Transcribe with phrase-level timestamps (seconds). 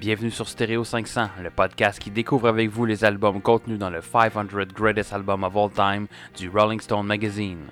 [0.00, 4.00] Bienvenue sur Stereo 500, le podcast qui découvre avec vous les albums contenus dans le
[4.00, 6.06] 500 Greatest Album of All Time
[6.36, 7.66] du Rolling Stone Magazine.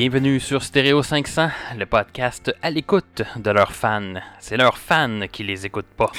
[0.00, 4.14] Bienvenue sur Stereo 500, le podcast à l'écoute de leurs fans.
[4.38, 6.10] C'est leurs fans qui les écoutent pas.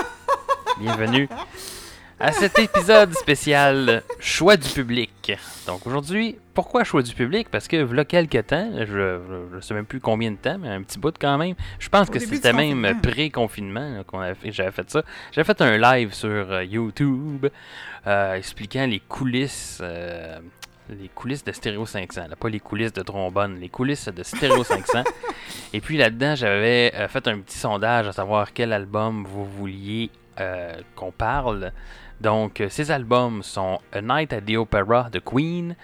[0.80, 1.28] Bienvenue
[2.18, 5.30] à cet épisode spécial Choix du public.
[5.66, 7.48] Donc aujourd'hui, pourquoi choix du public?
[7.50, 10.82] Parce que voilà quelques temps, je ne sais même plus combien de temps, mais un
[10.82, 11.54] petit bout quand même.
[11.80, 13.00] Je pense Au que c'était même confinement.
[13.02, 15.02] pré-confinement qu'on avait fait- j'avais fait ça.
[15.32, 17.46] J'avais fait un live sur euh, YouTube
[18.06, 19.80] euh, expliquant les coulisses.
[19.82, 20.38] euh,
[20.88, 24.64] les coulisses de Stereo 500, là, pas les coulisses de trombone, les coulisses de Stereo
[24.64, 25.04] 500.
[25.72, 30.10] Et puis là-dedans, j'avais euh, fait un petit sondage à savoir quel album vous vouliez
[30.40, 31.72] euh, qu'on parle.
[32.20, 35.74] Donc, euh, ces albums sont A Night at the Opera de Queen,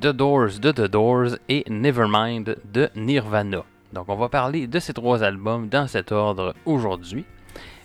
[0.00, 3.64] The Doors de The Doors et Nevermind de Nirvana.
[3.92, 7.24] Donc, on va parler de ces trois albums dans cet ordre aujourd'hui.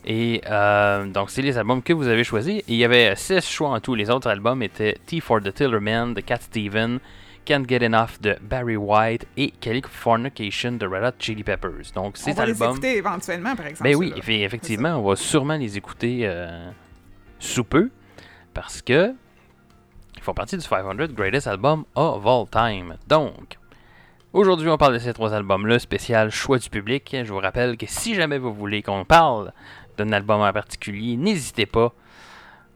[0.06, 2.60] Et euh, donc, c'est les albums que vous avez choisis.
[2.60, 3.96] Et il y avait 16 choix en tout.
[3.96, 7.00] Les autres albums étaient T for the Tillerman de Cat Steven,
[7.46, 11.92] Can't Get Enough de Barry White et Californication de Red Hot Chili Peppers.
[11.96, 13.90] Donc, ces on va les écouter éventuellement, par exemple.
[13.90, 16.70] Ben oui, effectivement, on va sûrement les écouter euh,
[17.40, 17.90] sous peu
[18.54, 19.14] parce que
[20.16, 22.96] ils font partie du 500 Greatest Album of All Time.
[23.08, 23.58] Donc,
[24.32, 27.14] aujourd'hui, on parle de ces trois albums-là, spécial choix du public.
[27.24, 29.52] Je vous rappelle que si jamais vous voulez qu'on parle
[29.98, 31.94] d'un album en particulier, n'hésitez pas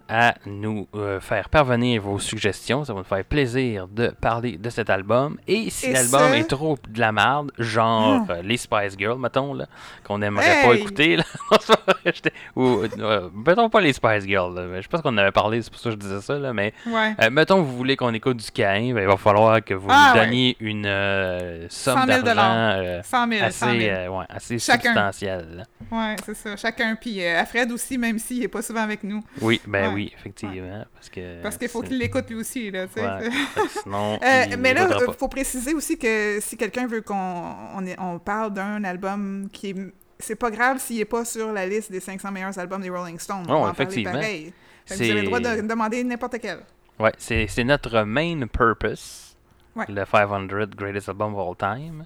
[0.09, 2.83] à nous euh, faire parvenir vos suggestions.
[2.85, 5.37] Ça va nous faire plaisir de parler de cet album.
[5.47, 8.33] Et si l'album est trop de la merde, genre Ah.
[8.33, 9.65] euh, les Spice Girls, mettons, là,
[10.03, 11.23] qu'on n'aimerait pas écouter, là,
[12.55, 15.71] ou, euh, mettons pas les Spice Girls, là, je pense qu'on en avait parlé, c'est
[15.71, 17.29] pour ça que je disais ça, là, mais Ouais.
[17.29, 20.19] mettons vous voulez qu'on écoute du Cain, ben, il va falloir que vous Ah, nous
[20.19, 20.25] ouais.
[20.25, 22.43] donniez une somme 100 000 d'argent
[22.81, 23.95] euh, 100 000, 100 assez, 000.
[23.95, 25.63] euh, ouais, assez substantielle.
[25.91, 26.55] Ouais, c'est ça.
[26.55, 26.95] Chacun.
[26.99, 29.21] Puis à Fred aussi, même s'il n'est pas souvent avec nous.
[29.41, 29.93] Oui, ben Ouais.
[29.97, 31.41] Oui, effectivement, parce que...
[31.41, 32.85] Parce qu'il faut qu'il l'écoute lui aussi, là.
[32.95, 33.29] Ouais,
[33.83, 35.13] sinon, Euh, mais là, il pas.
[35.13, 37.53] faut préciser aussi que si quelqu'un veut qu'on
[37.99, 39.75] on, parle d'un album qui est.
[40.19, 43.19] C'est pas grave s'il est pas sur la liste des 500 meilleurs albums des Rolling
[43.19, 43.45] Stones.
[43.47, 44.13] On Oh, va en effectivement.
[44.13, 44.51] pareil.
[44.87, 46.59] Vous avez le droit de demander n'importe quel.
[46.99, 49.35] Ouais, c'est c'est notre main purpose.
[49.75, 49.85] Ouais.
[49.89, 52.05] Le 500 Greatest Album of All Time.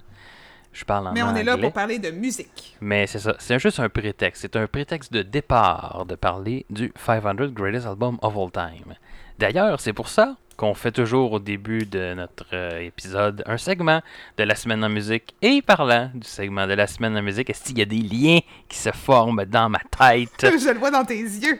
[0.72, 2.76] Je parle en Mais on est là pour parler de musique.
[2.80, 4.42] Mais c'est ça, c'est juste un prétexte.
[4.42, 8.94] C'est un prétexte de départ de parler du 500 Greatest Album of All Time.
[9.38, 14.00] D'ailleurs, c'est pour ça qu'on fait toujours au début de notre euh, épisode un segment
[14.36, 15.34] de la semaine en musique.
[15.42, 18.38] Et parlant du segment de la semaine en musique, est-ce qu'il y a des liens
[18.68, 20.30] qui se forment dans ma tête?
[20.58, 21.58] Je le vois dans tes yeux.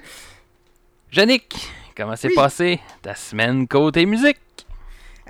[1.12, 1.54] Yannick,
[1.96, 2.34] comment s'est Oui.
[2.34, 4.38] passée ta semaine côté musique?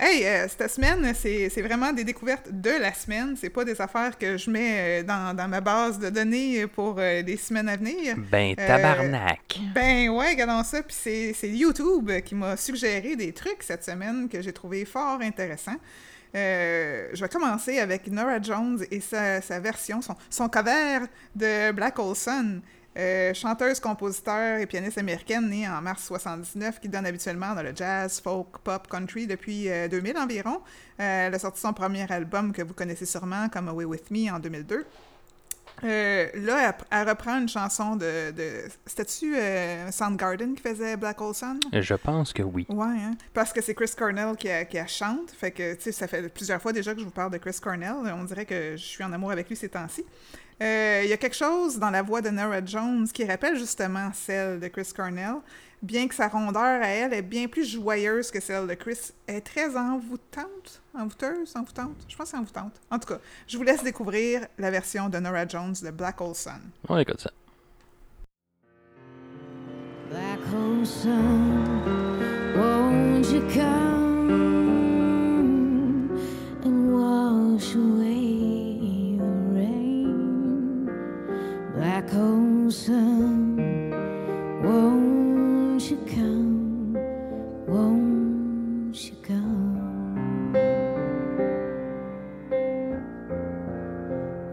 [0.05, 3.37] Hey, euh, cette semaine, c'est vraiment des découvertes de la semaine.
[3.39, 6.95] C'est pas des affaires que je mets euh, dans, dans ma base de données pour
[6.99, 8.17] euh, les semaines à venir.
[8.17, 9.61] Ben, Euh, tabarnak.
[9.73, 10.83] Ben ouais, regardons ça.
[10.83, 15.79] Puis c'est YouTube qui m'a suggéré des trucs cette semaine que j'ai trouvé fort intéressants.
[16.33, 20.99] Je vais commencer avec Nora Jones et sa, sa version, son, son cover
[21.33, 22.61] de Black Hole Sun.
[22.95, 27.75] Euh, chanteuse, compositeur et pianiste américaine née en mars 79 qui donne habituellement dans le
[27.75, 30.61] jazz, folk, pop, country depuis euh, 2000 environ.
[30.99, 34.31] Euh, elle a sorti son premier album que vous connaissez sûrement comme Away With Me
[34.31, 34.85] en 2002.
[35.83, 38.31] Euh, là, elle, elle reprend une chanson de...
[38.31, 41.59] de C'était-tu euh, Soundgarden qui faisait Black Hole Sun?
[41.73, 42.65] Je pense que oui.
[42.69, 43.15] Ouais, hein?
[43.33, 45.31] parce que c'est Chris Cornell qui, a- qui la chante.
[45.31, 47.57] Fait que, tu sais, ça fait plusieurs fois déjà que je vous parle de Chris
[47.61, 47.95] Cornell.
[48.15, 50.05] On dirait que je suis en amour avec lui ces temps-ci.
[50.61, 54.11] Euh, Il y a quelque chose dans la voix de Nora Jones qui rappelle justement
[54.13, 55.35] celle de Chris Cornell,
[55.81, 59.11] bien que sa rondeur à elle est bien plus joyeuse que celle de Chris.
[59.27, 60.81] Elle est très envoûtante.
[60.97, 61.53] Envoûteuse?
[61.55, 61.97] Envoûtante?
[62.07, 62.73] Je pense que c'est envoûtante.
[62.89, 66.35] En tout cas, je vous laisse découvrir la version de Nora Jones de Black Hole
[66.35, 66.61] Sun.
[66.87, 67.31] On écoute ça.
[70.09, 71.81] Black hole sun,
[72.55, 74.29] won't you come
[76.63, 78.42] and wash away
[81.83, 83.57] Black hole sun,
[84.63, 86.93] won't you come?
[87.67, 90.53] Won't you come?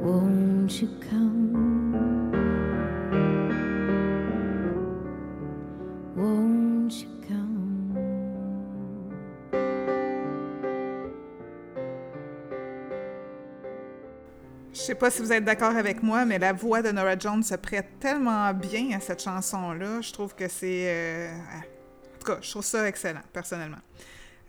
[0.03, 0.89] Won't you
[14.81, 17.43] Je sais pas si vous êtes d'accord avec moi, mais la voix de Nora Jones
[17.43, 20.01] se prête tellement bien à cette chanson-là.
[20.01, 20.87] Je trouve que c'est.
[20.89, 23.77] euh, En tout cas, je trouve ça excellent, personnellement.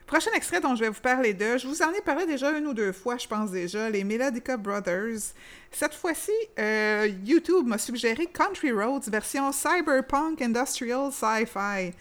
[0.07, 2.66] Prochain extrait dont je vais vous parler de, je vous en ai parlé déjà une
[2.68, 5.33] ou deux fois, je pense déjà, les Melodica Brothers.
[5.69, 11.92] Cette fois-ci, euh, YouTube m'a suggéré Country Roads version cyberpunk industrial sci-fi.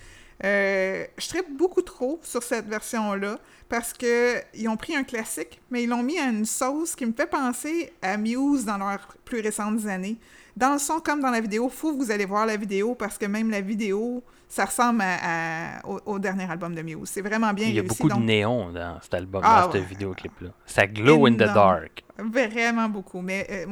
[0.45, 3.39] Euh, je tripe beaucoup trop sur cette version-là
[3.69, 7.05] parce que ils ont pris un classique, mais ils l'ont mis à une sauce qui
[7.05, 10.17] me fait penser à Muse dans leurs plus récentes années.
[10.61, 13.17] Dans le son comme dans la vidéo, faut que vous allez voir la vidéo parce
[13.17, 17.09] que même la vidéo, ça ressemble à- à- au, au dernier album de Muse.
[17.09, 17.97] C'est vraiment bien Il y a réussi.
[17.97, 19.85] beaucoup donc- de néons dans cet album, Ah, dans ce ouais.
[19.85, 20.51] vidéoclip-là.
[20.67, 22.05] Ça glow in the dark.
[22.19, 23.23] Vraiment beaucoup.
[23.23, 23.67] Mais euh,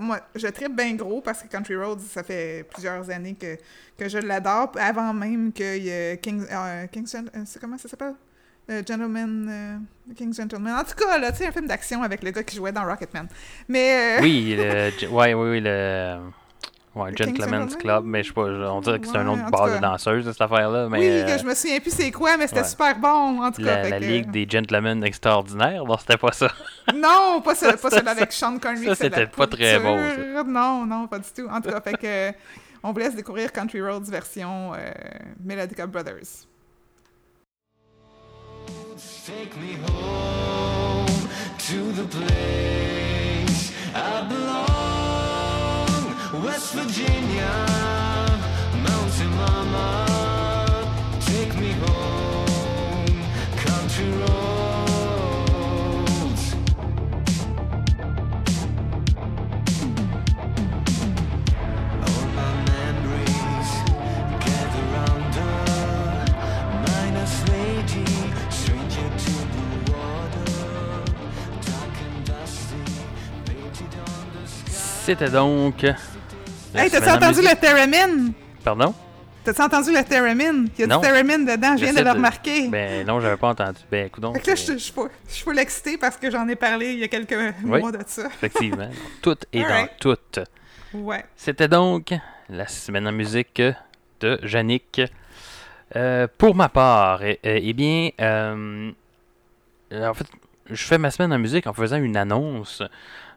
[0.00, 3.56] moi, je tripe bien gros parce que Country Roads, ça fait plusieurs années que,
[3.98, 4.72] que je l'adore.
[4.80, 8.14] Avant même que y ait King, euh, King's Gen- euh, comment ça s'appelle?
[8.70, 10.74] Euh, Gentleman, euh, King's Gentleman.
[10.74, 12.84] En tout cas, là, tu sais, un film d'action avec le gars qui jouait dans
[12.84, 13.28] Rocketman.
[13.68, 16.18] Mais, euh, Oui, le, ouais, oui, oui, le.
[16.94, 19.66] Ouais, Le Gentleman's Club, mais je sais pas, on dirait que c'est un autre bar
[19.68, 22.46] de danseuse, cette affaire-là, mais oui, euh, que je me souviens plus c'est quoi, mais
[22.46, 22.68] c'était ouais.
[22.68, 23.78] super bon, en tout cas.
[23.78, 26.48] la, fait la que- Ligue des Gentlemen Extraordinaires, non, c'était pas ça.
[26.94, 28.86] Non, pas, ce, pas celui avec Sean Connery.
[28.86, 29.80] ça, c'était pas très ça.
[29.80, 30.44] pourriture.
[30.46, 31.48] Non, non, pas du tout.
[31.50, 32.36] En tout cas, fait que,
[32.84, 34.92] on vous laisse découvrir Country Roads version euh,
[35.44, 36.46] Melodica Brothers.
[39.26, 41.06] Take me home
[41.56, 45.94] to the place I belong.
[46.44, 47.48] West Virginia,
[48.82, 50.13] Mountain Mama.
[75.04, 75.82] C'était donc.
[75.82, 77.50] la Hey, t'as-tu entendu musique.
[77.50, 78.32] le Theremin?
[78.64, 78.94] Pardon?
[79.44, 80.64] T'as-tu entendu le Theremin?
[80.78, 81.00] Il y a Non.
[81.00, 82.68] du Theremin dedans, je viens de le remarquer.
[82.68, 83.80] Ben non, j'avais pas entendu.
[83.90, 84.36] Ben écoute donc.
[84.36, 86.98] Fait que là, je suis pas- suis pas excitée parce que j'en ai parlé il
[87.00, 87.80] y a quelques Oui.
[87.80, 88.26] mois de ça.
[88.36, 88.88] Effectivement.
[89.20, 89.90] Tout est dans Alright.
[90.00, 90.16] tout.
[90.94, 91.24] Ouais.
[91.36, 92.12] C'était donc
[92.48, 93.60] la semaine en musique
[94.20, 95.02] de Yannick.
[95.96, 98.90] Euh, pour ma part, eh, eh- eh bien, euh,
[99.92, 100.26] euh, en fait,
[100.70, 102.82] je fais ma semaine en musique en faisant une annonce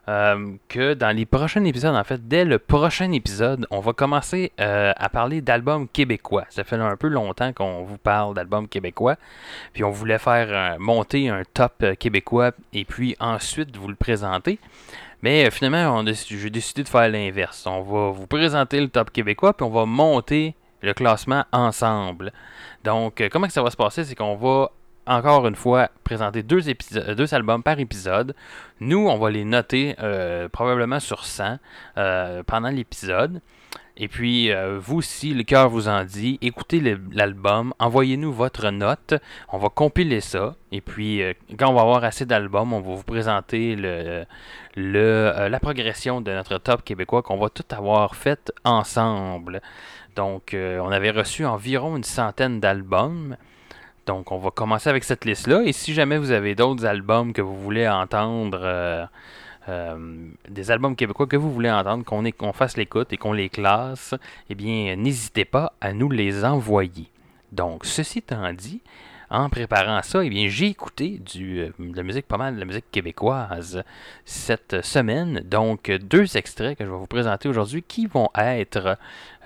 [0.10, 4.54] euh, que dans les prochains épisodes, en fait, dès le prochain épisode, on va commencer
[4.62, 6.46] euh, à parler d'albums québécois.
[6.50, 9.18] Ça fait un peu longtemps qu'on vous parle d'albums québécois,
[9.74, 14.60] puis on voulait faire monter un top euh, québécois et puis ensuite vous le présenter.
[15.24, 17.66] Mais finalement, j'ai décidé de faire l'inverse.
[17.66, 22.32] On va vous présenter le top québécois, puis on va monter le classement ensemble.
[22.84, 24.06] Donc, comment ça va se passer?
[24.06, 24.70] C'est qu'on va
[25.08, 28.36] encore une fois présenter deux, épisodes, deux albums par épisode.
[28.80, 31.58] Nous, on va les noter euh, probablement sur 100
[31.98, 33.42] euh, pendant l'épisode.
[34.00, 39.16] Et puis, euh, vous, si le cœur vous en dit, écoutez l'album, envoyez-nous votre note.
[39.50, 40.56] On va compiler ça.
[40.72, 44.24] Et puis, euh, quand on va avoir assez d'albums, on va vous présenter euh,
[44.76, 49.64] la progression de notre top québécois qu'on va tout avoir fait ensemble.
[50.16, 53.36] Donc, euh, on avait reçu environ une centaine d'albums.
[54.08, 55.64] Donc, on va commencer avec cette liste-là.
[55.66, 59.06] Et si jamais vous avez d'autres albums que vous voulez entendre, euh,
[59.68, 59.98] euh,
[60.50, 64.16] des albums québécois que vous voulez entendre, qu'on fasse l'écoute et qu'on les classe,
[64.50, 67.12] eh bien, n'hésitez pas à nous les envoyer.
[67.52, 68.82] Donc, ceci étant dit,
[69.30, 72.90] en préparant ça, eh bien, j'ai écouté du, euh, musique, pas mal de la musique
[72.92, 73.84] québécoise
[74.24, 75.42] cette semaine.
[75.44, 78.98] Donc, deux extraits que je vais vous présenter aujourd'hui qui vont être,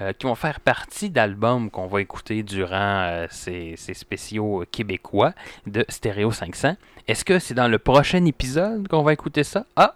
[0.01, 5.33] euh, qui vont faire partie d'albums qu'on va écouter durant euh, ces, ces spéciaux québécois
[5.65, 6.75] de Stereo 500.
[7.07, 9.65] Est-ce que c'est dans le prochain épisode qu'on va écouter ça?
[9.75, 9.95] Ah,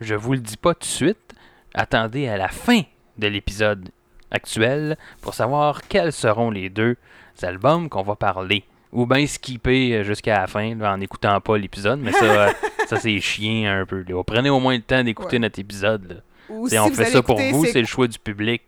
[0.00, 1.34] je vous le dis pas tout de suite.
[1.74, 2.82] Attendez à la fin
[3.18, 3.90] de l'épisode
[4.30, 6.96] actuel pour savoir quels seront les deux
[7.42, 8.64] albums qu'on va parler.
[8.96, 12.50] Ou bien skipper euh, jusqu'à la fin en n'écoutant pas l'épisode, mais ça, euh,
[12.88, 14.02] ça c'est chiant un peu.
[14.08, 14.22] là.
[14.24, 15.40] Prenez au moins le temps d'écouter Ouais.
[15.40, 16.08] notre épisode.
[16.08, 16.14] là.
[16.48, 18.62] Ou T'sais, si on fait ça pour vous, c'est- le choix du public.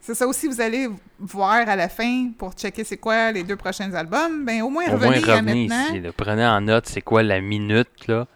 [0.00, 0.86] C'est ça aussi, vous allez
[1.18, 4.44] voir à la fin pour checker c'est quoi les deux prochains albums.
[4.44, 5.86] Ben, au moins, Au moins revenez à maintenant.
[5.92, 6.02] ici.
[6.16, 8.26] Prenez en note c'est quoi la minute là.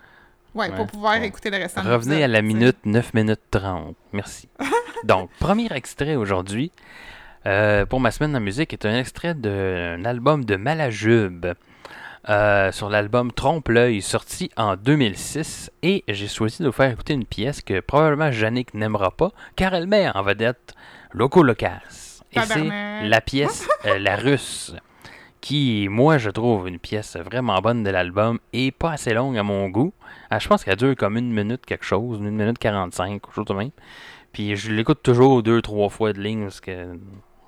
[0.55, 1.27] Ouais, Ouais, pour pouvoir ouais.
[1.29, 3.95] écouter le restant Revenez à la minute 9 minutes 30.
[4.15, 4.49] Merci.
[5.05, 6.73] Donc, premier extrait aujourd'hui
[7.47, 11.47] euh, pour ma semaine en musique est un extrait d'un album de Malajube.
[12.29, 17.25] euh, sur l'album Trompe-l'œil, sorti en 2006, et j'ai choisi de vous faire écouter une
[17.25, 20.75] pièce que probablement Yannick n'aimera pas, car elle met en vedette
[21.13, 22.23] Loco Locas.
[22.33, 22.69] Et c'est
[23.05, 24.75] la pièce euh, La Russe,
[25.41, 29.43] qui, moi, je trouve une pièce vraiment bonne de l'album et pas assez longue à
[29.43, 29.95] mon goût.
[30.29, 33.47] Ah, je pense qu'elle dure comme une minute quelque chose, une minute 45, quelque chose
[33.47, 33.71] de même.
[34.33, 36.99] Puis je l'écoute toujours deux, trois fois de ligne parce que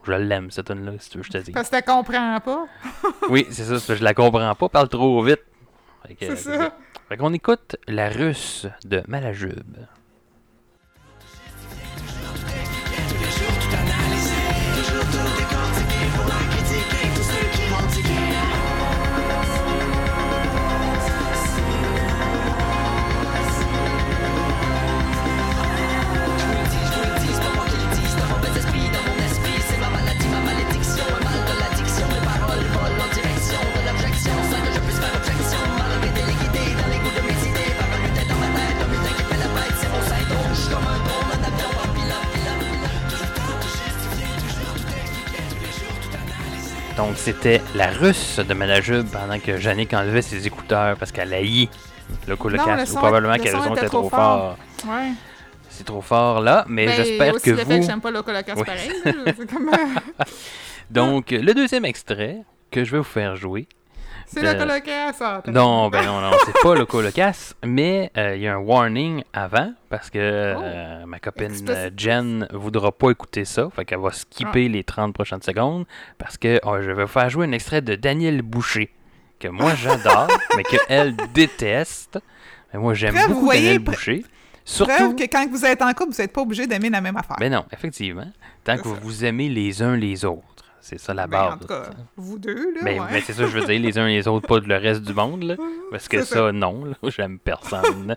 [0.05, 1.55] je l'aime, cette tune là si tu veux je te dise.
[1.55, 2.67] Parce que tu comprends pas.
[3.29, 5.41] Oui, c'est ça, c'est parce que je la comprends pas, parle trop vite.
[6.09, 6.73] C'est c'est ça.
[7.09, 9.77] Fait qu'on écoute La Russe de Malajube.
[47.01, 51.71] Donc c'était La Russe de Malajube pendant que Jannick enlevait ses écouteurs parce qu'elle haït
[52.29, 54.59] le colocasse ou probablement le qu'elles ont était été trop fort.
[54.87, 55.13] Ouais.
[55.71, 57.83] C'est trop fort là, mais Ben, j'espère que le fait que vous.
[57.87, 58.21] j'aime pas le
[58.55, 58.65] Oui.
[58.67, 58.93] pareil.
[59.03, 59.71] C'est comme...
[60.91, 63.67] Donc le deuxième extrait que je vais vous faire jouer.
[64.33, 65.21] C'est le colocasse.
[65.21, 68.59] ah, Non, ben non, non, c'est pas le colocasse, mais euh, il y a un
[68.59, 71.71] warning avant parce que euh, ma copine Explicit.
[71.77, 75.85] euh, Jen voudra pas écouter ça, fait qu'elle va skipper les 30 prochaines secondes
[76.17, 78.91] parce que oh, je vais vous faire jouer un extrait de Daniel Boucher
[79.41, 82.19] que moi j'adore, mais que elle déteste.
[82.73, 84.19] Mais moi j'aime beaucoup voyez, Daniel Boucher.
[84.21, 84.31] Preuve
[84.65, 87.37] Surtout, que quand vous êtes en couple, vous n'êtes pas obligé d'aimer la même affaire.
[87.41, 88.29] ben non, effectivement,
[88.63, 88.95] tant que ça.
[89.03, 90.50] vous aimez les uns les autres,
[90.81, 91.53] c'est ça la Ben, base.
[91.55, 91.83] en tout cas,
[92.17, 92.81] vous deux, là.
[92.83, 93.07] Mais, ouais.
[93.13, 95.43] mais c'est ça, je veux dire, les uns les autres, pas le reste du monde,
[95.45, 95.57] là.
[95.91, 96.53] Parce que ça, ça.
[96.53, 98.17] non, là, j'aime personne.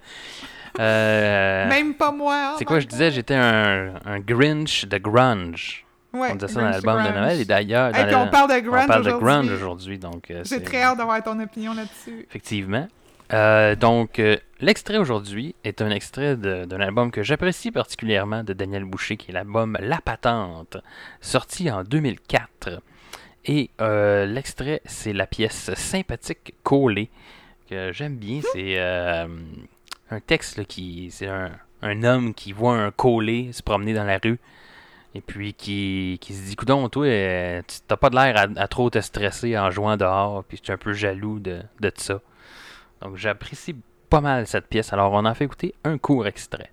[0.80, 2.56] Euh, Même pas moi.
[2.58, 5.86] c'est quoi, je disais, j'étais un, un Grinch de grunge.
[6.14, 7.10] Ouais, on disait ça dans l'album de.
[7.10, 7.42] Noël.
[7.42, 8.60] Et d'ailleurs, Hey, on parle de
[9.20, 9.98] grunge aujourd'hui.
[9.98, 12.26] donc euh, J'ai très hâte d'avoir ton opinion là-dessus.
[12.30, 12.88] Effectivement.
[13.32, 18.84] Euh, donc, euh, l'extrait aujourd'hui est un extrait d'un album que j'apprécie particulièrement de Daniel
[18.84, 20.78] Boucher, qui est l'album La Patente,
[21.22, 22.82] sorti en 2004.
[23.46, 27.10] Et euh, l'extrait, c'est la pièce Sympathique Collée,
[27.70, 28.42] que j'aime bien.
[28.54, 29.28] C'est euh,
[30.12, 31.10] un texte là, qui.
[31.12, 31.52] C'est un,
[31.82, 34.40] un homme qui voit un collé se promener dans la rue.
[35.16, 38.68] Et puis qui, qui se dit, coudon, toi, tu t'as pas de l'air à, à
[38.68, 42.20] trop te stresser en jouant dehors, puis je suis un peu jaloux de, de ça.
[43.04, 43.76] Donc j'apprécie
[44.10, 44.94] pas mal cette pièce.
[44.94, 46.72] Alors on en fait écouter un court extrait.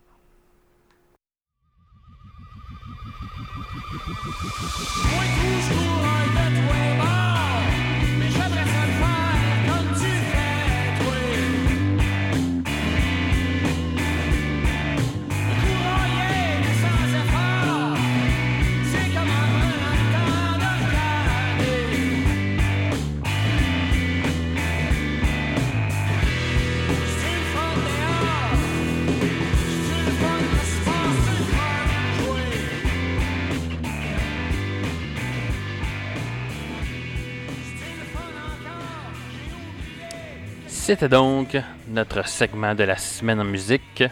[40.91, 41.57] C'était donc
[41.87, 44.03] notre segment de la semaine en musique.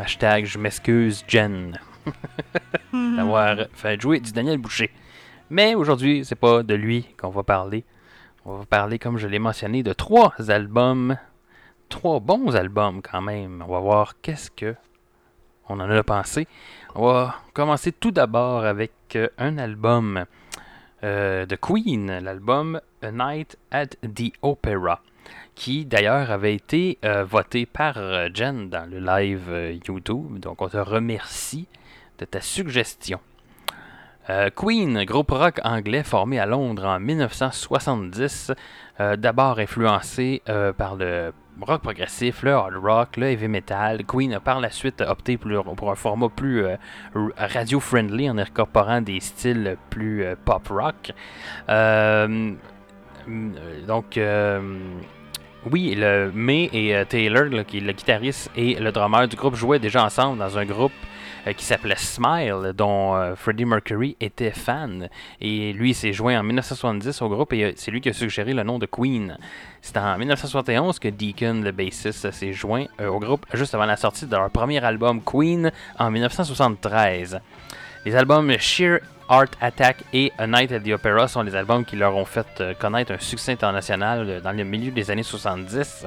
[0.00, 1.78] Hashtag je m'excuse Jen
[2.92, 4.90] d'avoir fait jouer du Daniel Boucher.
[5.50, 7.84] Mais aujourd'hui, c'est pas de lui qu'on va parler.
[8.44, 11.16] On va parler, comme je l'ai mentionné, de trois albums.
[11.88, 13.62] Trois bons albums quand même.
[13.64, 14.74] On va voir qu'est-ce que
[15.68, 16.48] on en a pensé.
[16.96, 20.24] On va commencer tout d'abord avec euh, un album
[21.04, 25.00] euh, de Queen, l'album A Night at the Opera,
[25.54, 30.38] qui d'ailleurs avait été euh, voté par euh, Jen dans le live euh, YouTube.
[30.38, 31.68] Donc on te remercie
[32.18, 33.20] de ta suggestion.
[34.56, 38.52] Queen, groupe rock anglais formé à Londres en 1970,
[38.98, 40.40] euh, d'abord influencé
[40.78, 44.06] par le rock progressif, le hard rock, le heavy metal.
[44.06, 46.64] Queen a par la suite opté pour, pour un format plus
[47.36, 51.12] radio-friendly en incorporant des styles plus pop rock.
[53.86, 54.18] Donc,
[55.70, 60.04] oui, le May et euh, Taylor, le guitariste et le drummer du groupe, jouaient déjà
[60.04, 60.92] ensemble dans un groupe
[61.46, 65.08] euh, qui s'appelait Smile, dont euh, Freddie Mercury était fan.
[65.40, 68.62] Et lui, s'est joint en 1970 au groupe et c'est lui qui a suggéré le
[68.62, 69.38] nom de Queen.
[69.80, 74.26] C'est en 1971 que Deacon, le bassiste, s'est joint au groupe juste avant la sortie
[74.26, 77.40] de leur premier album Queen en 1973.
[78.04, 81.96] Les albums Sheer Art Attack et A Night at the Opera sont les albums qui
[81.96, 86.06] leur ont fait euh, connaître un succès international euh, dans le milieu des années 70.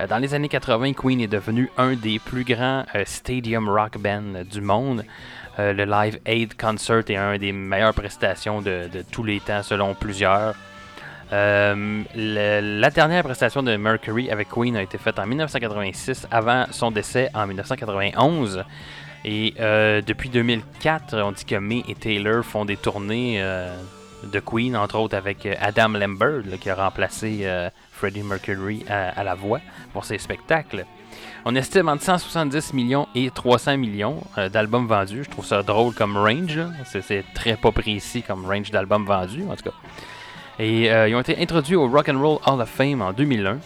[0.00, 4.44] Euh, dans les années 80, Queen est devenu un des plus grands stadium rock bands
[4.48, 5.04] du monde.
[5.58, 10.54] Le Live Aid Concert est un des meilleures prestations de, tous les temps selon plusieurs.
[11.30, 17.28] La dernière prestation de Mercury avec Queen a été faite en 1986 avant son décès
[17.34, 18.64] en 1991.
[19.24, 23.72] Et euh, depuis 2004, on dit que May et Taylor font des tournées euh,
[24.24, 27.46] de Queen, entre autres avec euh, Adam Lambert, qui a remplacé
[27.92, 29.60] Freddie Mercury à, la voix
[29.92, 30.84] pour ses spectacles.
[31.44, 35.24] On estime entre 170 millions et 300 millions d'albums vendus.
[35.24, 36.60] Je trouve ça drôle comme range.
[36.84, 39.74] C'est, très pas précis comme range d'albums vendus, en tout cas.
[40.58, 43.58] Et ils ont été introduits au Rock and Roll Hall of Fame en 2001.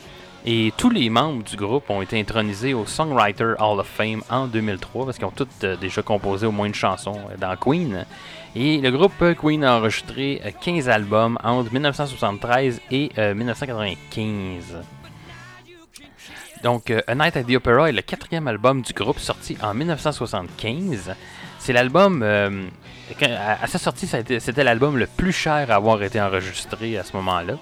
[0.49, 4.47] Et tous les membres du groupe ont été intronisés au Songwriter Hall of Fame en
[4.47, 8.07] 2003 parce qu'ils ont tous euh, déjà composé au moins une chanson euh, dans Queen.
[8.55, 14.77] Et le groupe euh, Queen a enregistré euh, 15 albums entre 1973 et euh, 1995.
[16.63, 19.75] Donc, euh, A Night at the Opera est le quatrième album du groupe sorti en
[19.75, 21.15] 1975.
[21.59, 22.67] C'est l'album, euh,
[23.21, 27.55] à, sa sortie, c'était l'album le plus cher à avoir été enregistré à ce moment-là.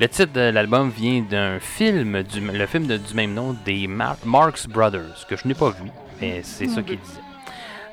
[0.00, 3.86] Le titre de l'album vient d'un film, du, le film de- du même nom des
[3.86, 5.88] Mar- Marx Brothers, que je n'ai pas vu,
[6.20, 7.20] mais c'est ça qu'il disait.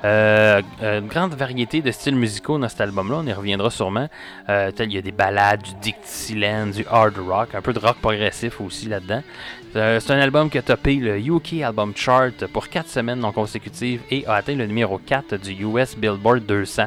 [0.03, 4.10] Euh, euh, une grande variété de styles musicaux dans cet album-là, on y reviendra sûrement.
[4.50, 7.77] Euh, tel, il y a des ballades, du Dixieland, du hard rock, un peu de
[7.77, 9.22] rock progressif aussi là-dedans.
[9.75, 13.31] Euh, c'est un album qui a topé le UK Album Chart pour 4 semaines non
[13.31, 16.86] consécutives et a atteint le numéro 4 du US Billboard 200.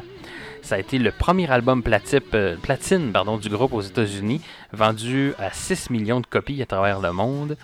[0.65, 1.83] Ça a été le premier album
[2.33, 4.41] euh, platine du groupe aux États-Unis,
[4.73, 7.55] vendu à 6 millions de copies à travers le monde.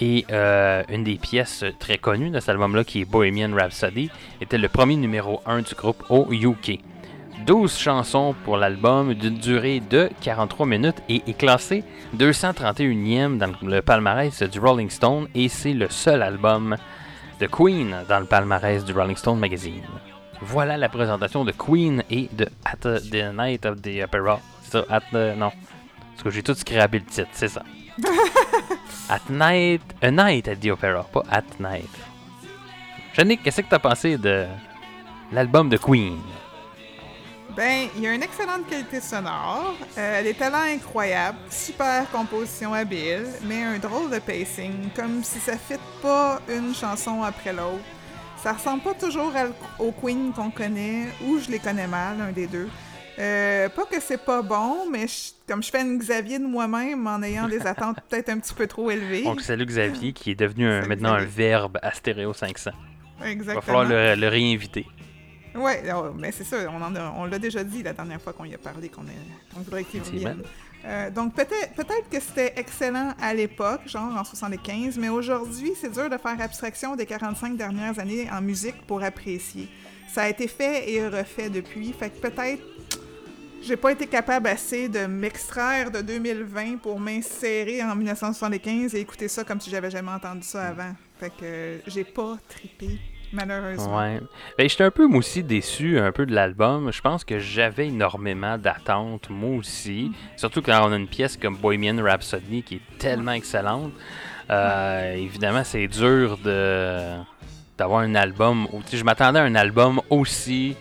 [0.00, 4.10] Et euh, une des pièces très connues de cet album-là, qui est Bohemian Rhapsody,
[4.40, 6.80] était le premier numéro 1 du groupe au UK.
[7.44, 11.84] 12 chansons pour l'album d'une durée de 43 minutes et est classé
[12.16, 16.74] 231e dans le palmarès du Rolling Stone et c'est le seul album
[17.38, 19.84] de Queen dans le palmarès du Rolling Stone Magazine.
[20.42, 24.40] Voilà la présentation de Queen et de At the Night of the Opera.
[24.62, 25.36] C'est ça, At the...
[25.36, 25.50] Non.
[26.12, 27.62] Parce que j'ai tout scrappé le titre, c'est ça.
[29.08, 29.82] at Night...
[30.02, 31.90] A Night at the Opera, pas At Night.
[33.14, 34.46] Jannick, qu'est-ce que t'as pensé de
[35.32, 36.18] l'album de Queen?
[37.56, 43.26] Ben, il y a une excellente qualité sonore, euh, des talents incroyables, super composition habile,
[43.44, 47.82] mais un drôle de pacing, comme si ça fit pas une chanson après l'autre.
[48.46, 52.20] Ça ressemble pas toujours à l- au Queen qu'on connaît, ou je les connais mal,
[52.20, 52.68] un des deux.
[53.18, 57.08] Euh, pas que c'est pas bon, mais je- comme je fais une Xavier de moi-même
[57.08, 59.24] en ayant des attentes peut-être un petit peu trop élevées.
[59.24, 62.70] Donc, salut Xavier, qui est devenu un- maintenant un verbe à Stéréo 500.
[63.18, 63.62] Il va Exactement.
[63.62, 64.86] falloir le, le réinviter.
[65.56, 66.56] Ouais, oh, mais c'est ça,
[67.16, 69.02] on, l'a déjà dit la dernière fois qu'on y a parlé, qu'on
[69.56, 70.42] voudrait qu'il revienne.
[70.86, 75.92] Euh, donc peut-être peut-être que c'était excellent à l'époque, genre en 75, mais aujourd'hui, c'est
[75.92, 79.68] dur de faire abstraction des 45 dernières années en musique pour apprécier.
[80.12, 82.62] Ça a été fait et refait depuis, fait que peut-être
[83.62, 89.26] j'ai pas été capable assez de m'extraire de 2020 pour m'insérer en 1975 et écouter
[89.26, 90.94] ça comme si j'avais jamais entendu ça avant.
[91.18, 93.00] Fait que euh, j'ai pas trippé,
[93.36, 93.98] malheureusement.
[93.98, 94.20] Ouais.
[94.58, 96.90] Ben, j'étais un peu, moi aussi, déçu un peu de l'album.
[96.92, 100.10] Je pense que j'avais énormément d'attentes, moi aussi.
[100.36, 103.92] Surtout quand on a une pièce comme Bohemian Rhapsody qui est tellement excellente.
[104.50, 107.16] Euh, évidemment, c'est dur de
[107.78, 108.66] d'avoir un album.
[108.72, 110.76] où- Je m'attendais à un album aussi.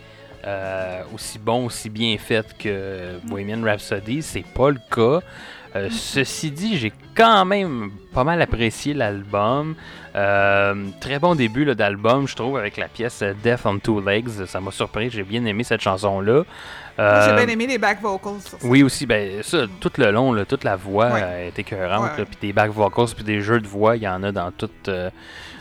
[0.47, 5.25] euh, aussi bon, aussi bien fait que Bohemian Rhapsody, c'est pas le cas.
[5.75, 9.75] Euh, ceci dit, j'ai quand même pas mal apprécié l'album.
[10.15, 14.45] Euh, très bon début d'album, je trouve, avec la pièce euh, Death on Two Legs.
[14.45, 16.43] Ça m'a surpris, j'ai bien aimé cette chanson-là.
[16.97, 18.55] J'ai bien aimé les back vocals ça.
[18.63, 21.47] oui, aussi, ben, ça, tout le long, là, toute la voix Ouais.
[21.53, 22.11] est écœurante.
[22.17, 22.23] Ouais.
[22.25, 24.89] Puis des back vocals, puis des jeux de voix, il y en a dans toute,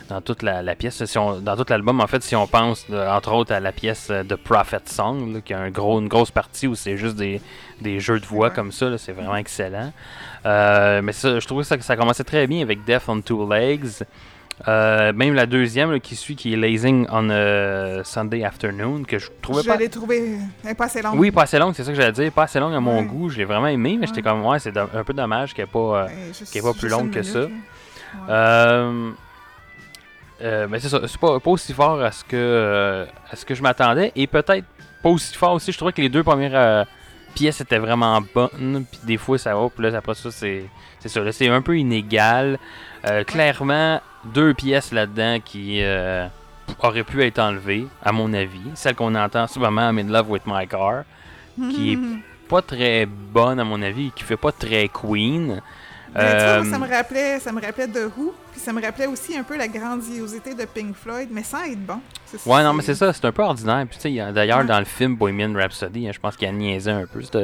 [0.07, 1.03] dans toute la, la pièce.
[1.03, 3.73] Si on- dans tout l'album, en fait, si on pense, euh, entre autres, à la
[3.73, 6.95] pièce euh, The Prophet Song, là, qui a un gros, une grosse partie où c'est
[6.95, 7.41] juste des,
[7.81, 9.91] des jeux de voix comme ça, c'est vraiment excellent.
[10.45, 13.51] Euh, mais ça, je trouvais ça, que ça commençait très bien avec Death on Two
[13.51, 14.03] Legs.
[14.69, 19.19] Euh, même la deuxième là, qui suit, qui est Lazing on a Sunday Afternoon, que
[19.19, 21.19] je trouvais Je pas l'ai trouvé est pas assez longue.
[21.19, 22.31] oui, pas assez longue, c'est ça que j'allais dire.
[22.31, 23.05] Pas assez longue à mon Ouais.
[23.05, 23.29] goût.
[23.29, 26.07] Je l'ai vraiment aimé, mais j'étais comme, ouais, c'est un peu dommage qu'elle n'ait pas.
[26.07, 27.39] euh, pas plus longue que minute, ça.
[27.41, 27.49] Ouais.
[28.29, 29.11] euh,
[30.41, 33.55] euh, mais c'est ça, c'est pas, pas aussi fort à ce que, à ce que
[33.55, 34.13] je m'attendais.
[34.15, 34.65] Et peut-être
[35.03, 35.73] pas aussi fort aussi.
[35.73, 36.85] Je trouvais que les deux premières
[37.35, 38.85] pièces étaient vraiment bonnes.
[38.89, 39.69] Puis des fois, ça va.
[39.69, 40.65] Puis là, après ça, c'est
[40.99, 41.21] c'est ça.
[41.21, 42.57] Là, c'est un peu inégal.
[43.05, 44.01] Euh, clairement,
[44.33, 46.25] deux pièces là-dedans qui euh,
[46.81, 48.71] auraient pu être enlevées, à mon avis.
[48.73, 51.03] Celle qu'on entend souvent, I'm in love with my car.
[51.55, 51.99] qui est
[52.49, 55.61] pas très bonne à mon avis, qui fait pas très Queen.
[56.17, 59.43] Euh, ça me rappelait, ça me rappelait The Who, puis ça me rappelait aussi un
[59.43, 61.99] peu la grandiosité de Pink Floyd, mais sans être bon.
[62.45, 63.85] Ouais, non, mais c'est ça, c'est un peu ordinaire.
[63.89, 64.65] Puis, tu sais, d'ailleurs, Ouais.
[64.65, 67.37] dans le film Bohemian Rhapsody, hein, je pense qu'il a niaisé un peu cette,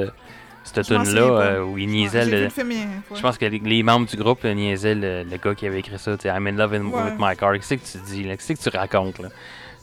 [0.64, 1.44] cette Je m'en tune là souviens pas.
[1.44, 2.44] euh, où il niaisait J'ai vu le.
[2.46, 3.18] le film hier, ouais.
[3.18, 5.80] Je pense que les, les membres du groupe euh, niaisaient le, le gars qui avait
[5.80, 6.16] écrit ça.
[6.16, 7.04] tu sais, I'm in love in- Ouais.
[7.12, 7.54] with my car.
[7.54, 8.24] Qu'est-ce que tu dis?
[8.24, 9.30] Qu'est-ce que tu racontes là?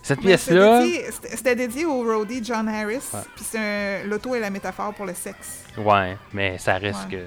[0.03, 0.81] Cette c'était pièce-là.
[0.83, 3.01] dédié- C'était dédié au roadie John Harris.
[3.35, 5.64] Puis c'est l'auto est la métaphore pour le sexe.
[5.77, 7.27] Ouais, mais ça reste Ouais.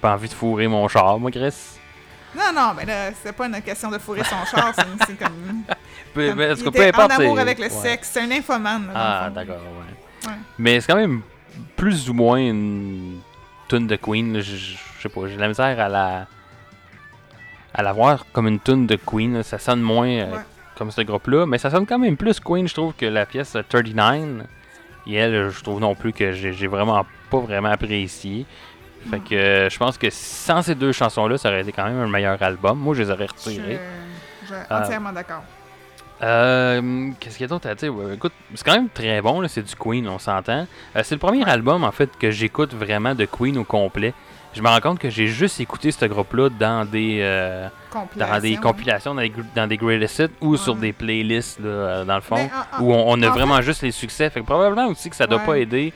[0.00, 1.54] Pas envie de fourrer mon char, moi, Chris.
[2.36, 4.72] Non, non, mais là, c'est pas une question de fourrer son char,
[5.06, 5.62] c'est comme.
[6.14, 7.12] Peu, comme- mais en il tout cas, était peu importe.
[7.18, 7.70] en amour avec le ouais.
[7.70, 8.10] sexe.
[8.12, 8.86] C'est un infomane.
[8.88, 8.92] là,
[9.26, 10.28] Ah, d'accord, ouais.
[10.30, 10.36] Ouais.
[10.58, 11.22] Mais c'est quand même
[11.76, 13.20] plus ou moins une
[13.68, 14.40] tune de Queen.
[14.40, 16.26] Je sais pas, j'ai la misère à la.
[17.74, 19.34] à la voir comme une tune de Queen.
[19.34, 19.42] là.
[19.42, 20.38] Ça sonne moins euh, Ouais.
[20.76, 21.46] comme ce groupe-là.
[21.46, 24.46] Mais ça sonne quand même plus Queen, je trouve, que la pièce euh, 39.
[25.06, 28.44] Et elle, je trouve non plus que j'ai j'ai vraiment pas vraiment apprécié.
[29.10, 31.98] Fait que euh, je pense que sans ces deux chansons-là, ça aurait été quand même
[32.00, 32.78] un meilleur album.
[32.78, 33.80] Moi, je les aurais Je retirées.
[34.42, 34.82] je suis Ah.
[34.82, 35.42] entièrement d'accord.
[36.22, 37.92] Euh, Qu'est-ce qu'il y a d'autre à dire?
[38.12, 40.66] Écoute, c'est quand même très bon, c'est du Queen, on s'entend.
[40.96, 44.12] Euh, c'est le premier album, en fait, que j'écoute vraiment de Queen au complet.
[44.54, 48.00] Je me rends compte que j'ai juste écouté ce groupe-là dans des, euh, dans
[48.40, 48.60] des Compilation.
[48.60, 52.16] compilations, dans des, gr- dans des greatest hits ou sur des playlists, là, euh, dans
[52.16, 54.28] le fond, Mais en- en- où on, on a en vraiment juste les succès.
[54.30, 55.46] Fait que probablement aussi que ça doit Ouais.
[55.46, 55.92] pas aider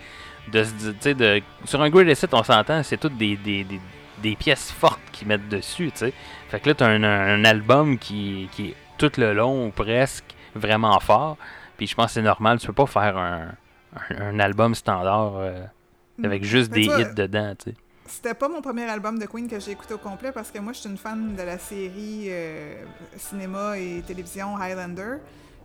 [0.51, 3.81] de de, sur un greatest hit, on s'entend, c'est toutes des, des, des,
[4.23, 6.13] des pièces fortes qu'ils mettent dessus, tu sais.
[6.49, 10.35] Fait que là, t'as un, un album qui, qui est tout le long, ou presque,
[10.55, 11.37] vraiment fort.
[11.77, 13.49] Puis je pense que c'est normal, tu peux pas faire un,
[14.19, 15.65] un, album standard euh,
[16.23, 17.77] avec juste des vois, hits dedans, tu sais.
[18.07, 20.73] C'était pas mon premier album de Queen que j'ai écouté au complet parce que moi,
[20.73, 22.85] je suis une fan de la série euh,
[23.17, 25.17] cinéma et télévision Highlander.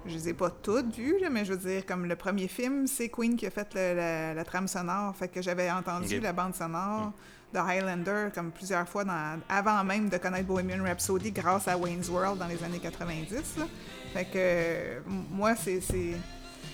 [0.07, 3.09] Je les ai pas toutes vues, mais je veux dire, comme le premier film, c'est
[3.09, 5.15] Queen qui a fait le- la, la trame sonore.
[5.15, 7.11] Fait que j'avais entendu la bande sonore
[7.53, 12.09] de Highlander comme plusieurs fois dans- avant même de connaître Bohemian Rhapsody grâce à Wayne's
[12.09, 13.57] World dans les années 90.
[13.57, 13.65] là.
[14.13, 14.99] Fait que euh,
[15.31, 15.81] moi, c'est.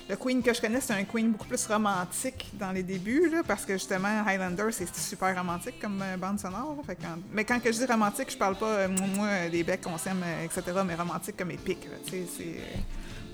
[0.10, 3.42] Le Queen que je connais, c'est un Queen beaucoup plus romantique dans les débuts, là,
[3.48, 6.76] parce que justement, Highlander, c'est super romantique comme euh, bande sonore.
[6.86, 6.98] Fait
[7.32, 10.22] mais quand que je dis romantique, je parle pas, euh, moi, des becs qu'on s'aime,
[10.22, 11.88] euh, etc., mais romantique comme épique.
[12.10, 12.26] c'est.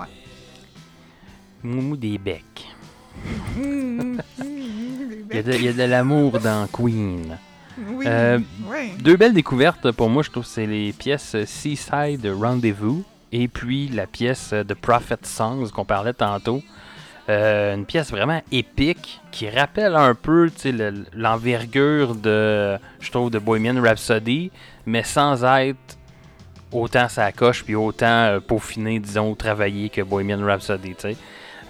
[0.02, 2.68] Euh, Moumou des becs.
[5.32, 7.38] Il y a de, il y a de l'amour dans Queen.
[7.78, 8.06] Oui.
[8.08, 8.90] Euh, ouais.
[9.00, 14.08] Deux belles découvertes pour moi, je trouve, c'est les pièces Seaside Rendezvous et puis la
[14.08, 16.64] pièce The Prophet Songs qu'on parlait tantôt.
[17.30, 20.50] Euh, une pièce vraiment épique qui rappelle un peu
[21.14, 24.52] l'envergure de, je trouve, de Bohemian Rhapsody,
[24.88, 25.99] mais sans être
[26.72, 31.18] autant sa coche puis autant euh, peaufiné, disons, travaillé que Bohemian Rhapsody, tu sais.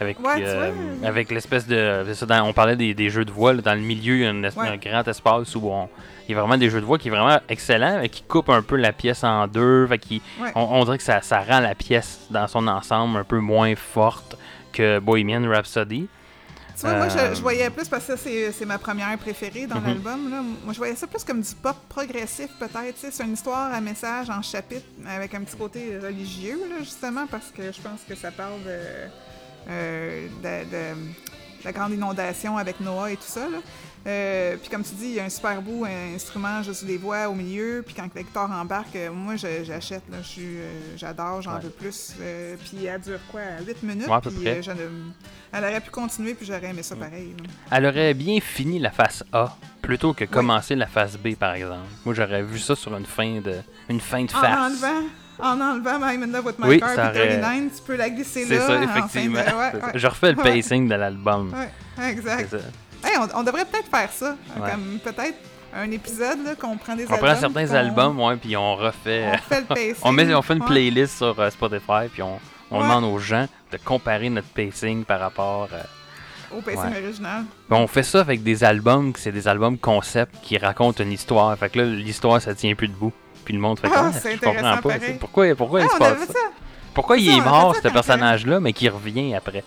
[0.02, 0.72] Avec, Ouais, euh,
[1.04, 2.06] avec l'espèce de.
[2.14, 4.26] ça, dans- on parlait des, des jeux de voix, là, dans le milieu, il y
[4.26, 4.68] a une Ouais.
[4.70, 5.90] un grand espace où on,
[6.28, 8.48] il y a vraiment des jeux de voix qui est vraiment excellent, mais qui coupe
[8.50, 9.86] un peu la pièce en deux.
[9.88, 10.52] Fait qu'il- Ouais.
[10.56, 13.76] on, on dirait que ça, ça rend la pièce dans son ensemble un peu moins
[13.76, 14.38] forte
[14.72, 16.08] que Bohemian Rhapsody.
[16.80, 19.80] Tu vois, moi, Euh, je, je voyais plus, parce que c'est ma première préférée dans
[19.80, 19.86] Mhm.
[19.88, 20.32] l'album.
[20.32, 20.42] là.
[20.64, 22.96] Moi, je voyais ça plus comme du pop progressif, peut-être.
[22.98, 27.48] C'est une histoire à message en chapitre, avec un petit côté religieux, là, justement, parce
[27.56, 28.80] que je pense que ça parle de,
[29.70, 30.96] euh, de- de-
[31.60, 33.42] de la grande inondation avec Noah et tout ça.
[33.50, 33.58] là.
[34.08, 35.86] Euh, puis comme tu dis, il y a un super beau
[36.16, 37.84] instrument, juste des voix au milieu.
[37.86, 40.04] Puis quand le lecteur embarque, euh, moi j'achète.
[40.12, 41.62] euh, J'adore, j'en Ouais.
[41.64, 42.14] veux plus.
[42.22, 43.42] Euh, puis elle dure quoi?
[43.68, 44.08] 8 minutes.
[44.08, 44.62] Ouais, à peu puis, près.
[44.70, 44.90] euh,
[45.52, 47.36] Elle aurait pu continuer, puis j'aurais aimé ça pareil.
[47.38, 47.78] là.
[47.78, 51.88] Elle aurait bien fini la face A plutôt que commencer la face B, par exemple.
[52.06, 53.56] Moi, j'aurais vu ça sur une fin de,
[53.90, 54.58] une fin de En face.
[54.60, 55.08] enlevant,
[55.40, 57.96] en enlevant I'm in love with my Oui, car, ça puis aurait- 39, tu peux
[57.96, 58.68] la glisser C'est là.
[58.68, 59.40] ça, en fin de- effectivement.
[59.40, 59.86] ouais, C'est ça.
[59.88, 59.92] ouais.
[59.96, 61.54] Je refais le pacing de l'album.
[61.54, 62.56] Ouais, exact.
[63.04, 64.36] Hey, on, on devrait peut-être faire ça.
[64.58, 64.72] Ouais.
[64.72, 65.38] Comme peut-être
[65.74, 67.30] un épisode là, qu'on prend des On albums.
[67.30, 69.30] prend certains albums, ouais, puis on refait.
[69.34, 69.96] On fait le pacing.
[70.04, 70.68] On, met, on fait une Ouais.
[70.68, 72.40] playlist sur euh, Spotify, puis on,
[72.72, 72.84] on Ouais.
[72.84, 75.70] demande aux gens de comparer notre pacing par rapport.
[75.74, 77.04] euh, Au pacing Ouais.
[77.04, 77.44] original.
[77.70, 81.56] On fait ça avec des albums, c'est des albums concept qui racontent une histoire.
[81.58, 83.14] Fait que là, l'histoire, ça tient plus debout.
[83.46, 84.94] Puis le monde fait Ah, c'est je comprends pas.
[85.20, 86.34] Pourquoi, pourquoi Ah, il se on passe ça?
[86.34, 86.40] ça.
[86.96, 89.64] Pourquoi Ça, il est on mort, ce personnage-là, mais qui revient après?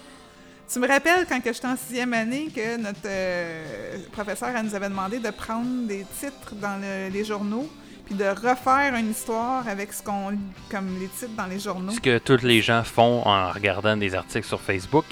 [0.73, 4.89] Tu me rappelles quand j'étais en sixième année que notre euh, professeur elle nous avait
[4.89, 7.69] demandé de prendre des titres dans le- les journaux
[8.07, 10.39] puis de refaire une histoire avec ce qu'on lit
[10.71, 11.93] comme les titres dans les journaux.
[11.93, 15.05] Ce que tous les gens font en regardant des articles sur Facebook.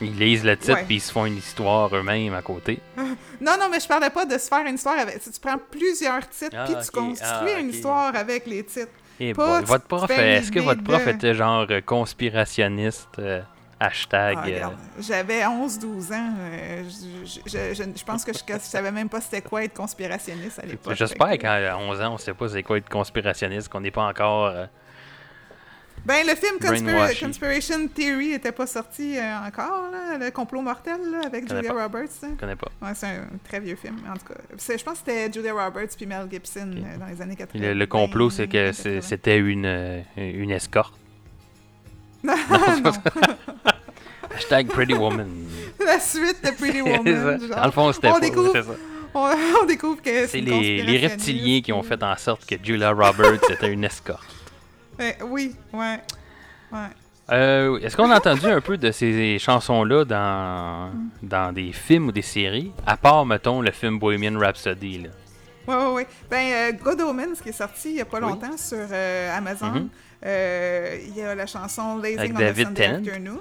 [0.00, 2.80] Ils lisent le titre, puis ils se font une histoire eux-mêmes à côté.
[3.40, 5.22] Non, non, mais je parlais pas de se faire une histoire avec.
[5.22, 8.88] Tu tu prends plusieurs titres Ah, puis tu construis Ah, une histoire avec les titres.
[9.20, 13.42] Et Pas, bon, votre prof, est-ce que votre prof de- était genre conspirationniste euh,
[13.86, 16.34] hashtag Ah, euh, J'avais 11-12 ans.
[16.38, 19.64] euh, je, je- je- je- je pense que je, je savais même pas c'était quoi
[19.64, 20.94] être conspirationniste à l'époque.
[20.94, 24.46] J'espère qu'à 11 ans, on sait pas c'est quoi être conspirationniste, qu'on n'est pas encore
[24.46, 24.66] euh,
[26.04, 27.14] Ben, le film Conspira-.
[27.18, 29.16] Conspiration Theory était pas sorti
[29.46, 31.82] encore, là, le complot mortel là, avec Julia pas.
[31.84, 32.08] Roberts.
[32.24, 32.28] hein.
[32.34, 32.68] Je connais pas.
[32.82, 34.34] Ouais, c'est un très vieux film, en tout cas.
[34.52, 37.64] Je pense que c'était Julia Roberts puis Mel Gibson dans les années 80.
[37.68, 40.94] Le, le complot, c'est que c'était une, une escorte.
[42.24, 42.34] non,
[44.34, 45.28] Hashtag Pretty Woman.
[45.84, 47.40] la suite de Pretty Woman.
[47.40, 47.56] genre.
[47.56, 48.76] Dans le fond, c'était on découvre-.
[49.14, 49.30] On,
[49.62, 53.34] on découvre que C'est les, les reptiliens qui ont fait en sorte que Julia Roberts
[53.50, 54.24] était une escorte.
[54.98, 56.00] Ouais, oui, ouais.
[56.72, 56.78] Ouais.
[57.32, 60.90] Euh, Est-ce qu'on a entendu un peu de ces chansons-là dans,
[61.22, 62.72] dans des films ou des séries?
[62.86, 64.98] À part, mettons, le film Bohemian Rhapsody.
[64.98, 65.08] Là.
[65.66, 66.06] Ouais, ouais, ouais.
[66.30, 68.24] Ben, euh, God Omens, qui est sorti il y a pas Oui.
[68.28, 69.88] longtemps sur euh, Amazon, Mhm.
[70.26, 72.84] euh, il y a la chanson Lazing Avec on David Sunday.
[72.86, 73.40] Afternoon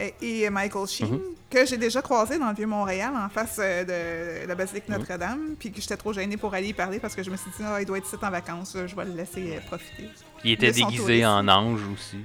[0.00, 1.20] et, et Michael Sheen, Mhm.
[1.50, 4.98] que j'ai déjà croisé dans le Vieux-Montréal, en face euh, de la basilique Mhm.
[4.98, 7.50] Notre-Dame, puis que j'étais trop gênée pour aller y parler parce que je me suis
[7.50, 10.08] dit, ah, il doit être ici en vacances, je vais le laisser euh, profiter.
[10.44, 12.16] Il était déguisé en ange aussi.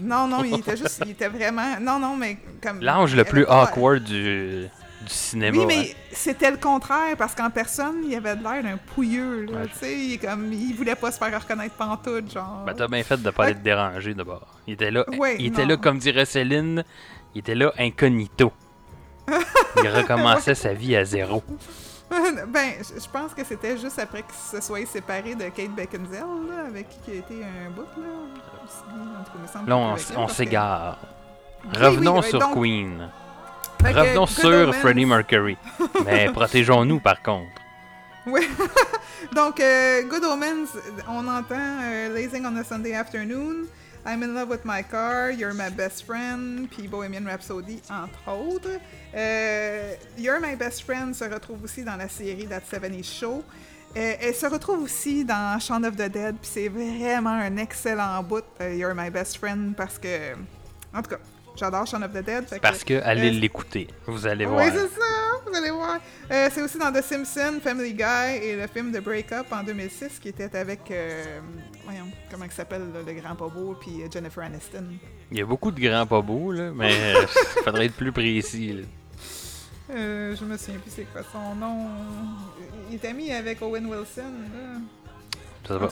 [0.00, 1.80] Non, non, il était juste, il était vraiment.
[1.80, 2.80] Non, non, mais comme.
[2.80, 4.62] L'ange le plus pas- awkward du,
[5.02, 5.56] du cinéma.
[5.58, 5.66] Oui, hein.
[5.68, 9.66] mais c'était le contraire, parce qu'en personne, il avait l'air d'un pouilleux, là, Ouais.
[9.68, 12.62] tu sais, il, comme, il voulait pas se faire reconnaître pantoute, genre.
[12.66, 13.50] Ben, t'as bien fait de pas Ouais.
[13.50, 14.46] être dérangé d'abord.
[14.68, 15.68] Il était là, Ouais, il était non.
[15.70, 16.84] là comme dirait Céline,
[17.36, 18.50] il était là incognito.
[19.28, 21.42] il recommençait sa vie à zéro.
[22.10, 26.64] ben, je pense que c'était juste après qu'il se soit séparé de Kate Beckinsale, là,
[26.66, 29.66] avec qui il a été un bout, là.
[29.66, 29.76] Là,
[30.16, 30.98] on, s'égare.
[31.72, 33.10] que- Revenons Oui, oui, sur donc- Queen.
[33.82, 35.58] Fait Revenons sur Freddie Mercury.
[36.06, 37.50] Mais protégeons-nous par contre.
[39.34, 40.68] Donc, euh, Good Omens,
[41.08, 43.66] on entend euh, Lazing on a Sunday Afternoon,
[44.06, 48.80] I'm in love with my car, You're my best friend, puis Bohemian Rhapsody, entre autres.
[49.12, 53.42] Euh, You're my best friend se retrouve aussi dans la série That 70 Show.
[53.96, 58.22] Euh, elle se retrouve aussi dans Shaun of the Dead, puis c'est vraiment un excellent
[58.22, 60.34] bout, euh, You're my best friend, parce que.
[60.94, 61.18] En tout cas,
[61.56, 62.46] j'adore Shaun of the Dead.
[62.48, 63.88] fait Parce que allez l'écouter.
[64.06, 64.66] Vous allez oui, voir.
[64.66, 65.98] c'est ça, vous allez voir.
[66.30, 69.62] Euh, c'est aussi dans The Simpsons, Family Guy et le film de Break Up en
[69.62, 71.40] 2006 qui était avec, euh,
[71.84, 74.84] voyons, comment il s'appelle, le grand pas beau, puis euh, Jennifer Aniston.
[75.30, 77.26] Il y a beaucoup de grands pas beaux, là, mais euh,
[77.64, 78.72] faudrait être plus précis.
[78.72, 78.82] là.
[79.88, 81.86] Euh, je me souviens plus c'est quoi son nom.
[82.90, 84.22] Il est ami avec Owen Wilson.
[84.52, 84.80] Là.
[85.66, 85.88] Ça va.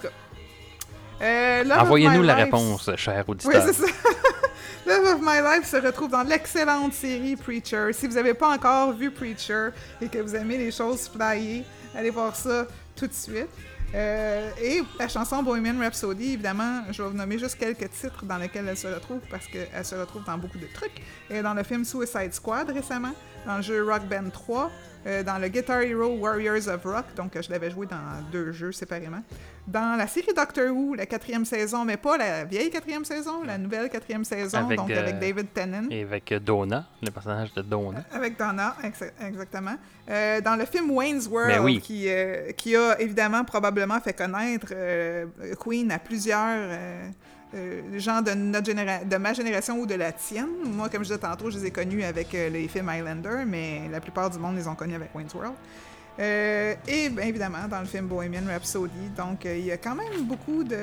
[1.23, 3.63] Euh, Envoyez-nous la réponse, cher Oui, auditeur.
[3.67, 3.87] c'est ça.
[4.87, 7.91] Love of My Life se retrouve dans l'excellente série Preacher.
[7.95, 9.71] Si vous n'avez pas encore vu Preacher
[10.03, 13.49] et que vous aimez les choses flyées, allez voir ça tout de suite.
[13.95, 18.37] Euh, et la chanson Bohemian Rhapsody, évidemment, je vais vous nommer juste quelques titres dans
[18.37, 21.01] lesquels elle se retrouve parce qu'elle se retrouve dans beaucoup de trucs.
[21.31, 23.15] Et dans le film Suicide Squad récemment,
[23.47, 24.71] dans le jeu Rock Band 3,
[25.07, 27.99] euh, dans le Guitar Hero Warriors of Rock, donc euh, je l'avais joué dans
[28.33, 29.23] deux jeux séparément.
[29.67, 33.59] Dans la série Doctor Who, la quatrième saison, mais pas la vieille quatrième saison, la
[33.59, 35.89] nouvelle quatrième saison, Avec, donc euh, avec David Tennant.
[35.91, 38.03] Et avec euh, Donna, le personnage de Donna.
[38.13, 39.77] Avec Donna, ex- exactement.
[40.09, 41.81] Euh, dans le film Wayne's World, Ben oui.
[41.81, 45.27] qui, euh, qui a évidemment probablement fait connaître euh,
[45.61, 46.59] Queen à plusieurs
[47.55, 50.49] euh, gens de, notre généra- de ma génération ou de la tienne.
[50.65, 53.83] Moi, comme je disais tantôt, je les ai connus avec euh, les films Highlander, mais
[53.91, 55.55] la plupart du monde les ont connus avec Wayne's World.
[56.21, 59.09] Euh, et bien évidemment dans le film Bohemian Rhapsody.
[59.17, 60.77] Donc euh, il y a quand même beaucoup de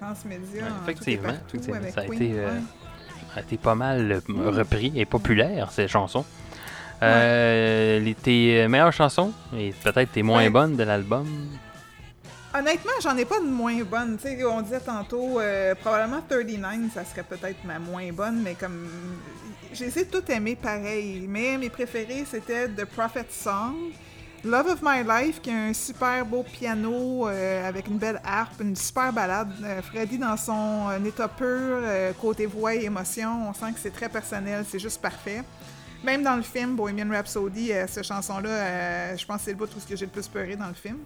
[0.00, 0.62] transmédia.
[0.62, 2.46] Ouais, en tout et effectivement, partout effectivement, avec ça a Queen, été, ouais.
[3.36, 6.24] a été pas mal repris et populaire, ces chansons.
[7.00, 11.26] Les- tes meilleures chansons et peut-être tes moins bonnes de l'album?
[12.58, 14.18] Honnêtement, j'en ai pas de moins bonne.
[14.50, 18.88] On disait tantôt, euh, probablement 39, ça serait peut-être ma moins bonne, mais comme.
[19.72, 21.26] J'ai essayé de tout aimer pareil.
[21.28, 23.92] Mais mes préférés, c'était The Prophet Song,
[24.42, 28.60] Love of My Life, qui a un super beau piano euh, avec une belle harpe,
[28.60, 29.52] une super balade.
[29.62, 31.80] Euh, Freddy, dans son état pur,
[32.20, 35.44] côté voix et émotion, on sent que c'est très personnel, c'est juste parfait.
[36.02, 39.80] Même dans le film Bohemian Rhapsody, cette chanson-là, je pense que c'est le bout où
[39.88, 40.98] j'ai le plus pleuré dans le film.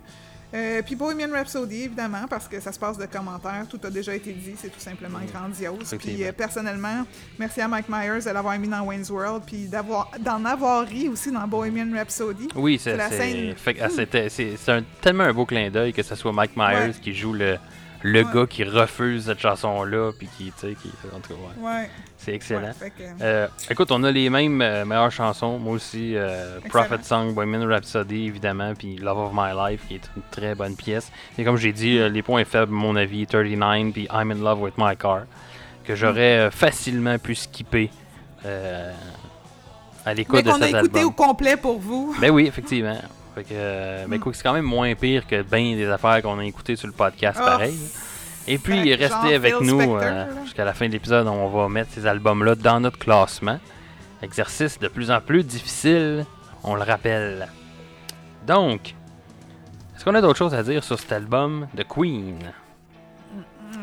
[0.54, 4.14] Euh, puis Bohemian Rhapsody, évidemment, parce que ça se passe de commentaires, tout a déjà
[4.14, 5.78] été dit, c'est tout simplement grandiose.
[5.78, 6.26] Puis Effectivement.
[6.28, 7.06] euh, personnellement,
[7.38, 11.08] merci à Mike Myers de l'avoir mis dans Wayne's World, puis d'avoir d'en avoir ri
[11.08, 12.48] aussi dans Bohemian Rhapsody.
[12.54, 13.54] Oui, c'est C'est scène.
[13.80, 13.88] ah,
[14.28, 16.92] c'est c'est un- tellement un beau clin d'œil que ce soit Mike Myers Ouais.
[17.00, 17.56] qui joue le,
[18.02, 18.26] le Ouais.
[18.34, 21.90] gars qui refuse cette chanson-là, puis qui, tu sais, qui, en tout cas, ouais, Ouais.
[22.18, 22.62] c'est excellent.
[22.68, 25.58] ouais, fait que- Euh, écoute, on a les mêmes euh, meilleures chansons.
[25.58, 26.58] Moi aussi, euh.
[26.68, 30.74] Prophet Song, Bohemian Rhapsody, évidemment, puis Love of My Life, qui est une très bonne
[30.76, 31.10] pièce.
[31.38, 34.74] Et comme j'ai dit, les points faibles, mon avis, 39, puis I'm in Love with
[34.78, 35.22] My Car,
[35.84, 37.90] que j'aurais facilement pu skipper
[38.44, 38.48] à
[40.06, 41.04] Mais l'écoute de qu'on a cet écouté album.
[41.04, 42.16] au complet pour vous.
[42.20, 42.98] Ben oui, effectivement.
[43.34, 44.14] Fait que, euh, ben Mm.
[44.14, 46.92] écoute, c'est quand même moins pire que bien des affaires qu'on a écoutées sur le
[46.92, 47.78] podcast, Ah, pareil.
[48.46, 51.26] Et puis, restez avec Phil nous euh, jusqu'à la fin de l'épisode.
[51.28, 53.58] On va mettre ces albums-là dans notre classement.
[54.20, 56.26] Exercice de plus en plus difficile,
[56.64, 57.48] on le rappelle.
[58.46, 58.94] Donc,
[59.96, 62.52] est-ce qu'on a d'autres choses à dire sur cet album de Queen?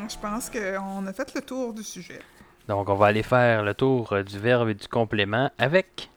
[0.09, 2.19] Je pense qu'on a fait le tour du sujet.
[2.67, 6.09] Donc, on va aller faire le tour du verbe et du complément avec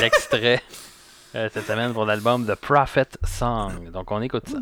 [0.00, 0.62] l'extrait
[1.36, 3.90] euh, cette semaine pour l'album The Prophet Song.
[3.90, 4.58] Donc, on écoute ça.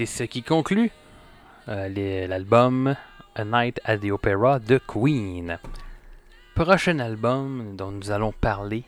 [0.00, 0.90] C'est ce qui conclut
[1.68, 2.96] euh, l'album
[3.34, 5.58] A Night at the Opera de Queen.
[6.54, 8.84] Prochain album dont nous allons parler,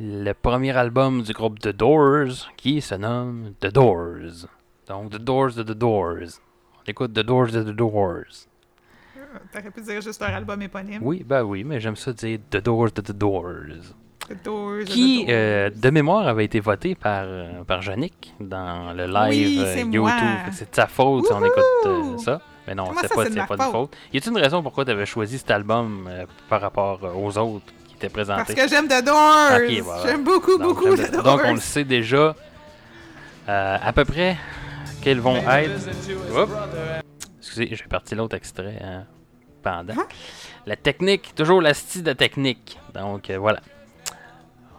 [0.00, 4.48] le premier album du groupe The Doors qui se nomme The Doors.
[4.88, 6.40] Donc The Doors de The Doors.
[6.80, 8.48] On écoute The Doors de The Doors.
[9.16, 11.00] Euh, T'aurais pu dire juste leur album éponyme.
[11.00, 13.94] Oui, bah oui, mais j'aime ça dire The Doors de The Doors.
[14.86, 19.58] Qui, euh, de mémoire, avait été voté par, euh, par Yannick dans le live Oui,
[19.60, 20.00] euh, c'est YouTube.
[20.00, 20.12] moi.
[20.52, 22.40] C'est de sa faute si on écoute euh, ça.
[22.66, 23.72] Mais non, c'est pas, c'est de pas de faute?
[23.72, 23.96] faute?
[24.12, 27.66] Y a-t-il une raison pourquoi tu avais choisi cet album euh, par rapport aux autres
[27.86, 28.54] qui étaient présentés?
[28.54, 29.82] Parce que j'aime The Doors.
[29.82, 30.02] Voilà.
[30.06, 31.22] J'aime beaucoup, donc, beaucoup The Doors.
[31.22, 32.34] donc, on le sait déjà
[33.48, 34.38] euh, à peu près
[35.02, 35.88] quels vont être.
[36.34, 36.52] Oups.
[37.38, 39.04] Excusez, j'ai parti l'autre extrait hein,
[39.62, 39.92] pendant.
[39.92, 40.06] Hein?
[40.66, 42.78] La technique, toujours la style de technique.
[42.94, 43.60] Donc euh, voilà.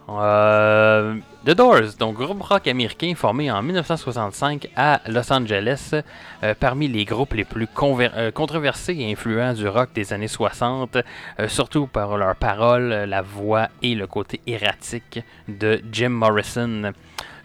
[0.08, 1.16] Euh,
[1.46, 5.92] The Doors, donc groupe rock américain formé en 1965 à Los Angeles,
[6.42, 10.96] euh, parmi les groupes les plus euh, controversés et influents du rock des années 60,
[10.96, 16.92] euh, surtout par leurs paroles, la voix et le côté erratique de Jim Morrison.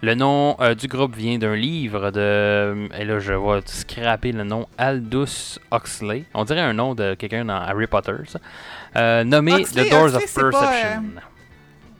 [0.01, 2.89] Le nom du groupe vient d'un livre de.
[2.97, 6.23] Et là, je vais scraper le nom Aldous Huxley.
[6.33, 9.23] On dirait un nom de quelqu'un dans Harry Potter, ça.
[9.23, 10.73] Nommé Huxley, The Doors Huxley, of pas,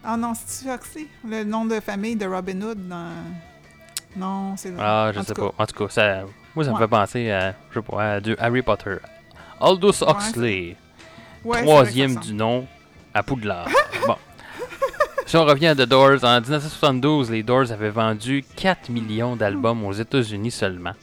[0.03, 3.11] Ah non, c'est Huxley, le nom de famille de Robin Hood dans...
[4.15, 4.73] Non, c'est...
[4.79, 5.41] Ah, je en sais cas.
[5.41, 5.53] pas.
[5.57, 6.23] En tout cas, ça,
[6.55, 8.97] moi, ça me fait penser à, je sais pas, à du Harry Potter.
[9.59, 10.75] Aldous Huxley,
[11.43, 12.67] Ouais, troisième du nom
[13.13, 13.67] à Poudlard.
[14.07, 14.15] bon.
[15.25, 19.85] Si on revient à The Doors, en 1972, les Doors avaient vendu 4 millions d'albums
[19.85, 20.93] aux États-Unis seulement.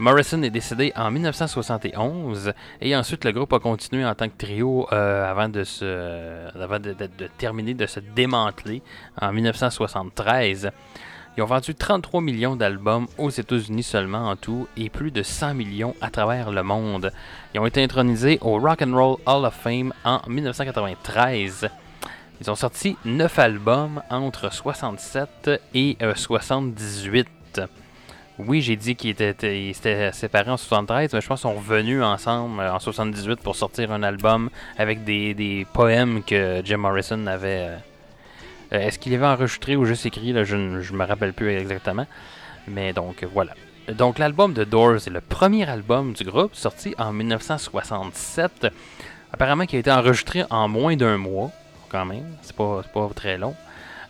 [0.00, 4.88] Morrison est décédé en 1971 et ensuite le groupe a continué en tant que trio
[4.92, 6.96] euh, avant, avant de,
[7.36, 8.80] terminer de se démanteler
[9.20, 10.70] en 1973.
[11.36, 15.52] Ils ont vendu 33 millions d'albums aux États-Unis seulement en tout et plus de 100
[15.52, 17.12] millions à travers le monde.
[17.54, 21.68] Ils ont été intronisés au Rock and Roll Hall of Fame en 1993.
[22.40, 27.28] Ils ont sorti 9 albums entre 67 et euh, 78.
[28.46, 32.60] Oui, j'ai dit qu'ils étaient, séparés en 73, mais je pense qu'ils sont revenus ensemble
[32.60, 37.68] euh, en 78 pour sortir un album avec des, poèmes que Jim Morrison avait.
[37.68, 37.76] euh,
[38.72, 42.06] euh, Est-ce qu'il avait enregistré ou juste écrit là, Je ne me rappelle plus exactement.
[42.68, 43.52] Mais donc, voilà.
[43.88, 48.68] Donc, l'album de Doors est le premier album du groupe, sorti en 1967.
[49.32, 51.50] Apparemment, qui a été enregistré en moins d'un mois,
[51.88, 52.36] quand même.
[52.42, 52.82] C'est pas
[53.14, 53.54] très long.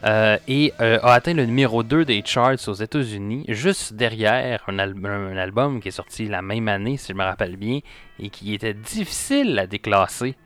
[0.05, 4.79] Euh, et euh, a atteint le numéro 2 des charts aux États-Unis, juste derrière un,
[4.79, 7.81] al- un album qui est sorti la même année, si je me rappelle bien,
[8.19, 10.37] et qui était difficile à déclasser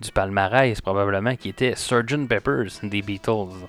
[0.00, 2.26] du palmarès, probablement, qui était Sgt.
[2.26, 3.66] Peppers des Beatles.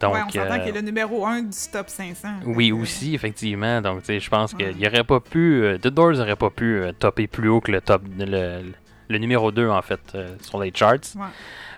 [0.00, 2.28] Donc, ouais, on s'entend euh, qu'il est le numéro 1 du top 500.
[2.46, 3.80] oui, aussi, effectivement.
[3.82, 4.64] Donc, tu sais, je pense Ouais.
[4.72, 5.62] qu'il n'y aurait pas pu.
[5.62, 8.02] euh, The Doors n'aurait pas pu topper plus haut que le top.
[8.18, 8.62] Le,
[9.08, 10.00] le numéro 2, en fait,
[10.42, 10.94] sur les charts.
[11.14, 11.22] Ouais.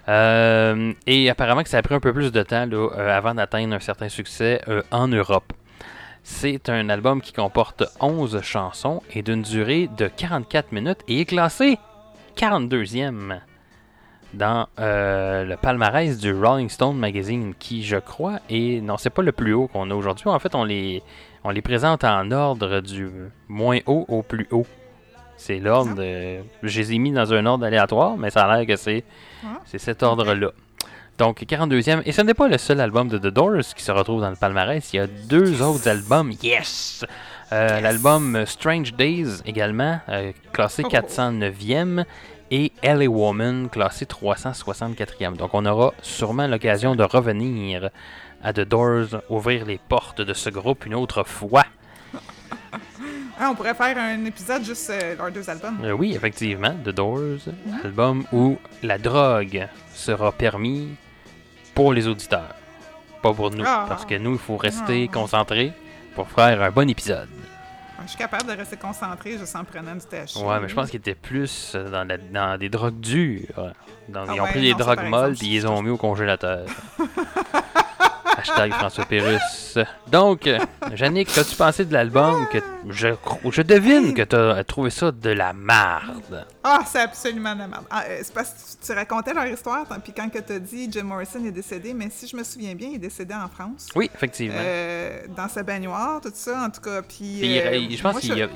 [0.08, 3.74] Euh, et apparemment que ça a pris un peu plus de temps euh, avant d'atteindre
[3.74, 5.52] un certain succès euh, en Europe.
[6.22, 11.24] C'est un album qui comporte 11 chansons et d'une durée de 44 minutes et est
[11.26, 11.78] classé
[12.36, 13.40] 42e.
[14.34, 18.82] dans le palmarès du Rolling Stone Magazine, qui, je crois, est.
[18.82, 20.28] Non, c'est pas le plus haut qu'on a aujourd'hui.
[20.28, 21.02] En fait, on les,
[21.44, 23.10] on les présente en ordre du
[23.48, 24.66] moins haut au plus haut.
[25.38, 25.94] C'est l'ordre.
[25.94, 29.04] de- Je les ai mis dans un ordre aléatoire, mais ça a l'air que c'est
[29.64, 30.50] cet ordre-là.
[31.16, 32.02] Donc, 42e.
[32.06, 34.36] Et ce n'est pas le seul album de The Doors qui se retrouve dans le
[34.36, 34.92] palmarès.
[34.92, 36.32] Il y a deux autres albums.
[36.42, 37.04] Yes!
[37.50, 37.82] Euh, Yes.
[37.82, 40.88] L'album Strange Days également, euh, classé Oh.
[40.88, 42.04] 409e.
[42.50, 45.36] Et LA Woman, classé 364e.
[45.36, 47.90] Donc, on aura sûrement l'occasion de revenir
[48.42, 51.64] à The Doors, ouvrir les portes de ce groupe une autre fois.
[53.40, 55.78] Ah, on pourrait faire un épisode juste euh, leurs deux albums.
[55.84, 57.38] Euh, oui, effectivement, The Doors,
[57.84, 60.88] album où la drogue sera permis
[61.74, 62.54] pour les auditeurs,
[63.22, 63.86] pas pour nous, Ah.
[63.88, 65.12] parce que nous, il faut rester Ah.
[65.14, 65.72] concentrés
[66.16, 67.28] pour faire un bon épisode.
[68.02, 70.36] Je suis capable de rester concentré juste en prenant du THC.
[70.42, 73.72] Ouais, mais je pense qu'ils étaient plus euh, dans, la- dans des drogues dures.
[74.08, 75.90] Dans- Ah ils ont ouais, pris des non, drogues molles puis ils les ont mis
[75.90, 76.66] au congélateur.
[78.38, 79.78] Hashtag François Pérus.
[80.06, 80.58] Donc, euh,
[80.96, 82.58] Yannick, qu'as-tu pensé de l'album que
[82.88, 83.08] je,
[83.50, 86.46] je devine que tu as trouvé ça de la marde?
[86.62, 87.84] Ah, c'est absolument de la merde.
[87.90, 90.88] Ah, euh, c'est parce que tu racontais leur histoire, tant- puis quand que t'as dit
[90.90, 93.88] Jim Morrison est décédé, mais si je me souviens bien, il est décédé en France.
[93.96, 94.56] Oui, effectivement.
[94.58, 97.02] Euh, dans sa baignoire, tout ça, en tout cas.
[97.02, 98.48] Puis, euh, je pense a-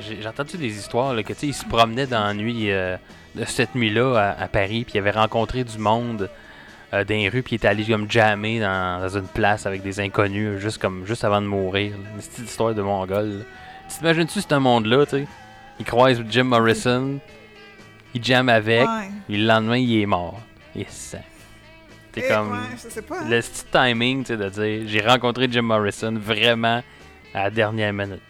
[0.00, 2.96] j'ai entendu des histoires là, que tu sais, il se promenait dans la nuit euh,
[3.36, 6.28] de cette nuit-là à, à Paris, puis il avait rencontré du monde
[6.92, 9.82] euh, dans les rues, puis il était allé comme jammer dans, dans une place avec
[9.82, 11.92] des inconnus juste comme juste avant de mourir.
[11.92, 12.10] là.
[12.14, 13.44] Une petite histoire de mongol.
[13.88, 15.26] T'imagines-tu ce monde-là, tu sais?
[15.78, 17.18] Il croise Jim Morrison,
[18.14, 19.08] il jamme avec, Ouais.
[19.26, 20.40] puis le lendemain il est mort.
[20.74, 21.18] Il est sang.
[22.12, 23.20] T'es Eh, comme ouais, pas.
[23.20, 23.28] hein.
[23.28, 26.82] le petit timing, tu sais, de dire j'ai rencontré Jim Morrison vraiment
[27.34, 28.20] à la dernière minute.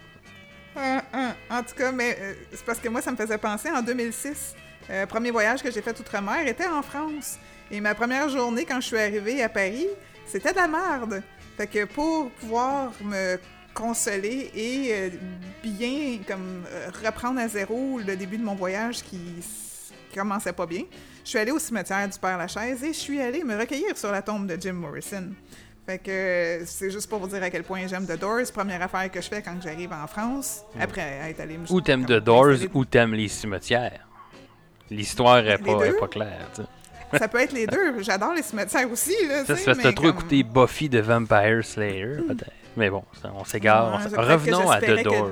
[0.76, 1.32] Un, un.
[1.50, 4.54] En tout cas, mais euh, c'est parce que moi, ça me faisait penser en 2006.
[4.90, 7.38] euh, premier voyage que j'ai fait outre-mer était en France.
[7.70, 9.86] Et ma première journée, quand je suis arrivée à Paris,
[10.26, 11.22] c'était de la merde.
[11.56, 13.38] Fait que pour pouvoir me
[13.72, 15.10] consoler et euh,
[15.62, 19.20] bien comme euh, reprendre à zéro le début de mon voyage qui
[20.12, 20.82] commençait pas bien,
[21.24, 24.10] je suis allée au cimetière du Père Lachaise et je suis allée me recueillir sur
[24.10, 25.28] la tombe de Jim Morrison.
[25.86, 28.50] Fait que euh, c'est juste pour vous dire à quel point j'aime The Doors.
[28.52, 32.04] Première affaire que je fais quand j'arrive en France, après être allé me Ou t'aimes
[32.04, 34.08] The Doors ou t'aimes les cimetières.
[34.90, 36.48] L'histoire est pas, est pas claire.
[36.54, 36.68] tu sais.
[37.18, 38.02] Ça peut être les deux.
[38.02, 39.14] J'adore les cimetières aussi.
[39.28, 42.50] Là, Ça, c'est trop comme- écouté Buffy de Vampire Slayer, peut-être.
[42.76, 43.98] Mais bon, ça, on s'égare.
[44.00, 45.30] Ouais, Revenons à The que- Doors.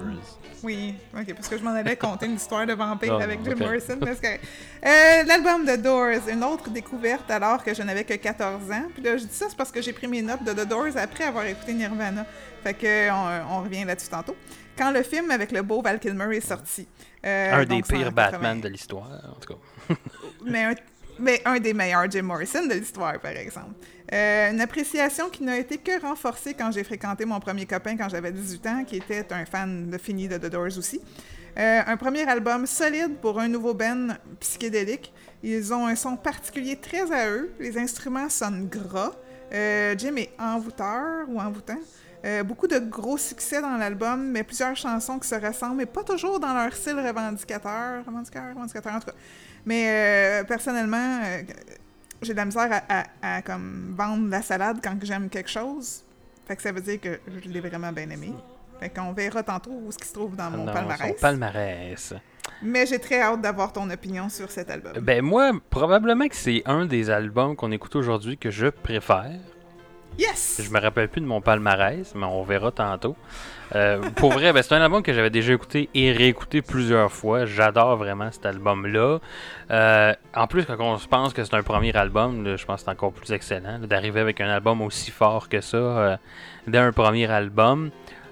[0.64, 3.52] Oui, ok, parce que je m'en allais conter une histoire de vampire Ah, avec Jim
[3.52, 3.60] ok.
[3.60, 3.96] Morrison.
[4.00, 8.68] Parce que, euh, L'album de Doors, une autre découverte alors que je n'avais que 14
[8.72, 8.82] ans.
[8.92, 10.96] Puis là, je dis ça, c'est parce que j'ai pris mes notes de The Doors
[10.96, 12.26] après avoir écouté Nirvana.
[12.64, 14.34] Fait que on, on revient là-dessus tantôt.
[14.76, 16.88] Quand le film avec le beau Val Kilmer est sorti.
[17.24, 18.10] euh, Un des pires 80.
[18.10, 19.94] Batman de l'histoire, en tout cas.
[20.44, 20.74] mais un,
[21.18, 23.74] mais un des meilleurs Jim Morrison de l'histoire, par exemple.
[24.12, 28.08] Euh, une appréciation qui n'a été que renforcée quand j'ai fréquenté mon premier copain quand
[28.08, 31.00] j'avais 18 ans, qui était un fan de fini de The Doors aussi.
[31.58, 34.08] Euh, un premier album solide pour un nouveau band
[34.40, 35.12] psychédélique.
[35.42, 37.52] Ils ont un son particulier très à eux.
[37.58, 39.12] Les instruments sonnent gras.
[39.52, 41.78] Euh, Jim est envoûteur ou envoûtant.
[42.44, 46.38] Beaucoup de gros succès dans l'album, mais plusieurs chansons qui se ressemblent, mais pas toujours
[46.38, 48.04] dans leur style revendicateur.
[48.04, 49.12] Revendicateur, revendicateur, en tout.
[49.68, 51.42] Mais euh, personnellement, euh,
[52.22, 56.02] j'ai de la misère à, à- à, comme vendre la salade quand j'aime quelque chose.
[56.46, 58.32] Fait que ça veut dire que je l'ai vraiment bien aimé.
[58.80, 61.08] Fait qu'on verra tantôt où ce qui se trouve dans mon palmarès.
[61.16, 62.14] son palmarès.
[62.62, 64.92] Mais j'ai très hâte d'avoir ton opinion sur cet album.
[65.02, 69.38] Ben moi, probablement que c'est un des albums qu'on écoute aujourd'hui que je préfère.
[70.18, 70.60] Yes!
[70.64, 73.14] Je me rappelle plus de mon palmarès, mais on verra tantôt.
[73.76, 77.44] Euh, pour vrai, ben, c'est un album que j'avais déjà écouté et réécouté plusieurs fois.
[77.44, 79.20] J'adore vraiment cet album-là.
[79.70, 82.86] Euh, en plus, quand on se pense que c'est un premier album, je pense que
[82.86, 86.16] c'est encore plus excellent d'arriver avec un album aussi fort que ça euh,
[86.66, 87.90] dès un premier album.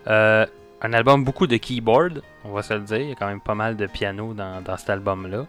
[0.08, 0.44] Euh,
[0.82, 2.98] un album beaucoup de keyboard, on va se le dire.
[2.98, 5.46] Il y a quand même pas mal de piano dans cet album-là.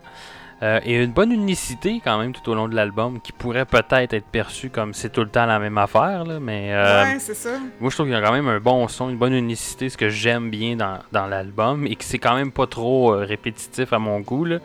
[0.64, 4.14] Euh, et une bonne unicité quand même tout au long de l'album qui pourrait peut-être
[4.14, 7.36] être perçue comme c'est tout le temps la même affaire, là, mais euh, ouais, c'est
[7.36, 7.51] ça.
[7.80, 9.97] moi, je trouve qu'il y a quand même un bon son, une bonne unicité, ce
[9.97, 13.93] que j'aime bien dans, dans l'album, et que c'est quand même pas trop euh, répétitif
[13.93, 14.45] à mon goût.
[14.45, 14.58] Là.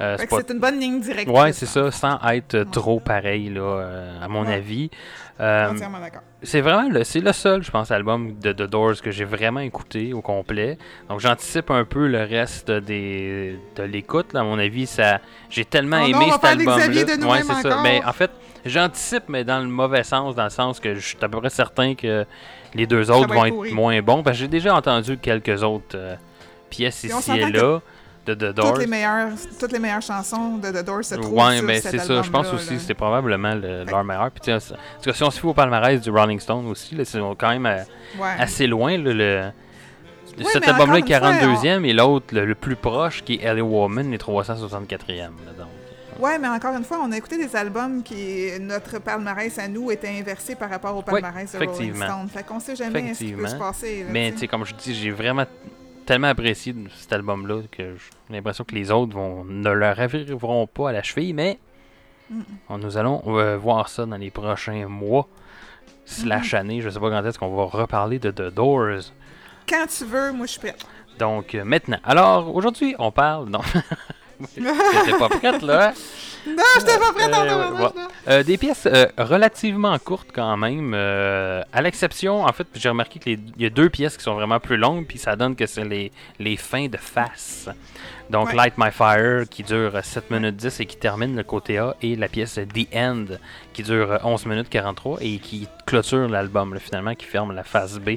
[0.00, 0.36] Euh, c'est que pas...
[0.44, 1.30] c'est une bonne ligne directe.
[1.30, 4.54] Ouais, c'est ça, sans être trop pareil, là, à mon Ouais.
[4.54, 4.90] avis.
[5.38, 6.22] Euh, Entièrement d'accord.
[6.42, 9.60] c'est vraiment le, c'est le seul, je pense, album de The Doors que j'ai vraiment
[9.60, 10.78] écouté au complet.
[11.10, 14.32] Donc j'anticipe un peu le reste des, de l'écoute.
[14.32, 14.40] là.
[14.40, 15.20] À mon avis, ça,
[15.50, 16.58] j'ai tellement Oh non, aimé on va cet.
[16.60, 17.80] Xavier de Ouais, c'est ça.
[17.82, 18.30] Mais en fait,
[18.64, 21.50] j'anticipe, mais dans le mauvais sens, dans le sens que je suis à peu près
[21.50, 22.24] certain que
[22.74, 24.22] les deux autres vont être moins bons.
[24.22, 26.14] Parce que j'ai déjà entendu quelques autres euh,
[26.70, 27.80] pièces on ici et là.
[28.26, 28.72] De The Doors.
[28.72, 31.80] toutes les meilleures, toutes les meilleures chansons de The Doors se trouvent Ouais, sur mais
[31.80, 32.22] cet c'est ça.
[32.22, 34.30] Je pense aussi que c'est probablement le- leur meilleur.
[34.30, 36.66] Puis, tu sais, en tout cas, si on se fie au palmarès du Rolling Stone
[36.68, 37.82] aussi, là, c'est quand même euh,
[38.20, 38.28] Ouais.
[38.38, 38.96] assez loin.
[38.98, 39.42] là, le,
[40.38, 43.36] Oui, cet album-là est encore une fois, 42e et l'autre, le, le plus proche, qui
[43.36, 45.18] est LA Woman, est 364e.
[45.46, 45.68] là, donc.
[46.18, 49.90] Ouais, mais encore une fois, on a écouté des albums qui notre palmarès à nous
[49.90, 51.94] était inversé par rapport au palmarès de Rolling.
[51.94, 52.28] Stone.
[52.32, 54.00] Fait qu'on sait jamais ce qui peut se passer.
[54.00, 55.44] là, Mais tu sais, comme je dis, j'ai vraiment
[56.06, 60.66] tellement apprécié de cet album-là que j'ai l'impression que les autres vont, ne leur arriveront
[60.66, 61.58] pas à la cheville, mais
[62.30, 62.42] Mm.
[62.78, 65.28] nous allons euh, voir ça dans les prochains mois
[66.04, 66.80] slash années.
[66.80, 69.12] Je sais pas quand est-ce qu'on va reparler de The Doors.
[69.68, 70.84] Quand tu veux, moi je suis prête.
[71.18, 73.48] Donc euh, maintenant, alors aujourd'hui, on parle.
[73.48, 73.60] Non,
[74.54, 75.92] t'étais pas prête là.
[76.46, 77.78] Non, je t'ai pas Euh, ouais.
[77.80, 77.92] là.
[78.28, 83.18] Euh, des pièces euh, relativement courtes quand même, euh, à l'exception, en fait, j'ai remarqué
[83.18, 85.84] qu'il y a deux pièces qui sont vraiment plus longues, puis ça donne que c'est
[85.84, 87.68] les, les fins de face.
[88.30, 88.54] Donc Ouais.
[88.56, 91.94] Light My Fire qui dure euh, 7 minutes 10 et qui termine le côté A,
[92.02, 93.24] et la pièce The End
[93.72, 97.98] qui dure euh, 11 minutes 43 et qui clôture l'album finalement, qui ferme la face
[98.00, 98.16] B.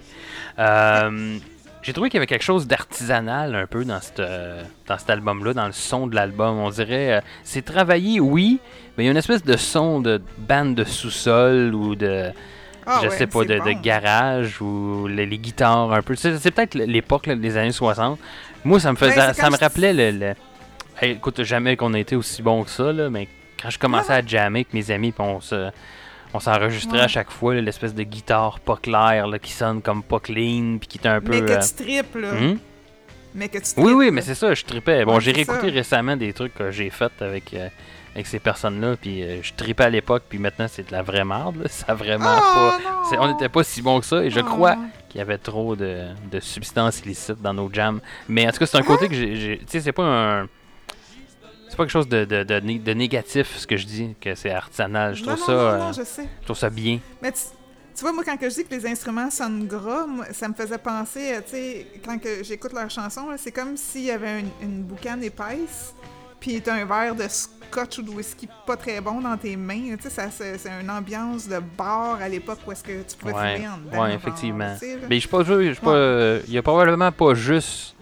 [1.81, 5.09] J'ai trouvé qu'il y avait quelque chose d'artisanal un peu dans, cette, euh, dans cet
[5.09, 6.59] album-là, dans le son de l'album.
[6.59, 8.59] On dirait, euh, c'est travaillé, oui,
[8.97, 12.31] mais il y a une espèce de son de bande de sous-sol ou de,
[12.85, 16.15] Ah je ouais, sais pas, de, garage ou les, les guitares un peu.
[16.15, 18.19] C'est, peut-être l'époque des années 60.
[18.65, 20.33] Moi, ça me faisait, Ben, ça me rappelait le, le-
[21.01, 23.29] Hey, écoute, jamais qu'on a été aussi bon que ça, là, mais
[23.61, 25.69] quand je commençais à jammer avec mes amis, on se.
[26.33, 27.03] On s'enregistrait Ouais.
[27.05, 30.87] à chaque fois l'espèce de guitare pas claire là, qui sonne comme pas clean puis
[30.87, 31.31] qui est un peu.
[31.31, 32.31] Mais que euh, tu tripes, là.
[32.33, 32.59] hum?
[33.35, 34.11] Mais que tu Oui, tripes, oui, là.
[34.11, 35.05] mais c'est ça, je tripais.
[35.05, 35.73] Bon, Ouais, j'ai réécouté ça.
[35.73, 37.67] récemment des trucs que j'ai fait avec, euh,
[38.13, 41.25] avec ces personnes-là, puis euh, je tripais à l'époque, puis maintenant c'est de la vraie
[41.25, 41.57] merde.
[41.63, 41.67] là.
[41.69, 42.79] Ça a vraiment Oh, pas.
[43.09, 44.43] c'est- On n'était pas si bon que ça, et je Oh.
[44.43, 44.77] crois
[45.09, 47.99] qu'il y avait trop de, de substances illicites dans nos jams.
[48.27, 49.35] Mais en tout cas, c'est un côté que j'ai.
[49.35, 50.47] j'ai- Tu sais, c'est pas un.
[51.69, 54.51] C'est pas quelque chose de, de, de de négatif, ce que je dis, que c'est
[54.51, 55.15] artisanal.
[55.15, 55.77] Je Non, trouve non, ça.
[55.77, 56.27] non, euh, je sais.
[56.41, 56.99] je trouve ça bien.
[57.21, 57.39] Mais tu,
[57.95, 60.53] tu vois, moi, quand que je dis que les instruments sonnent gras, moi, ça me
[60.53, 64.39] faisait penser, à, tu sais, quand que j'écoute leurs chansons, c'est comme s'il y avait
[64.41, 65.93] une, une boucane épaisse,
[66.39, 69.95] puis t'as un verre de scotch ou de whisky pas très bon dans tes mains.
[69.97, 73.33] Tu sais, ça, c'est, une ambiance de bar à l'époque où est-ce que tu pouvais
[73.33, 74.01] Ouais, fumer en dedans.
[74.03, 74.73] ouais, effectivement.
[74.79, 75.07] tu sais, là.
[75.09, 75.91] Mais je suis pas sûr, je suis pas.
[75.91, 75.97] Ouais.
[75.97, 77.95] euh, Il y a probablement pas juste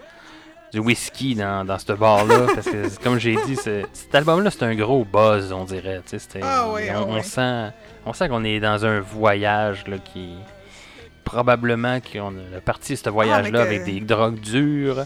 [0.73, 2.47] du whisky dans, dans ce bar-là.
[2.55, 6.01] parce que, comme j'ai dit, cet album-là, c'est un gros buzz, on dirait.
[6.41, 7.71] Ah on, ah on sent,
[8.05, 10.35] on sent qu'on est dans un voyage là, qui.
[11.23, 15.03] Probablement qu'on a parti ce voyage-là Ah, que- avec des drogues dures.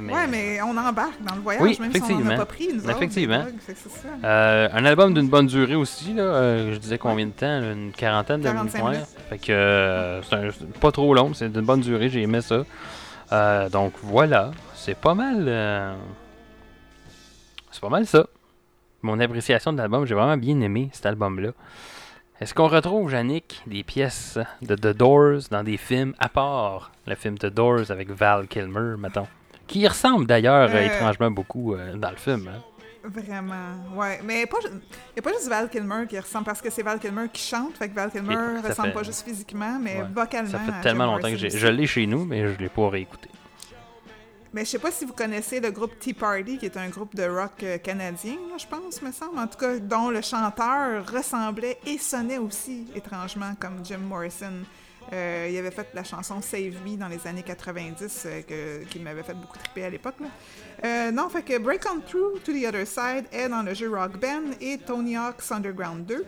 [0.00, 2.36] Mais, Ouais, mais on embarque dans le voyage, Oui, même si on n'en a effectivement.
[2.38, 3.38] pas pris, nous autres, Effectivement.
[3.40, 4.08] drogues, ça.
[4.26, 6.22] euh, un album d'une bonne durée aussi, là.
[6.22, 9.00] euh, je disais combien de temps Une quarantaine de 45 minutes.
[9.28, 12.62] Fait que euh, c'est pas trop long, c'est d'une bonne durée, j'ai aimé ça.
[13.32, 14.52] Euh, donc voilà,
[14.84, 15.44] c'est pas mal.
[15.46, 15.94] euh,
[17.70, 18.26] C'est pas mal ça.
[19.02, 21.50] Mon appréciation de l'album, j'ai vraiment bien aimé cet album-là.
[22.40, 27.14] Est-ce qu'on retrouve, Yannick, des pièces de The Doors dans des films, à part le
[27.14, 29.26] film The Doors avec Val Kilmer, mettons?
[29.66, 32.48] Qui ressemble d'ailleurs euh, Euh, étrangement beaucoup euh, dans le film.
[32.48, 32.60] hein?
[33.04, 34.20] Vraiment, ouais.
[34.24, 37.26] Mais il n'y a pas juste Val Kilmer qui ressemble, parce que c'est Val Kilmer
[37.32, 40.06] qui chante, fait que Val Kilmer ressemble fait- pas juste physiquement, mais Ouais.
[40.14, 40.50] vocalement.
[40.50, 41.36] Ça fait tellement longtemps que.
[41.36, 43.28] Je l'ai chez nous, mais je l'ai pas réécouté.
[44.54, 47.14] Mais je sais pas si vous connaissez le groupe Tea Party, qui est un groupe
[47.14, 49.38] de rock euh, canadien, je pense, me semble.
[49.38, 54.52] En tout cas, dont le chanteur ressemblait et sonnait aussi étrangement comme Jim Morrison.
[55.12, 58.98] Euh, il avait fait la chanson Save Me dans les années 90, euh, que- qui
[59.00, 60.16] m'avait fait beaucoup triper à l'époque.
[61.12, 64.18] non, fait que Break On Through to the Other Side est dans le jeu Rock
[64.20, 66.24] Band et Tony Hawk's Underground 2.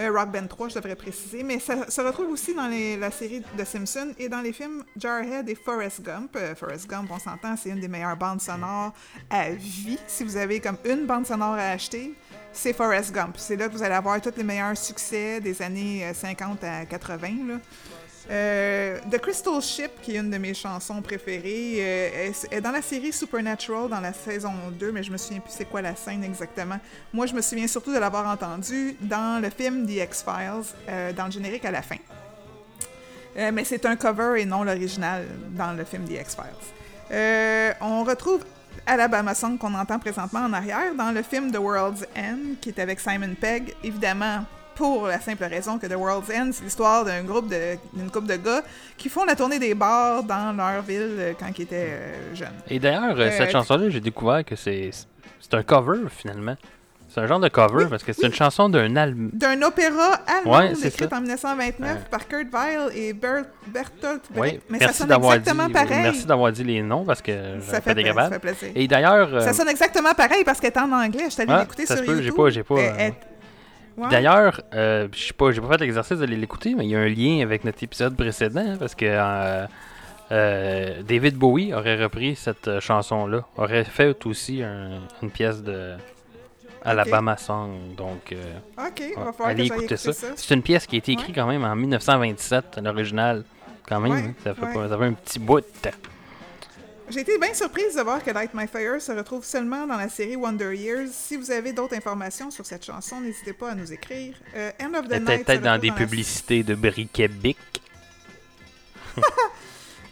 [0.00, 3.42] Euh, Rock Band 3, je devrais préciser, mais ça se retrouve aussi dans la série
[3.58, 6.34] de Simpsons et dans les films Jarhead et Forrest Gump.
[6.36, 8.94] Euh, Forrest Gump, on s'entend, c'est une des meilleures bandes sonores
[9.28, 9.98] à vie.
[10.06, 12.14] Si vous avez comme une bande sonore à acheter,
[12.50, 13.34] c'est Forrest Gump.
[13.36, 16.86] C'est là que vous allez avoir tous les meilleurs succès des années euh, 50 à
[16.86, 17.28] 80.
[17.46, 17.54] là.
[18.28, 22.82] Euh, The Crystal Ship, qui est une de mes chansons préférées, euh, est, dans la
[22.82, 26.22] série Supernatural dans la saison 2, mais je me souviens plus c'est quoi la scène
[26.22, 26.78] exactement.
[27.12, 31.26] Moi, je me souviens surtout de l'avoir entendue dans le film The X-Files, euh, dans
[31.26, 31.96] le générique à la fin.
[33.36, 37.76] Mais c'est un cover et non l'original dans le film The X-Files.
[37.80, 38.44] On retrouve
[38.84, 42.80] Alabama Song qu'on entend présentement en arrière dans le film The World's End, qui est
[42.80, 44.44] avec Simon Pegg, évidemment
[44.80, 48.28] pour la simple raison que The World's End, c'est l'histoire d'un groupe de d'une couple
[48.28, 48.62] de gars
[48.96, 52.48] qui font la tournée des bars dans leur ville euh, quand ils étaient euh, jeunes.
[52.68, 54.90] Et d'ailleurs, euh, cette chanson-là, j'ai découvert que c'est
[55.38, 56.56] c'est un cover finalement.
[57.12, 59.30] C'est un genre de cover Oui, parce que c'est une chanson d'un album.
[59.32, 61.16] D'un opéra allemand Ouais, c'est écrit ça.
[61.16, 61.96] en 1929 Ouais.
[62.08, 64.54] par Kurt Weill et Bert, Bertolt Brecht.
[64.54, 66.02] Oui, mais ça merci sonne d'avoir dit, exactement pareil.
[66.02, 68.68] merci d'avoir dit les noms parce que ça fait, pas pla- ça fait plaisir.
[68.76, 71.24] Et d'ailleurs, euh, Ça sonne exactement pareil parce qu'elle est en anglais.
[71.28, 72.36] Je allée Ah, l'écouter ça sur se peut, j'ai YouTube.
[72.44, 73.14] pas- j'ai pas, euh, elle-
[74.00, 74.08] Ouais.
[74.10, 77.00] D'ailleurs, euh, je sais pas, j'ai pas fait l'exercice d'aller l'écouter, mais il y a
[77.00, 79.66] un lien avec notre épisode précédent hein, parce que euh,
[80.32, 85.94] euh, David Bowie aurait repris cette euh, chanson-là, aurait fait aussi un- une pièce de
[86.82, 88.36] Alabama Song, donc euh,
[88.78, 90.12] Ok, va que allez écouter ça.
[90.36, 93.44] C'est une pièce qui a été écrite quand même en 1927, l'original,
[93.86, 95.60] quand même, Ouais, hein, ça, fait pas- ça fait un petit bout.
[97.10, 100.08] J'ai été bien surprise de voir que Light My Fire se retrouve seulement dans la
[100.08, 101.08] série Wonder Years.
[101.10, 104.36] Si vous avez d'autres informations sur cette chanson, n'hésitez pas à nous écrire.
[104.54, 105.44] Euh, End of the Elle Night.
[105.44, 107.58] peut-être dans des publicités de briquet Bic.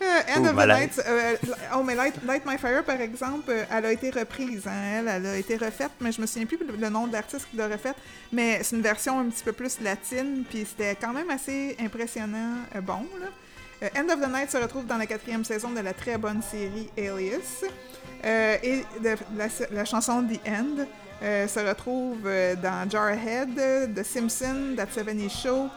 [0.01, 0.69] Euh, End Ouh, of the.
[0.69, 1.03] Night.
[1.09, 1.35] euh,
[1.75, 4.65] oh, mais Light, Light My Fire, par exemple, euh, elle a été reprise.
[4.69, 7.13] hein, elle, elle a été refaite, mais je me souviens plus le, le nom de
[7.13, 7.97] l'artiste qui l'a refaite.
[8.31, 12.59] Mais c'est une version un petit peu plus latine, puis c'était quand même assez impressionnant.
[12.77, 13.27] euh, bon, là.
[13.83, 16.43] Euh, End of the Night se retrouve dans la quatrième saison de la très bonne
[16.43, 17.65] série Alias.
[18.25, 18.85] Euh, et
[19.71, 20.85] la, chanson The End
[21.23, 22.23] euh, se retrouve
[22.61, 25.69] dans Jarhead, The Simpsons, That 70 Show,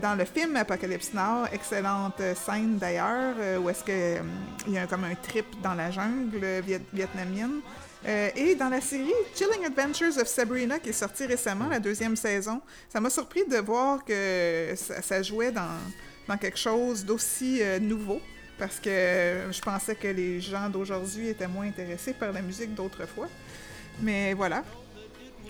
[0.00, 4.20] dans le film Apocalypse Now, excellente scène d'ailleurs, où est-ce euh,
[4.66, 7.60] il y a comme un trip dans la jungle viet- vietnamienne.
[8.06, 12.62] Et dans la série Chilling Adventures of Sabrina, qui est sortie récemment, la deuxième saison,
[12.88, 15.76] ça m'a surpris de voir que ça jouait dans,
[16.28, 18.20] dans quelque chose d'aussi euh, nouveau.
[18.58, 22.74] Parce que euh, je pensais que les gens d'aujourd'hui étaient moins intéressés par la musique
[22.74, 23.28] d'autrefois.
[24.02, 24.64] Mais voilà.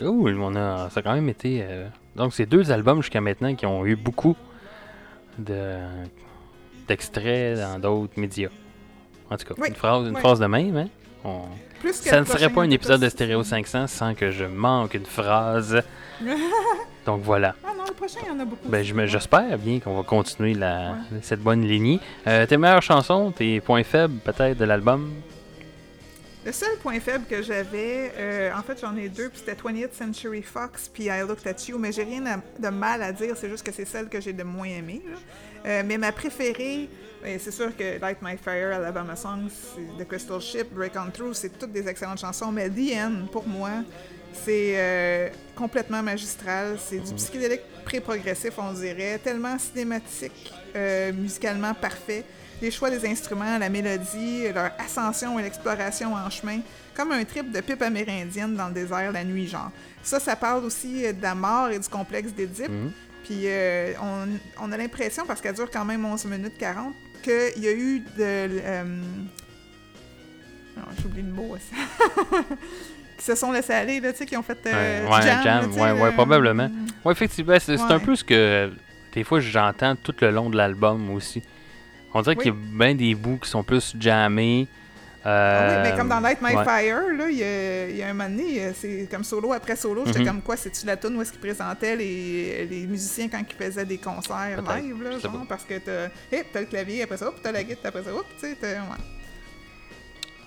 [0.00, 1.60] On a, ça a quand même été.
[1.62, 4.36] euh, Donc, c'est deux albums jusqu'à maintenant qui ont eu beaucoup
[5.38, 5.78] de
[6.86, 8.48] d'extraits dans d'autres médias.
[9.30, 10.20] En tout cas, Oui, une, phrase, une oui.
[10.20, 10.88] phrase de même, hein?
[11.24, 11.42] On-
[11.80, 14.94] Plus que Ça ne serait pas un épisode de Stéréo 500 sans que je manque
[14.94, 15.82] une phrase.
[17.08, 17.54] Donc voilà.
[17.64, 18.68] Ah non, le prochain, il y en a beaucoup.
[18.68, 22.00] Ben, j'espère bien qu'on va continuer la, cette bonne lignée.
[22.26, 25.10] Euh, tes meilleures chansons, tes points faibles peut-être de l'album?
[26.44, 29.94] Le seul point faible que j'avais, euh, en fait, j'en ai deux, puis c'était 20th
[29.94, 33.48] Century Fox, puis I Looked at You, mais j'ai rien de mal à dire, c'est
[33.48, 35.00] juste que c'est celle que j'ai le moins aimée.
[35.64, 36.90] Euh, mais ma préférée,
[37.22, 41.10] ben, c'est sûr que Light My Fire, Alabama Song, c'est The Crystal Ship, Break On
[41.10, 43.70] Through, c'est toutes des excellentes chansons, mais The End, pour moi,
[44.32, 46.76] c'est euh, complètement magistral.
[46.78, 52.24] C'est du psychédélique pré-progressif, on dirait, tellement cinématique, euh, musicalement parfait.
[52.60, 56.60] Les choix des instruments, la mélodie, leur ascension et l'exploration en chemin,
[56.94, 59.70] comme un trip de pipe amérindienne dans le désert la nuit, genre.
[60.02, 62.68] Ça, ça parle aussi de la mort et du complexe d'Édipe.
[62.68, 62.92] Mhm.
[63.24, 64.26] Puis euh, on,
[64.60, 68.00] on a l'impression, parce qu'elle dure quand même 11 minutes 40, qu'il y a eu
[68.00, 68.04] de...
[68.18, 68.84] euh,
[70.76, 71.56] non, j'oublie le mot.
[71.56, 72.36] ça.
[73.18, 75.60] qui se sont laissés aller, là, tu sais, qui ont fait euh, Ouais, jam, jam,
[75.62, 76.70] là, ouais, ouais, euh, probablement.
[77.04, 78.70] Ouais, effectivement, c'est un peu ce que
[79.12, 81.42] des fois j'entends tout le long de l'album aussi.
[82.14, 82.42] On dirait Oui.
[82.44, 84.66] qu'il y a bien des bouts qui sont plus jammés.
[85.24, 86.64] Ah Euh, oui, mais comme dans Light My ouais.
[86.64, 89.74] Fire, là, il y, a, il y a un moment donné, c'est comme solo après
[89.76, 90.26] solo, j'étais Mhm.
[90.26, 93.84] comme quoi, c'est-tu la tune où est-ce qu'ils présentaient les, les musiciens quand ils faisaient
[93.84, 96.08] des concerts live, là, genre, parce que t'as,
[96.52, 98.10] t'as le clavier après ça, t'as la guitare après ça,
[98.40, 99.17] tu sais, ouais.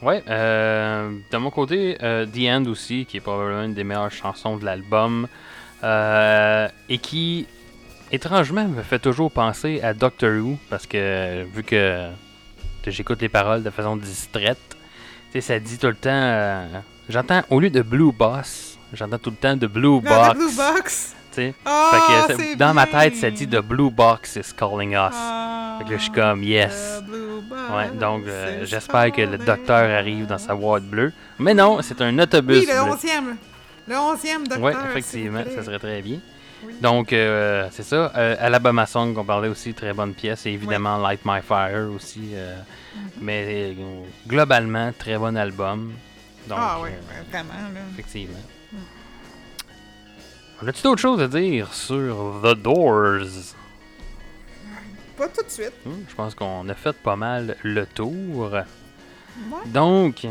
[0.02, 4.12] Ouais, euh, de mon côté, euh, The End aussi, qui est probablement une des meilleures
[4.12, 5.28] chansons de l'album,
[5.84, 7.45] euh, et qui,
[8.12, 12.10] étrangement, me fait toujours penser à Doctor Who, parce que vu que,
[12.88, 14.76] j'écoute les paroles de façon distraite,
[15.32, 16.66] tu sais, ça dit tout le temps, euh,
[17.08, 21.16] j'entends, au lieu de Blue Boss, j'entends tout le temps de Blue Box, Blue Box!
[21.66, 21.92] Ah,
[22.28, 25.14] Fait que c'est dans ma tête, ça dit The Blue Box is calling us.
[25.14, 27.02] Ah, Fait que là, je suis comme, yes.
[27.52, 31.12] Ouais, donc euh, j'espère que le docteur arrive dans sa boîte bleue.
[31.40, 32.94] Mais non, c'est un autobus Oui, le bleu.
[32.94, 33.36] 11e.
[33.88, 34.62] Le 11e docteur.
[34.62, 36.20] Oui, effectivement, ça serait très bien.
[36.64, 36.74] Oui.
[36.80, 38.12] Donc, euh, c'est ça.
[38.16, 40.46] Euh, Alabama Song, qu'on parlait aussi, très bonne pièce.
[40.46, 42.32] Et évidemment, Light My Fire aussi.
[42.34, 42.56] euh,
[42.94, 43.02] Mhm.
[43.22, 43.76] Mais
[44.28, 45.94] globalement, très bon album.
[46.48, 46.90] Donc, ah oui,
[47.32, 47.80] vraiment, là.
[47.94, 48.38] effectivement.
[50.64, 53.55] On a-tu d'autres choses à dire sur The Doors?
[55.18, 55.74] Pas tout de suite.
[55.84, 58.51] Hmm, je pense qu'on a fait pas mal le tour.
[58.51, 58.64] Ouais.
[59.68, 60.28] Donc,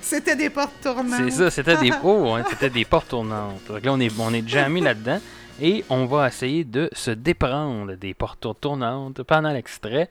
[0.00, 1.14] C'était des portes tournantes.
[1.16, 3.66] C'est ça, c'était des oh, hein, c'était des portes tournantes.
[3.66, 5.18] Donc là, on est, on est déjà mis là-dedans
[5.60, 10.10] et on va essayer de se déprendre des portes tournantes pendant l'extrait.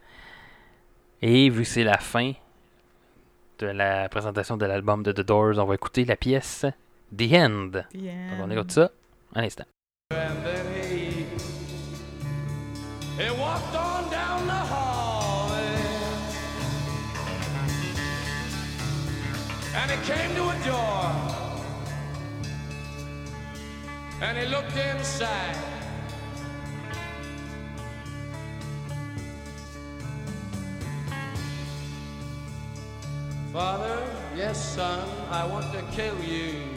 [1.22, 2.34] Et vu que c'est la fin
[3.60, 6.66] de la présentation de l'album de The Doors, on va écouter la pièce
[7.18, 7.70] The End.
[7.72, 7.86] Donc
[8.44, 8.92] on écoute ça
[9.36, 9.54] And
[13.20, 15.52] he walked on down the hall.
[19.76, 21.36] And he came to a door.
[24.22, 25.58] and he looked inside.
[33.52, 34.04] Father,
[34.36, 36.75] yes, son, I want to kill you.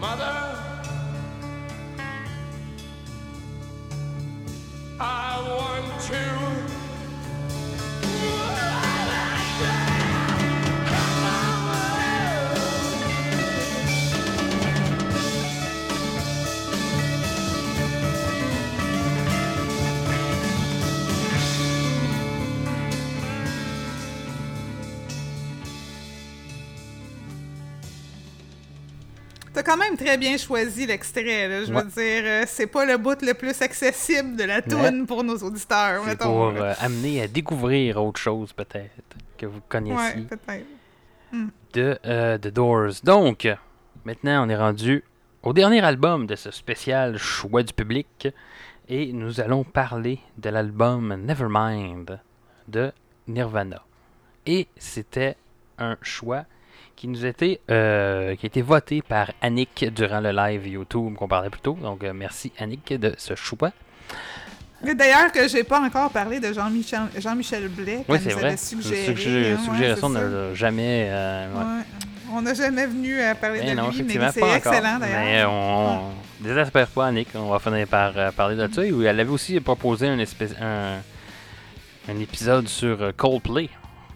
[0.00, 0.56] Mother,
[4.98, 6.49] I want to.
[29.70, 31.64] Quand même très bien choisi l'extrait, là.
[31.64, 31.82] Je Ouais.
[31.82, 35.36] veux dire, euh, c'est pas le bout le plus accessible de la toune pour nos
[35.38, 36.52] auditeurs, C'est mettons.
[36.52, 38.90] pour euh, amener à découvrir autre chose, peut-être,
[39.38, 40.66] que vous Ouais, connaissiez peut-être.
[41.74, 42.94] de euh, The Doors.
[43.04, 43.46] Donc,
[44.04, 45.04] maintenant, on est rendu
[45.42, 48.28] au dernier album de ce spécial choix du public.
[48.88, 52.18] Et nous allons parler de l'album Nevermind
[52.66, 52.90] de
[53.28, 53.84] Nirvana.
[54.46, 55.36] Et c'était
[55.78, 56.44] un choix
[57.00, 61.28] qui nous était euh, qui a été voté par Annick durant le live YouTube qu'on
[61.28, 61.78] parlait plus tôt.
[61.80, 63.70] Donc euh, merci Annick de ce choix.
[64.84, 68.54] Mais D'ailleurs, que j'ai pas encore parlé de Jean-Michel Jean-Michel Blais, Oui, c'est vrai.
[68.58, 69.14] suggéré.
[69.14, 70.08] Suggé- hein, ouais, ça.
[70.10, 71.08] n'a jamais.
[71.10, 71.58] euh, ouais.
[71.58, 71.82] Ouais.
[72.34, 75.50] On n'a jamais venu à parler de non, lui, mais c'est excellent Mais d'ailleurs.
[75.52, 77.28] on, on désespère pas, Annick.
[77.34, 78.84] On va finir par euh, parler de ça.
[78.84, 80.98] Et Elle avait aussi proposé un, espèce, un,
[82.10, 83.70] un épisode sur Coldplay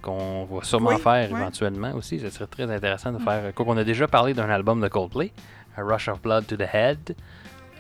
[0.05, 1.41] qu'on va sûrement Oui, faire ouais.
[1.41, 2.21] éventuellement aussi.
[2.21, 3.55] Ce serait très intéressant de faire.
[3.55, 5.33] Quoi qu'on a déjà parlé d'un album de Coldplay,
[5.77, 7.17] A Rush of Blood to the Head.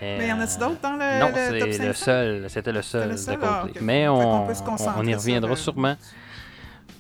[0.00, 1.86] Mais y en a-tu d'autres dans le, Non, c'est 500?
[1.86, 2.50] le seul.
[2.50, 3.38] C'était le seul, de Coldplay.
[3.42, 3.80] Ah, ok.
[3.80, 5.96] Mais on, y reviendra euh, sûrement.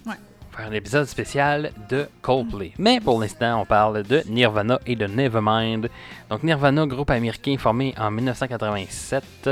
[0.06, 0.14] Ouais.
[0.52, 2.72] Faire un épisode spécial de Coldplay.
[2.78, 5.88] Mais pour l'instant, on parle de Nirvana et de Nevermind.
[6.30, 9.50] Donc Nirvana, groupe américain formé en 1987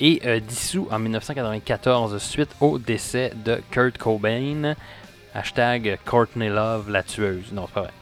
[0.00, 4.74] et euh, dissous en 1994 suite au décès de Kurt Cobain.
[5.34, 7.52] Hashtag Courtney Love, la tueuse.
[7.52, 7.92] Non, c'est pas vrai.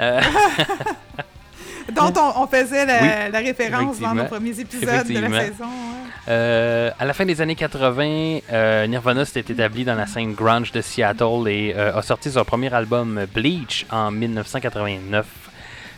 [0.00, 0.20] Euh,
[1.94, 5.64] Dont on, on faisait la, Oui, la référence dans nos premiers épisodes de la saison.
[5.64, 6.02] ouais.
[6.28, 10.70] Euh, à la fin des années 80, euh, Nirvana s'était établi dans la scène grunge
[10.70, 15.26] de Seattle et euh, a sorti son premier album Bleach en 1989.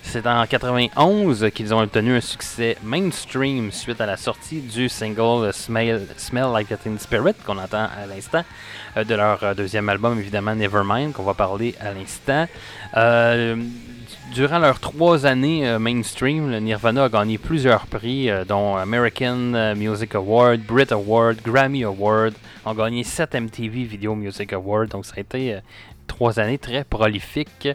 [0.06, 5.52] C'est en 91 qu'ils ont obtenu un succès mainstream suite à la sortie du single
[5.52, 5.98] Smell,
[6.52, 8.44] Like a Teen Spirit qu'on entend à l'instant
[8.96, 12.46] euh, de leur euh, deuxième album évidemment Nevermind qu'on va parler à l'instant.
[12.96, 13.56] Euh,
[14.32, 20.60] Durant leurs trois années mainstream, le Nirvana a gagné plusieurs prix, dont American Music Award,
[20.60, 22.34] Brit Award, Grammy Award.
[22.64, 25.58] ont gagné 7 MTV Video Music Awards, donc ça a été
[26.08, 27.68] trois années très prolifiques.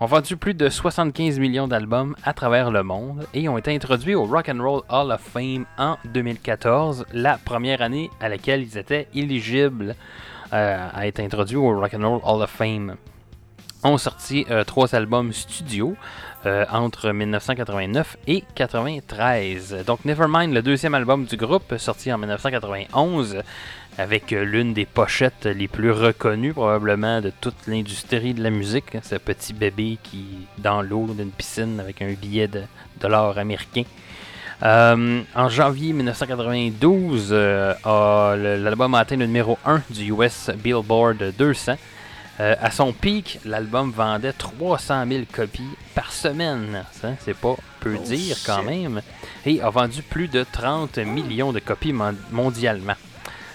[0.00, 4.16] Ont vendu plus de 75 millions d'albums à travers le monde et ont été introduits
[4.16, 8.76] au Rock and Roll Hall of Fame en 2014, la première année à laquelle ils
[8.76, 9.94] étaient éligibles
[10.52, 12.96] euh, à être introduits au Rock and Roll Hall of Fame
[13.84, 15.94] ont sorti euh, trois albums studio
[16.46, 19.84] euh, entre 1989 et 93.
[19.86, 23.42] Donc Nevermind, le deuxième album du groupe, sorti en 1991,
[23.98, 28.94] avec euh, l'une des pochettes les plus reconnues probablement de toute l'industrie de la musique,
[28.94, 30.24] hein, ce petit bébé qui
[30.58, 32.62] dans l'eau d'une piscine avec un billet de
[33.00, 33.84] dollars américain.
[34.62, 37.74] Euh, en janvier 1992, euh,
[38.58, 41.74] l'album a atteint le numéro 1 du US Billboard 200.
[42.40, 45.62] Euh, à son pic, l'album vendait 300 000 copies
[45.94, 46.84] par semaine.
[46.92, 49.02] Ça, c'est pas peu Oh, dire quand même.
[49.46, 52.94] Et a vendu plus de 30 millions de copies mon- mondialement.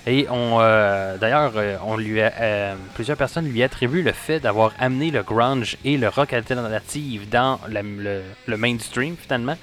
[0.08, 4.40] Et on, euh, d'ailleurs, euh, on lui a- euh, plusieurs personnes lui attribuent le fait
[4.40, 9.58] d'avoir amené le grunge et le rock alternatif dans la- le, le mainstream finalement,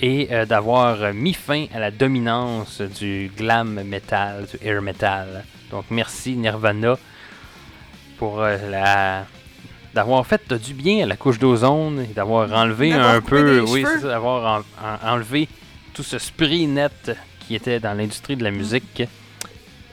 [0.00, 5.44] et euh, d'avoir mis fin à la dominance du glam metal, du air metal.
[5.70, 6.96] Donc merci Nirvana
[8.18, 9.24] pour la
[9.94, 14.08] d'avoir fait du bien à la couche d'ozone et d'avoir enlevé un peu, oui, ça,
[14.08, 15.48] d'avoir en- en- enlevé
[15.94, 19.04] tout ce spray net qui était dans l'industrie de la musique.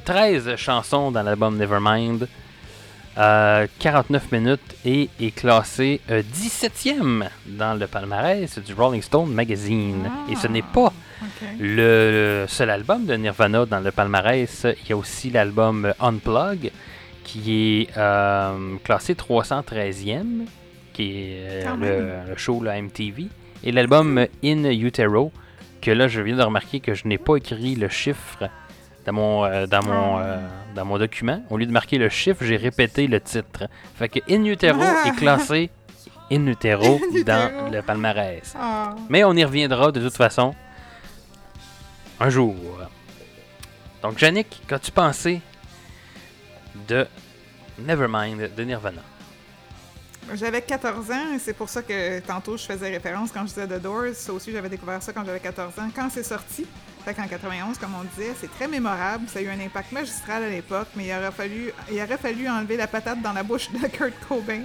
[0.05, 2.27] 13 chansons dans l'album Nevermind,
[3.17, 10.09] euh, 49 minutes et est classé euh, 17e dans le palmarès du Rolling Stone Magazine.
[10.29, 10.91] Et ce n'est pas
[11.59, 14.65] le, seul album de Nirvana dans le palmarès.
[14.83, 16.71] Il y a aussi l'album Unplug
[17.23, 20.45] qui est euh, classé 313e,
[20.91, 23.27] qui est euh, le show la MTV.
[23.63, 25.31] Et l'album In Utero,
[25.81, 28.49] que là je viens de remarquer que je n'ai pas écrit le chiffre
[29.05, 30.21] dans mon, euh, dans, mon, Ah.
[30.23, 31.43] euh, dans mon document.
[31.49, 33.65] Au lieu de marquer le chiffre, j'ai répété le titre.
[33.95, 35.03] Fait que In Utero Ah.
[35.07, 35.69] est classé
[36.31, 38.55] In Utero dans le palmarès.
[38.59, 38.95] Ah.
[39.09, 40.55] Mais on y reviendra de toute façon
[42.19, 42.55] un jour.
[44.01, 45.41] Donc, Yannick, qu'as-tu pensé
[46.87, 47.07] de
[47.79, 49.01] Nevermind de Nirvana?
[50.35, 53.67] J'avais 14 ans et c'est pour ça que tantôt je faisais référence quand je disais
[53.67, 54.15] The Doors.
[54.15, 55.89] Ça aussi, j'avais découvert ça quand j'avais 14 ans.
[55.95, 56.65] Quand c'est sorti,
[57.05, 59.27] fait qu'en 91, comme on disait, c'est très mémorable.
[59.27, 62.49] Ça a eu un impact magistral à l'époque, mais il aurait, fallu, il aurait fallu
[62.49, 64.63] enlever la patate dans la bouche de Kurt Cobain.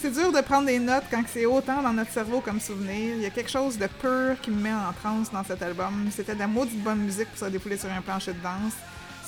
[0.00, 3.16] C'est dur de prendre des notes quand c'est autant dans notre cerveau comme souvenir.
[3.16, 6.08] Il y a quelque chose de pur qui me met en transe dans cet album.
[6.14, 8.74] C'était de la maudite bonne musique pour se défouler sur un plancher de danse.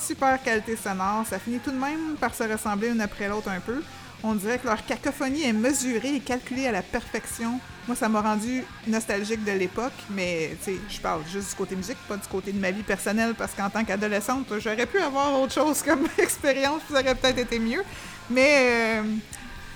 [0.00, 1.26] Super qualité sonore.
[1.28, 3.82] Ça finit tout de même par se ressembler une après l'autre un peu.
[4.22, 7.58] On dirait que leur cacophonie est mesurée et calculée à la perfection.
[7.86, 11.74] Moi, ça m'a rendu nostalgique de l'époque, mais tu sais, je parle juste du côté
[11.74, 15.40] musique, pas du côté de ma vie personnelle, parce qu'en tant qu'adolescente, j'aurais pu avoir
[15.40, 17.82] autre chose comme expérience, ça aurait peut-être été mieux.
[18.28, 19.02] Mais, euh,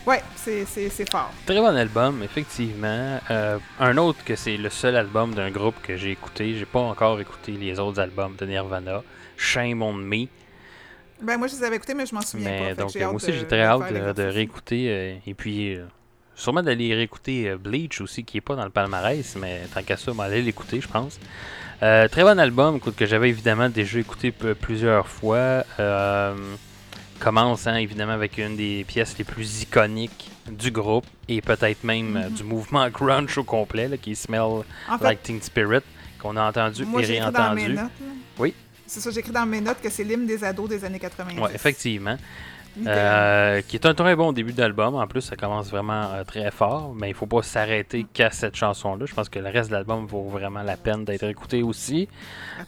[0.06, 1.32] ouais, c'est fort.
[1.46, 3.18] Très bon album, effectivement.
[3.30, 6.54] Euh, un autre que c'est le seul album d'un groupe que j'ai écouté.
[6.58, 9.02] J'ai pas encore écouté les autres albums de Nirvana.
[9.36, 10.28] Shame on Me.
[11.24, 12.64] Ben, moi, je les avais écoutés, mais je m'en souviens pas.
[12.64, 14.86] Mais donc, moi aussi, j'ai très hâte de, réécouter.
[14.88, 15.84] euh, et puis, euh,
[16.34, 19.96] sûrement d'aller réécouter euh, Bleach aussi, qui est pas dans le palmarès, mais tant qu'à
[19.96, 21.18] ça, on va aller l'écouter, je pense.
[21.82, 25.64] Euh, très bon album, écoute, que j'avais évidemment déjà écouté plusieurs fois.
[25.80, 26.34] Euh,
[27.20, 32.12] commence hein, évidemment avec une des pièces les plus iconiques du groupe et peut-être même
[32.28, 32.30] Mhm.
[32.34, 34.62] du mouvement grunge au complet, là, qui est Smell En
[34.98, 35.80] fait, Like Teen Spirit,
[36.20, 37.74] qu'on a entendu moi, et réentendu.
[37.74, 37.90] notes.
[38.38, 38.54] Oui.
[38.86, 41.38] C'est ça, j'ai écrit dans mes notes que c'est l'hymne des ados des années 90.
[41.40, 42.16] Ouais, effectivement.
[42.86, 44.96] Euh, qui est un très bon début d'album.
[44.96, 48.56] En plus, ça commence vraiment euh, très fort, mais il faut pas s'arrêter qu'à cette
[48.56, 49.06] chanson-là.
[49.06, 52.08] Je pense que le reste de l'album vaut vraiment la peine d'être écouté aussi.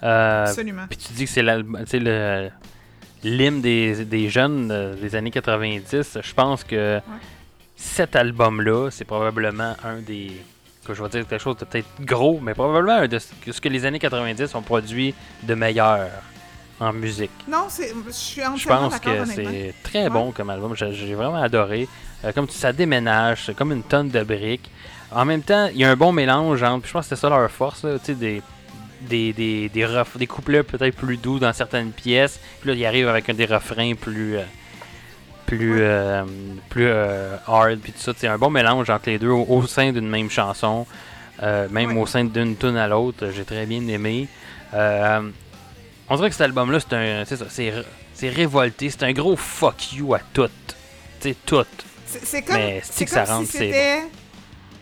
[0.02, 0.86] Euh, Absolument.
[0.88, 2.50] Puis tu dis que c'est le
[3.24, 6.18] l'hymne des, des jeunes des années 90.
[6.22, 7.00] Je pense que
[7.74, 10.32] cet album-là, c'est probablement un des
[10.86, 13.84] que je vais dire quelque chose de peut-être gros, mais probablement de ce que- les
[13.84, 16.08] années 90 ont produit de meilleur
[16.80, 17.30] en musique.
[17.48, 20.10] Non, c'est, je suis Je pense que c'est très Ouais.
[20.10, 20.74] bon comme album.
[20.76, 21.88] J'ai vraiment adoré.
[22.24, 24.70] Euh, comme tu- ça déménage, c'est comme une tonne de briques.
[25.12, 26.80] En même temps, il y a un bon mélange entre.
[26.82, 28.42] puis Je pense que c'était ça leur force, là, des,
[29.02, 32.40] des, des, des, ref- des couplets peut-être plus doux dans certaines pièces.
[32.60, 34.36] Puis là, il arrive avec un des refrains plus.
[34.38, 34.42] euh,
[35.46, 36.24] plus, euh,
[36.68, 38.12] plus euh, hard, puis tout ça.
[38.16, 40.86] C'est un bon mélange entre les deux au, au sein d'une même chanson.
[41.42, 42.02] Euh, même Ouais.
[42.02, 44.26] au sein d'une tune à l'autre, j'ai très bien aimé.
[44.74, 45.20] Euh,
[46.08, 47.24] on dirait que cet album-là, c'est un.
[47.26, 47.84] C'est ça, c'est r-
[48.14, 50.48] c'est révolté, c'est un gros fuck you à tout.
[51.20, 51.64] Tu sais, tout.
[52.06, 54.02] C'est, c'est comme, Mais c'est c'est que comme ça rentre, si c'est c'était...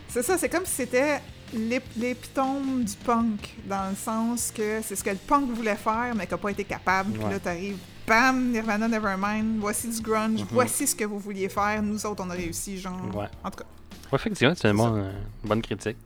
[0.09, 1.21] C'est ça, c'est comme si c'était
[1.53, 6.13] l'ép- l'épitome du punk, dans le sens que c'est ce que le punk voulait faire,
[6.15, 7.13] mais qui n'a pas été capable.
[7.19, 10.47] Puis là, t'arrives, bam, Nirvana Nevermind, voici du grunge, Mhm.
[10.51, 12.99] voici ce que vous vouliez faire, nous autres, on a réussi, genre...
[13.15, 13.27] Ouais.
[13.43, 13.65] En tout cas,
[14.13, 14.89] Ouais, effectivement, c'est une, C'est ça.
[14.91, 14.99] bonne,
[15.43, 15.97] une bonne critique.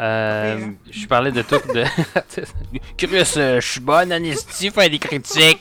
[0.00, 0.74] Euh, Ouais, hein.
[0.90, 1.56] je parlais de tout.
[1.74, 1.84] De...
[2.96, 5.60] Chris, euh, je suis bonne, Anesty, faire des critiques.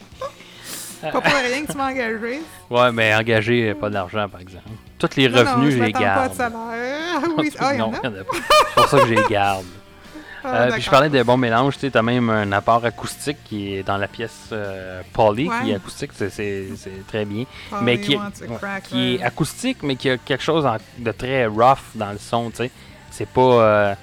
[1.02, 2.42] pas pour rien que tu m'as engagé.
[2.70, 4.70] Ouais, mais engager, euh, pas d'argent, par exemple.
[5.00, 6.32] Tous les Non, non, revenus, je je les m'attends pas garde.
[6.32, 7.22] de salaire.
[7.38, 8.34] oui, ah, y non, il y en a pas.
[8.34, 9.66] C'est pour ça que je les garde.
[10.44, 13.38] Ah, Euh, puis je parlais de bons mélanges, tu sais, t'as même un apport acoustique
[13.46, 16.68] qui est dans la pièce euh, Polly, qui est acoustique, c'est-
[17.08, 17.46] très bien.
[17.82, 18.18] Mais qui,
[18.60, 20.68] crack est acoustique, mais qui a quelque chose
[20.98, 22.72] de très rough dans le son, tu sais.
[23.12, 23.96] C'est pas, euh,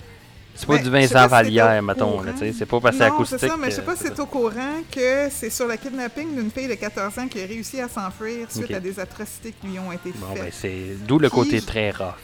[0.55, 2.23] c'est pas Mais du Vincent Vallière, mettons.
[2.57, 3.39] C'est pas parce que c'est Non, acoustique.
[3.41, 6.35] c'est ça, mais je sais pas si c'est au courant que c'est sur le kidnapping
[6.37, 8.71] d'une fille de 14 ans qui a réussi à s'enfuir suite Ok.
[8.73, 10.43] à des atrocités qui lui ont été Bon, faites.
[10.45, 12.15] ben, c'est d'où le côté très rough.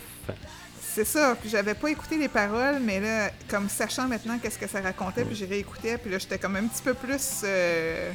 [0.95, 4.69] C'est ça, puis j'avais pas écouté les paroles, mais là, comme sachant maintenant qu'est-ce que
[4.69, 8.13] ça racontait, puis j'ai réécouté, puis là, j'étais comme un petit peu plus euh,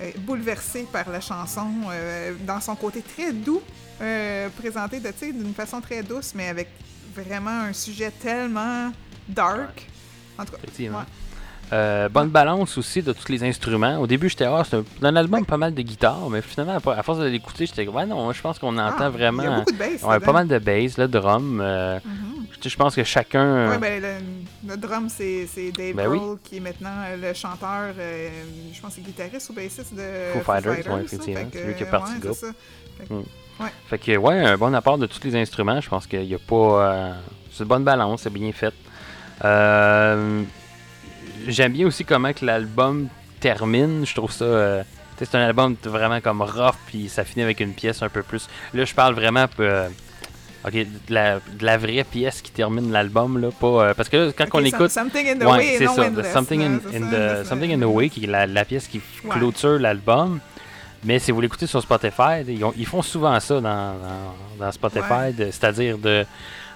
[0.00, 3.60] euh, bouleversée par la chanson, euh, dans son côté très doux,
[4.00, 6.68] euh, présenté de, d'une façon très douce, mais avec
[7.12, 8.92] vraiment un sujet tellement
[9.28, 9.88] dark.
[10.38, 10.98] En tout cas, Effectivement.
[10.98, 11.04] ouais.
[11.72, 13.98] Euh, bonne balance aussi de tous les instruments.
[13.98, 17.02] Au début, j'étais, ah, c'est un, dans l'album pas mal de guitare, mais finalement, à
[17.02, 19.42] force de l'écouter, j'étais, ouais, non, je pense qu'on entend Ah, vraiment.
[19.42, 20.02] Il y a beaucoup de bass.
[20.04, 21.60] Ouais, pas mal de bass, le drum.
[21.60, 22.46] euh, Mhm.
[22.62, 23.68] sais, Je pense que chacun.
[23.70, 25.46] Ouais, ben, le, le drum, c'est
[25.76, 26.18] Dave Ben oui.
[26.18, 28.28] Grohl, qui est maintenant euh, le chanteur, euh,
[28.72, 30.98] je pense que guitariste ou bassiste de Foo Fighters, ouais, ça.
[31.00, 31.48] effectivement.
[31.52, 32.36] C'est lui qui est parti ouais, groupe.
[32.38, 35.80] Fait que- Fait que, ouais, un bon apport de tous les instruments.
[35.80, 36.54] Je pense qu'il n'y a pas.
[36.54, 37.12] euh,
[37.50, 38.72] c'est une bonne balance, c'est bien fait.
[39.44, 40.42] Euh,
[41.46, 43.08] J'aime bien aussi comment que l'album
[43.40, 44.04] termine.
[44.06, 44.44] Je trouve ça.
[44.44, 44.82] euh,
[45.18, 48.48] c'est un album vraiment comme rough, puis ça finit avec une pièce un peu plus.
[48.74, 49.46] Là, je parle vraiment.
[49.60, 49.88] euh,
[50.66, 53.50] Ok, de la, de la vraie pièce qui termine l'album, là.
[53.60, 54.90] Pas, euh, parce que là, quand on écoute.
[54.90, 56.10] Something in the Ouais, way, c'est ça.
[56.10, 59.30] the Something in, the, Something in the Way, qui est la, la pièce qui Ouais.
[59.30, 60.40] clôture l'album.
[61.04, 63.60] Mais si vous l'écoutez sur Spotify, ils, ont- ils font souvent ça dans,
[63.94, 65.50] dans, dans Spotify, Ouais.
[65.52, 66.26] c'est-à-dire de,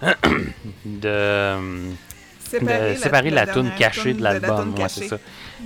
[0.84, 1.90] de, euh,
[2.50, 4.74] Séparer de séparer la, tune cachée de la l'album.
[4.78, 5.18] ouais, c'est ça.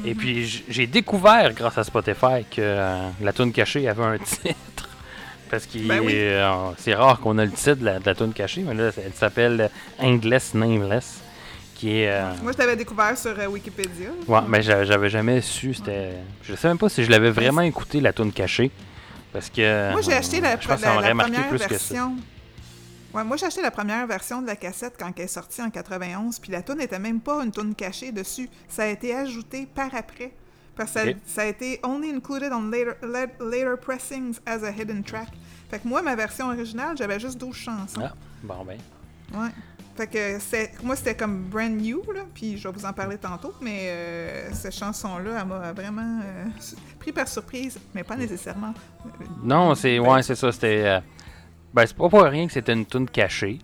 [0.05, 4.19] Et puis j- j'ai découvert grâce à Spotify que euh, la tune cachée avait un
[4.25, 4.89] titre.
[5.51, 6.15] Parce que Ben oui.
[6.79, 9.13] c'est rare qu'on a le titre de la, de la tune cachée, mais là elle
[9.15, 11.21] s'appelle Endless Nameless.
[11.75, 12.09] Qui est.
[12.11, 14.09] euh, Moi, je t'avais découvert sur euh, Wikipédia.
[14.29, 15.75] Ouais, mais j'a- j'avais jamais su.
[15.75, 16.13] C'était.
[16.45, 18.71] Je sais même pas si je l'avais vraiment écouté la tune cachée.
[19.33, 19.91] Parce que.
[19.91, 22.09] Moi, j'ai acheté la, Je pense la- la première plus que ça.
[23.15, 25.71] Ouais, moi, j'ai acheté la première version de la cassette quand elle est sortie en
[25.71, 28.49] 91, puis la tune n'était même pas une tune cachée dessus.
[28.69, 30.33] Ça a été ajouté par après.
[30.77, 35.05] Parce que ça, a été only included on later, la- later pressings as a hidden
[35.05, 35.29] track.
[35.71, 38.01] Fait que moi, ma version originale, j'avais juste 12 chansons.
[38.03, 38.13] Ah,
[38.43, 38.79] bon ben.
[39.33, 39.51] Ouais.
[39.97, 43.17] Fait que c'est, moi, c'était comme brand new, là, puis je vais vous en parler
[43.17, 46.45] tantôt, mais euh, cette chanson-là, elle m'a vraiment euh,
[46.99, 48.75] pris par surprise, mais pas nécessairement.
[49.07, 50.01] euh, Non, c'est.
[50.01, 50.51] Ouais, c'est ça.
[50.51, 50.99] C'était.
[51.75, 53.59] Ben, c'est pas pour rien que c'était une tune cachée.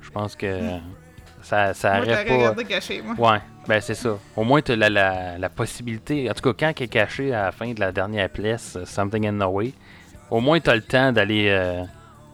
[0.00, 0.60] Je pense que.
[1.42, 2.34] Ça, ça Moi, j'aurais pas.
[2.36, 3.32] regardé caché, moi.
[3.32, 4.16] Ouais, ben c'est ça.
[4.36, 6.30] Au moins, tu as la, la, la possibilité.
[6.30, 8.84] En tout cas, quand elle est cachée à la fin de la dernière pièce, euh,
[8.86, 9.72] Something in the Way,
[10.30, 11.82] au moins, tu as le temps d'aller euh,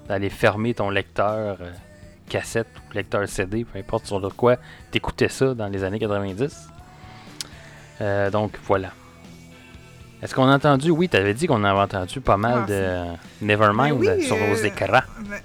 [0.08, 1.70] d'aller fermer ton lecteur euh,
[2.28, 4.56] cassette ou lecteur CD, peu importe sur le quoi,
[4.92, 6.68] t'écoutais ça dans les années 90.
[8.00, 8.90] Euh, donc, voilà.
[10.22, 10.90] Est-ce qu'on a entendu?
[10.90, 14.36] Oui, tu avais dit qu'on avait entendu pas mal Ah, de Nevermind Ben oui, sur
[14.36, 14.86] nos euh, écrans.
[15.20, 15.38] ben,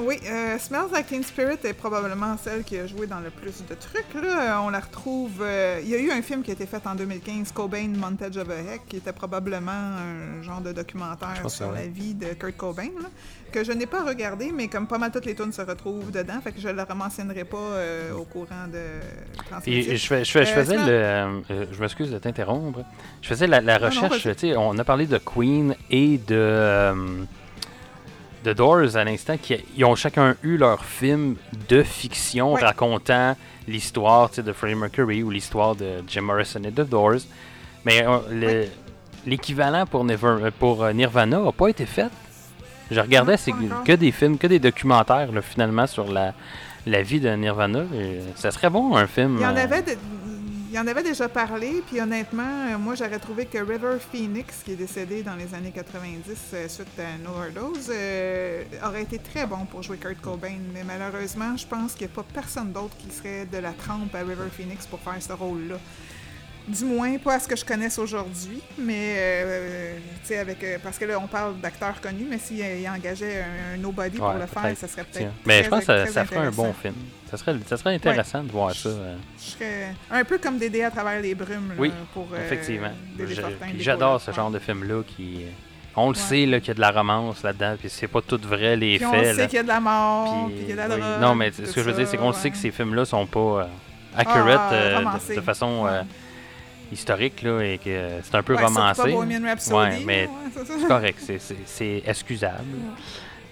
[0.00, 3.62] oui, euh, Smells Like Teen Spirit est probablement celle qui a joué dans le plus
[3.68, 4.14] de trucs.
[4.22, 4.56] Là.
[4.56, 5.40] Euh, On la retrouve.
[5.42, 8.36] euh, il y a eu un film qui a été fait en 2015, Cobain Montage
[8.38, 12.56] of a Heck, qui était probablement un genre de documentaire sur la vie de Kurt
[12.56, 13.08] Cobain, là,
[13.52, 16.40] que je n'ai pas regardé, mais comme pas mal toutes les tunes se retrouvent dedans,
[16.42, 18.78] fait que je ne le mentionnerai pas euh, au courant de
[19.66, 20.88] je, fais- je, fais- je Euh, faisais le.
[20.88, 22.80] euh, je m'excuse de t'interrompre.
[23.20, 24.22] Je faisais la, la non, recherche.
[24.22, 27.26] tu sais, on a parlé de Queen et de.
[28.46, 31.36] Euh, de Doors à l'instant, qui ils ont chacun eu leur film
[31.68, 32.60] de fiction Ouais.
[32.62, 33.36] racontant
[33.68, 37.20] l'histoire de Freddie Mercury ou l'histoire de Jim Morrison et de Doors.
[37.84, 38.66] Mais euh, le-
[39.26, 42.08] l'équivalent pour, Never- pour euh, Nirvana n'a pas été fait.
[42.90, 43.52] Je regardais, c'est
[43.86, 46.34] que des films, que des documentaires là, finalement sur la,
[46.86, 47.84] la vie de Nirvana.
[47.94, 49.36] Et ça serait bon un film.
[49.38, 49.96] Il y en euh, avait, de-
[50.72, 54.72] il en avait déjà parlé, puis honnêtement, euh, moi j'aurais trouvé que River Phoenix, qui
[54.72, 59.46] est décédé dans les années 90 euh, suite à une overdose, euh, aurait été très
[59.46, 60.56] bon pour jouer Kurt Cobain.
[60.72, 64.14] Mais malheureusement, je pense qu'il n'y a pas personne d'autre qui serait de la trempe
[64.14, 65.76] à River Phoenix pour faire ce rôle-là.
[66.68, 69.98] Du moins, pas à ce que je connaisse aujourd'hui, mais euh,
[70.40, 70.62] avec.
[70.62, 74.16] euh, parce que là, on parle d'acteurs connus, mais s'il il engageait un, un nobody
[74.18, 75.32] pour le faire, ça serait peut-être.
[75.44, 76.94] Mais je pense que ça, ferait un bon film.
[77.30, 78.88] Ça serait, ça serait intéressant de voir ça.
[78.90, 79.16] euh.
[79.38, 82.92] Je serais un peu comme Dédé à travers les brumes là, Oui, pour euh, Effectivement.
[83.78, 85.46] J'adore ce genre de film-là qui.
[85.94, 86.22] On le Ouais.
[86.22, 88.96] sait là, qu'il y a de la romance là-dedans, puis c'est pas tout vrai les
[88.96, 89.36] Puis on faits.
[89.36, 91.02] sait qu'il y a de la mort, Puis- y a de la oui.
[91.20, 92.36] Non, mais ce que je veux dire, c'est qu'on ouais.
[92.36, 93.64] sait que ces films-là sont pas euh,
[94.16, 96.00] accurate Ah, euh, de- façon euh.
[96.92, 99.02] Historique là, et que c'est un peu Ouais, romancé.
[99.02, 102.64] pas Rhapsody, Ouais, mais ouais, c'est correct, c'est- c'est c'est excusable.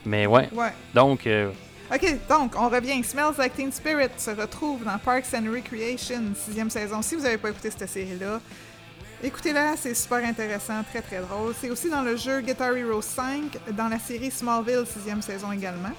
[0.05, 0.73] Mais ouais, Ouais.
[0.95, 1.51] donc euh,
[1.93, 3.03] Ok, donc on revient.
[3.03, 7.03] Smells Like Teen Spirit se retrouve dans Parks and Recreation, sixième saison.
[7.03, 8.41] Si vous n'avez pas écouté cette série-là,
[9.25, 11.53] écoutez-la, c'est super intéressant, très très drôle.
[11.61, 15.91] C'est aussi dans le jeu Guitar Hero 5, dans la série Smallville, sixième saison également.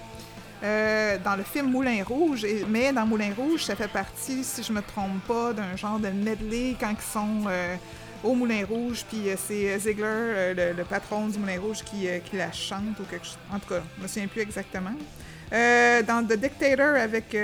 [0.64, 4.72] Euh, dans le film Moulin Rouge, mais dans Moulin Rouge, ça fait partie, si je
[4.72, 7.76] me trompe pas, d'un genre de medley quand ils sont euh,
[8.24, 12.52] au Moulin Rouge, puis euh, c'est Ziegler, le, patron du Moulin Rouge, qui, qui la
[12.52, 13.40] chante ou quelque chose.
[13.52, 14.94] En tout cas, je me souviens plus exactement.
[15.52, 17.36] Dans The Dictator avec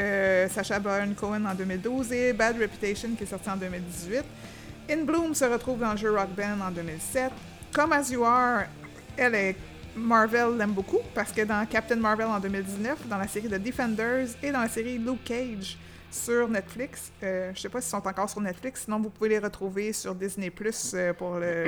[0.49, 4.24] Sacha Baron Cohen en 2012 et Bad Reputation qui est sorti en 2018.
[4.89, 7.32] In Bloom se retrouve dans le jeu Rock Band en 2007.
[7.74, 8.63] Come As You Are,
[9.18, 9.55] elle est
[9.98, 14.28] Marvel l'aime beaucoup parce que dans Captain Marvel en 2019, dans la série The Defenders
[14.43, 15.78] et dans la série Luke Cage
[16.12, 19.39] sur Netflix, euh, je sais pas s'ils sont encore sur Netflix, sinon vous pouvez les
[19.39, 21.66] retrouver sur Disney Plus euh, pour le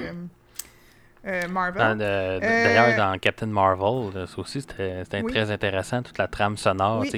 [1.27, 1.81] euh, Marvel.
[1.81, 5.31] dans- de- de- d'ailleurs dans Captain Marvel, là, ça aussi c'était Oui.
[5.33, 7.09] très intéressant, toute la trame sonore, Oui.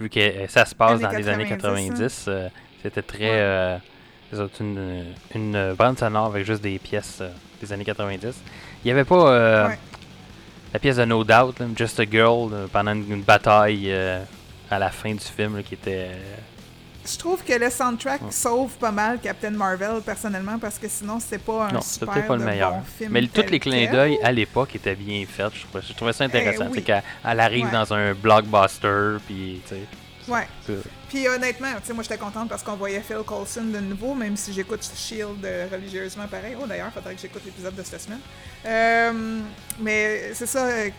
[0.00, 2.48] vu que euh, ça se passe dans les années 90, 90, euh,
[2.82, 3.24] c'était très...
[3.30, 3.30] Ouais.
[3.36, 3.78] euh,
[4.60, 7.30] une, une bande sonore avec juste des pièces euh,
[7.62, 8.36] des années 90.
[8.84, 9.78] Il n'y avait pas euh, Ouais.
[10.78, 14.22] La pièce de No Doubt, là, Just a Girl, pendant une, une bataille euh,
[14.70, 16.10] à la fin du film là, qui était...
[16.12, 16.36] euh,
[17.04, 21.38] Je trouve que le soundtrack sauve pas mal Captain Marvel, personnellement, parce que sinon, c'est
[21.42, 22.70] pas un Non, super c'était pas le meilleur.
[22.74, 23.10] bon film.
[23.10, 25.52] Mais tous les clins d'œil à l'époque étaient bien faits.
[25.54, 26.64] Je trouvais, je trouvais ça intéressant.
[26.66, 26.72] Eh oui.
[26.76, 27.72] C'est qu'elle elle arrive Ouais.
[27.72, 30.30] dans un blockbuster, puis tu sais.
[30.32, 30.46] Ouais.
[31.08, 34.36] Puis honnêtement, tu sais, moi j'étais contente parce qu'on voyait Phil Coulson de nouveau, même
[34.36, 36.54] si j'écoute Shield euh, religieusement pareil.
[36.62, 38.20] Oh d'ailleurs, faudrait que j'écoute l'épisode de cette semaine.
[38.66, 39.40] Euh,
[39.80, 40.90] mais c'est ça, euh,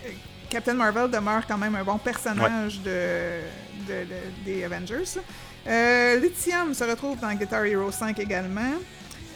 [0.50, 3.42] Captain Marvel demeure quand même un bon personnage de,
[3.88, 5.20] de- de- des Avengers.
[5.68, 8.72] Euh, Lithium se retrouve dans Guitar Hero 5 également.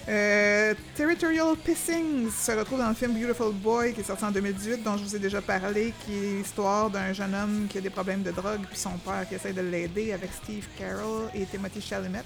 [0.09, 4.83] Euh, Territorial Pissings se retrouve dans le film Beautiful Boy qui est sorti en 2018,
[4.83, 7.89] dont je vous ai déjà parlé, qui est l'histoire d'un jeune homme qui a des
[7.89, 11.79] problèmes de drogue, puis son père qui essaie de l'aider avec Steve Carroll et Timothy
[11.79, 12.23] Chalamet.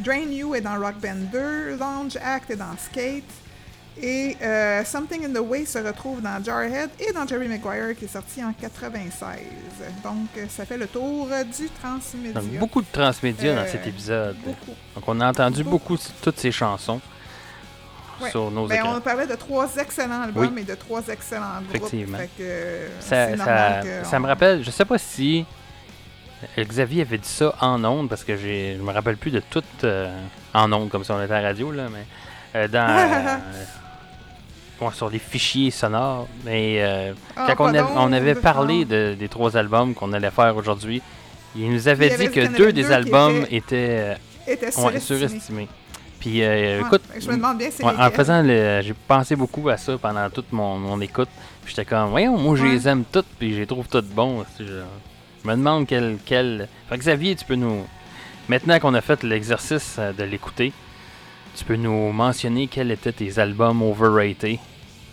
[0.00, 3.24] Drain You est dans Rock Band 2, Lounge Act est dans Skate,
[4.02, 8.04] et euh, Something in the Way se retrouve dans Jarhead et dans Jerry Maguire qui
[8.06, 9.38] est sorti en 96.
[10.04, 12.40] Donc euh, ça fait le tour euh, du transmédia.
[12.40, 14.36] Donc, beaucoup de transmédia dans cet épisode.
[14.44, 14.74] Beaucoup.
[14.94, 15.94] Donc, on a entendu beaucoup.
[15.94, 17.00] beaucoup, toutes ces chansons
[18.22, 18.30] Ouais.
[18.30, 20.60] sur nos Ben, on parlait de trois excellents albums Oui.
[20.60, 21.74] et de trois excellents groupes.
[21.74, 22.18] Effectivement.
[22.36, 25.46] Que, Ça, c'est ça, normal que ça on- me rappelle, je sais pas si
[26.58, 30.14] Xavier avait dit ça en ondes, parce que je me rappelle plus de tout euh,
[30.52, 32.04] en ondes, comme si on était à la radio, là, mais
[32.56, 33.40] euh, dans.
[34.92, 36.26] sur les fichiers sonores.
[36.44, 40.12] Mais euh, Ah, quand on, a- pardon, on avait parlé de- des trois albums qu'on
[40.12, 41.02] allait faire aujourd'hui,
[41.54, 44.16] il nous avait Il dit dit que deux des deux albums étaient
[44.46, 45.68] euh, surestimés.
[46.18, 48.80] Puis euh, Ouais, écoute, je me demande bien Ouais, en faisant le.
[48.82, 51.28] J'ai pensé beaucoup à ça pendant toute mon, mon écoute.
[51.66, 52.70] J'étais comme, voyons, moi je Ouais.
[52.72, 54.44] les aime toutes, puis je les trouve toutes bons.
[54.58, 56.18] Je, je me demande quel.
[56.26, 56.68] quel...
[56.88, 57.86] Fait que Xavier, tu peux nous.
[58.48, 60.72] Maintenant qu'on a fait l'exercice de l'écouter,
[61.60, 64.58] tu peux nous mentionner quels étaient tes albums overrated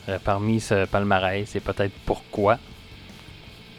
[0.08, 2.58] euh, parmi ce palmarès et peut-être pourquoi?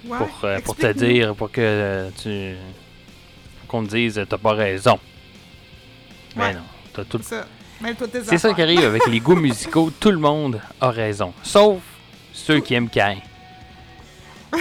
[0.05, 2.57] Ouais, pour, euh, pour te dire, pour que euh, tu.
[3.67, 4.99] qu'on te dise, t'as pas raison.
[6.37, 6.53] Mais Ouais.
[6.53, 6.61] non,
[6.93, 9.91] t'as tout c'est ça qui arrive avec les goûts musicaux.
[9.99, 11.33] Tout le monde a raison.
[11.43, 11.81] Sauf
[12.35, 13.17] ceux qui aiment Cain.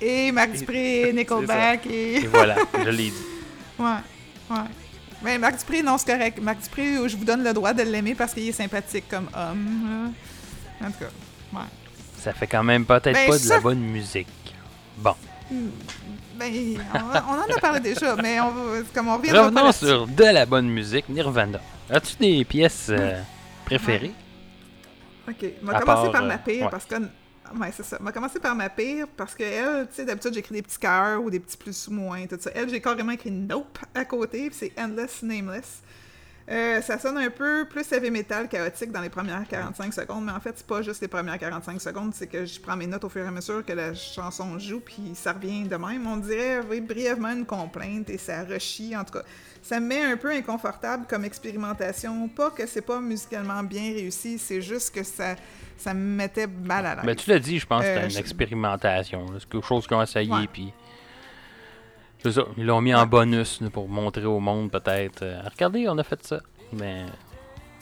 [0.00, 2.16] Et Marc Dupré, Nickelback et...
[2.16, 3.12] Et voilà, je l'ai dit.
[3.78, 3.86] Ouais,
[4.50, 4.56] ouais.
[5.24, 6.38] Mais Marc Dupré, non, c'est correct.
[6.42, 10.12] Marc Dupré, je vous donne le droit de l'aimer parce qu'il est sympathique comme homme.
[10.82, 11.64] En tout cas, ouais.
[12.18, 14.28] Ça fait quand même peut-être Ben, pas de ça- la bonne musique.
[14.98, 15.14] Bon,
[15.50, 18.62] Ben, on, on en a parlé déjà, mais on va,
[18.94, 21.08] comme on reviendra pas revenons sur de la bonne musique.
[21.08, 21.60] Nirvana.
[21.90, 23.20] As-tu des pièces euh,
[23.64, 24.12] préférées?
[25.28, 25.36] OK.
[25.64, 26.70] On À va commencer part, par euh, ma pire ouais.
[26.70, 26.96] parce que.
[27.60, 27.98] Ouais, c'est ça.
[28.00, 30.78] On va commencer par ma pire parce que elle, tu sais, d'habitude, j'écris des petits
[30.78, 32.50] cœurs ou des petits plus ou moins, tout ça.
[32.54, 35.82] Elle, j'ai carrément écrit Nope à côté, puis c'est Endless Nameless.
[36.50, 40.32] Euh, ça sonne un peu plus heavy metal chaotique dans les premières 45 secondes, mais
[40.32, 43.04] en fait, c'est pas juste les premières 45 secondes, c'est que je prends mes notes
[43.04, 46.06] au fur et à mesure que la chanson joue, puis ça revient de même.
[46.06, 49.22] On dirait oui, brièvement une complainte et ça rechie, en tout cas.
[49.62, 52.28] Ça me met un peu inconfortable comme expérimentation.
[52.28, 55.36] Pas que c'est pas musicalement bien réussi, c'est juste que ça,
[55.76, 57.04] ça me mettait mal à l'aise.
[57.04, 59.26] Ben, tu l'as dit, je pense que Euh, c'était une je- expérimentation.
[59.38, 60.46] C'est quelque chose qu'ils ont essayé, Ouais.
[60.52, 60.72] puis.
[62.22, 65.22] C'est ça, ils l'ont mis en bonus pour montrer au monde peut-être.
[65.22, 66.40] euh, regardez, on a fait ça.
[66.72, 67.04] Mais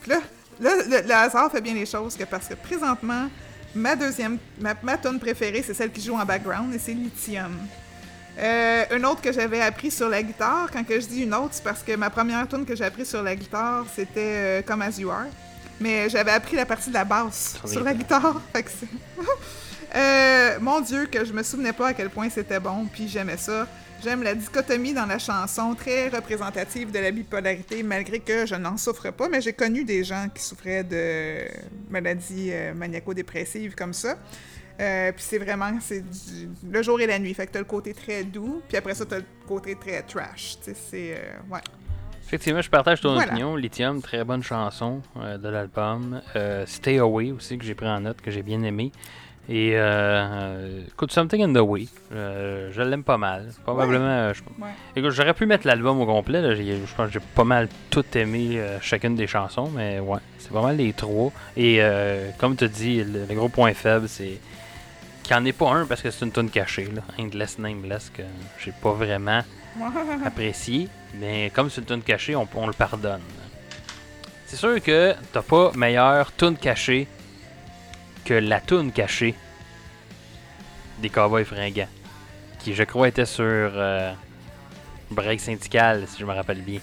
[0.09, 0.19] Là,
[0.61, 3.29] là, le, le hasard fait bien les choses que parce que présentement,
[3.75, 7.57] ma deuxième, ma, ma tune préférée, c'est celle qui joue en background et c'est Lithium.
[8.39, 11.51] Euh, une autre que j'avais appris sur la guitare, quand que je dis une autre,
[11.53, 14.83] c'est parce que ma première tune que j'ai appris sur la guitare, c'était euh, Come
[14.83, 15.27] As You Are.
[15.83, 18.41] Mais j'avais appris la partie de la basse Sur la guitare.
[18.53, 18.87] Fait que c'est-
[19.95, 23.37] Euh, mon Dieu, que je me souvenais pas à quel point c'était bon, puis j'aimais
[23.37, 23.67] ça.
[24.03, 28.79] J'aime la dichotomie dans la chanson, très représentative de la bipolarité, malgré que je n'en
[28.79, 31.47] souffre pas, mais j'ai connu des gens qui souffraient de
[31.91, 34.17] maladies euh, maniaco-dépressives comme ça.
[34.81, 37.35] Euh, puis c'est vraiment, c'est du- le jour et la nuit.
[37.35, 40.57] Fait que t'as le côté très doux, puis après ça, t'as le côté très trash.
[40.63, 40.75] C'est...
[40.95, 41.19] euh,
[41.51, 41.61] ouais.
[42.33, 43.27] Effectivement, je partage ton Voilà.
[43.31, 43.57] opinion.
[43.57, 46.23] Lithium, très bonne chanson euh, de l'album.
[46.35, 48.91] Euh, Stay Away aussi, que j'ai pris en note, que j'ai bien aimé.
[49.51, 53.51] Et euh, euh, écoute, Something in the Way, je l'aime pas mal.
[53.65, 54.71] Probablement, je- Ouais.
[54.97, 56.57] écoute, j'aurais pu mettre l'album au complet.
[56.57, 60.63] Je pense que j'ai pas mal tout aimé chacune des chansons, mais ouais, c'est pas
[60.63, 61.33] mal les trois.
[61.55, 64.39] Et euh, comme tu dis, le, le gros point faible, c'est
[65.23, 66.87] qu'il n'y en ait pas un parce que c'est une tune cachée.
[66.95, 67.03] Là.
[67.19, 68.23] Endless Nameless, que
[68.59, 69.43] j'ai pas vraiment
[70.25, 73.21] apprécié, mais comme c'est une tune cachée, on, on le pardonne.
[74.47, 77.07] C'est sûr que t'as pas meilleure tune cachée
[78.25, 79.35] que la tune cachée
[81.01, 81.89] des Cowboys fringants,
[82.59, 84.13] qui je crois était sur euh,
[85.11, 86.81] Break Syndical, si je me rappelle bien.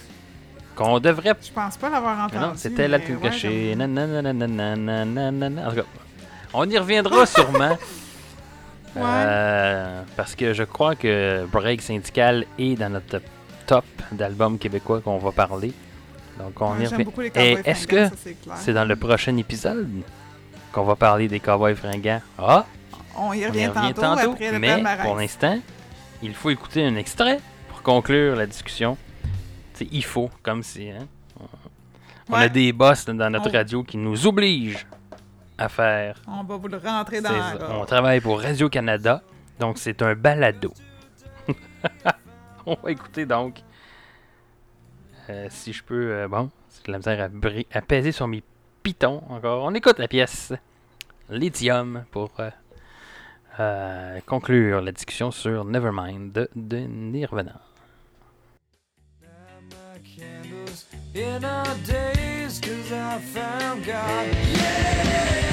[0.74, 1.34] Qu'on devrait...
[1.42, 2.38] Je pense pas l'avoir entendu.
[2.44, 3.68] non, c'était la tune ouais, cachée.
[3.70, 5.66] j'aime- Nananananananana.
[5.66, 5.82] En tout cas,
[6.52, 7.78] on y reviendra sûrement.
[8.96, 9.02] Ouais.
[9.04, 13.20] Euh, parce que je crois que Break Syndical est dans notre
[13.66, 15.72] top, d'albums québécois qu'on va parler.
[16.38, 18.08] Donc on Ouais, y Et est-ce que
[18.56, 19.88] c'est dans le prochain épisode
[20.72, 22.22] qu'on va parler des cowboys fringants?
[22.38, 22.64] Ah,
[23.16, 25.06] On y on revient, y revient tantôt, tantôt, après le mais palmarès.
[25.06, 25.58] pour l'instant,
[26.22, 27.38] il faut écouter un extrait
[27.68, 28.96] pour conclure la discussion.
[29.74, 31.06] C'est il faut, comme si hein,
[32.28, 34.86] on, a des boss dans notre On- radio qui nous obligent
[35.60, 36.20] à faire.
[36.26, 37.70] On va vous le rentrer dans la gorge.
[37.80, 39.22] On travaille pour Radio Canada,
[39.58, 40.72] donc c'est un balado.
[42.66, 43.60] on va écouter donc.
[45.28, 48.26] euh, si je peux, euh, bon, c'est de la misère à, bri- à peser sur
[48.28, 48.42] mes
[48.82, 49.64] pitons encore.
[49.64, 50.52] On écoute la pièce
[51.28, 52.50] Lithium pour euh,
[53.60, 57.60] euh, conclure la discussion sur Nevermind de, de Nirvana.
[59.22, 64.26] Light my candles in our days, cause I found God.
[64.32, 65.49] I'm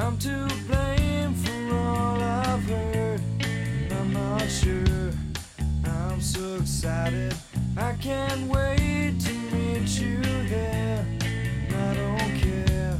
[0.00, 3.20] I'm to blame for all I've heard.
[3.90, 5.10] I'm not sure.
[5.84, 7.34] I'm so excited,
[7.76, 11.04] I can't wait to meet you there.
[11.70, 12.96] I don't care,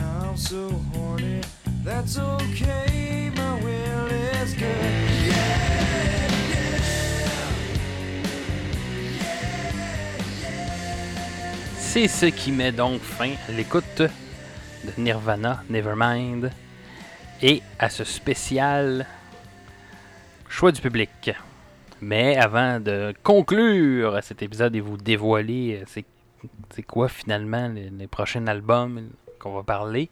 [0.00, 1.40] I'm so horny.
[1.82, 4.06] That's okay, my will
[4.40, 5.10] is good.
[11.76, 14.02] C'est ce qui met donc fin à l'écoute
[14.84, 16.50] de Nirvana, Nevermind,
[17.42, 19.06] et à ce spécial
[20.48, 21.32] choix du public.
[22.00, 26.02] Mais avant de conclure cet épisode et vous dévoiler euh,
[26.70, 30.10] c'est, quoi finalement les, prochains albums qu'on va parler,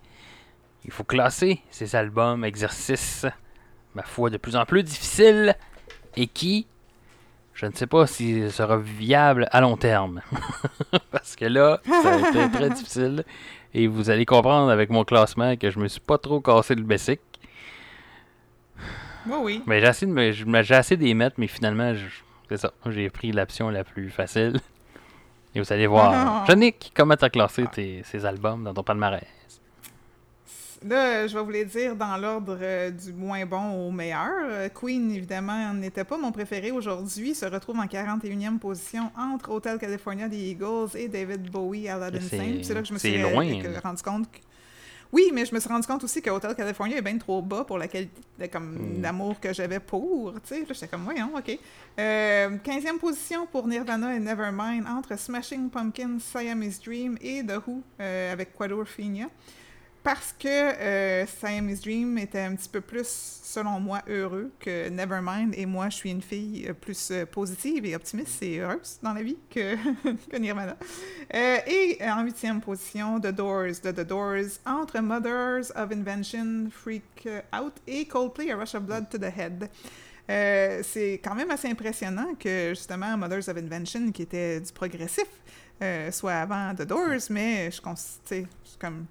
[0.85, 3.27] il faut classer ces albums, exercice,
[3.95, 5.57] ma foi, de plus en plus difficile
[6.17, 6.67] et qui,
[7.55, 10.21] je ne sais pas si sera viable à long terme.
[11.11, 13.25] Parce que là, ça a été très difficile.
[13.75, 16.83] Et vous allez comprendre avec mon classement que je me suis pas trop cassé le
[16.83, 17.21] basic.
[19.27, 19.63] Oui, oui.
[19.67, 21.93] Mais j'ai essayé de mais finalement,
[22.49, 22.73] c'est ça.
[22.87, 24.59] J'ai pris l'option la plus facile.
[25.55, 26.47] Et vous allez voir.
[26.49, 29.25] Yannick, comment t'as classé tes, ces albums dans ton palmarès?
[30.87, 34.31] Là, je vais vous les dire dans l'ordre euh, du moins bon au meilleur.
[34.45, 37.35] Euh, Queen, évidemment, n'était pas mon préféré aujourd'hui.
[37.35, 42.21] Se retrouve en 41e position entre Hotel California des Eagles et David Bowie à Aladdin
[42.63, 43.81] C'est- là que je me c'est suis loin, euh, que- là.
[43.81, 44.39] rendu compte que...
[45.11, 47.65] Oui, mais je me suis rendu compte aussi que Hotel California est bien trop bas
[47.65, 48.21] pour la qualité,
[48.53, 49.03] comme Hmm.
[49.03, 50.35] l'amour que j'avais pour.
[50.35, 51.59] Tu sais, j'étais comme, voyons, OK.
[51.99, 57.83] Euh, 15e position pour Nirvana et Nevermind entre Smashing Pumpkins, Siamese Dream et The Who
[58.01, 59.29] euh, avec Quadrophenia.
[60.09, 61.27] Parce que euh,
[61.83, 63.07] Dream était un petit peu plus,
[63.43, 65.55] selon moi, heureux que Nevermind.
[65.55, 69.13] Et moi, je suis une fille euh, plus euh, positive et optimiste et heureuse dans
[69.13, 69.77] la vie que,
[70.31, 70.79] que Nirvana.
[71.35, 77.29] Euh, et en huitième position, The Doors, de The Doors, entre Mothers of Invention, Freak
[77.55, 79.69] Out et Coldplay, A Rush of Blood to the Head.
[80.31, 85.29] Euh, c'est quand même assez impressionnant que justement Mothers of Invention, qui était du progressif,
[85.83, 87.81] euh, soit avant The Doors, mais je
[88.25, 88.47] c'est
[88.79, 89.05] comme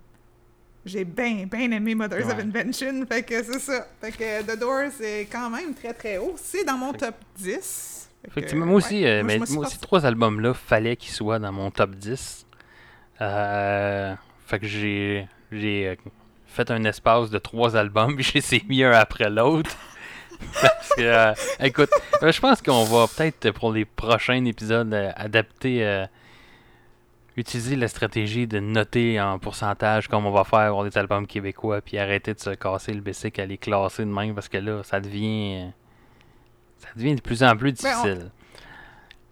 [0.88, 2.40] j'ai bien, bien aimé Mothers of.
[2.40, 3.88] Invention, fait que c'est ça.
[4.02, 6.36] Fait que The Doors est quand même très très haut.
[6.38, 8.10] C'est dans mon top 10.
[8.30, 11.52] Fait que, moi aussi, ouais, euh, mais moi aussi, trois albums-là, fallait qu'ils soient dans
[11.52, 12.48] mon top 10.
[13.22, 14.16] Euh,
[14.46, 15.96] fait que j'ai, j'ai euh,
[16.46, 19.76] fait un espace de trois albums, puis je les mis un après l'autre.
[20.62, 21.90] Parce que, euh, écoute,
[22.22, 26.06] je pense qu'on va peut-être pour les prochains épisodes adapter,
[27.38, 31.82] utiliser la stratégie de noter en pourcentage comme on va faire pour les albums québécois,
[31.82, 34.82] puis arrêter de se casser le basic à les classer de même, parce que là,
[34.84, 35.72] ça devient,
[36.78, 38.32] ça devient de plus en plus Ben, difficile.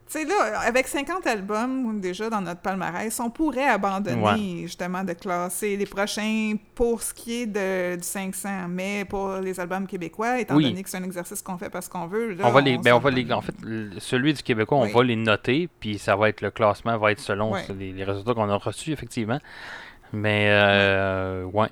[0.08, 5.14] Tu sais, là, avec 50 albums déjà dans notre palmarès, on pourrait abandonner justement de
[5.14, 8.68] classer les prochains pour ce qui est de, du 500.
[8.70, 10.66] Mais pour les albums québécois, étant Oui.
[10.70, 12.94] donné que c'est un exercice qu'on fait parce qu'on veut, là, on va les, ben,
[12.94, 13.56] on va les, en fait,
[13.98, 17.20] celui du Québécois, on va les noter, puis ça va être le classement va être
[17.20, 19.40] selon les résultats qu'on a reçus effectivement.
[20.14, 21.70] Mais euh, ouais,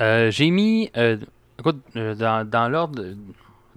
[0.00, 1.18] Euh, j'ai mis, euh,
[1.58, 3.04] écoute, euh, dans, dans l'ordre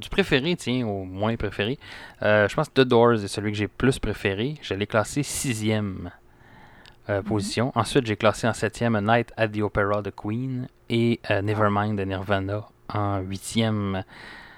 [0.03, 1.79] du préféré, tiens, au moins préféré,
[2.21, 4.55] euh, je pense que The Doors est celui que j'ai plus préféré.
[4.61, 6.11] Je l'ai classé sixième
[7.09, 7.23] euh, Mhm.
[7.23, 7.71] position.
[7.75, 11.97] Ensuite, j'ai classé en septième A Night at the Opera de Queen et euh, Nevermind
[11.97, 14.03] de Nirvana en huitième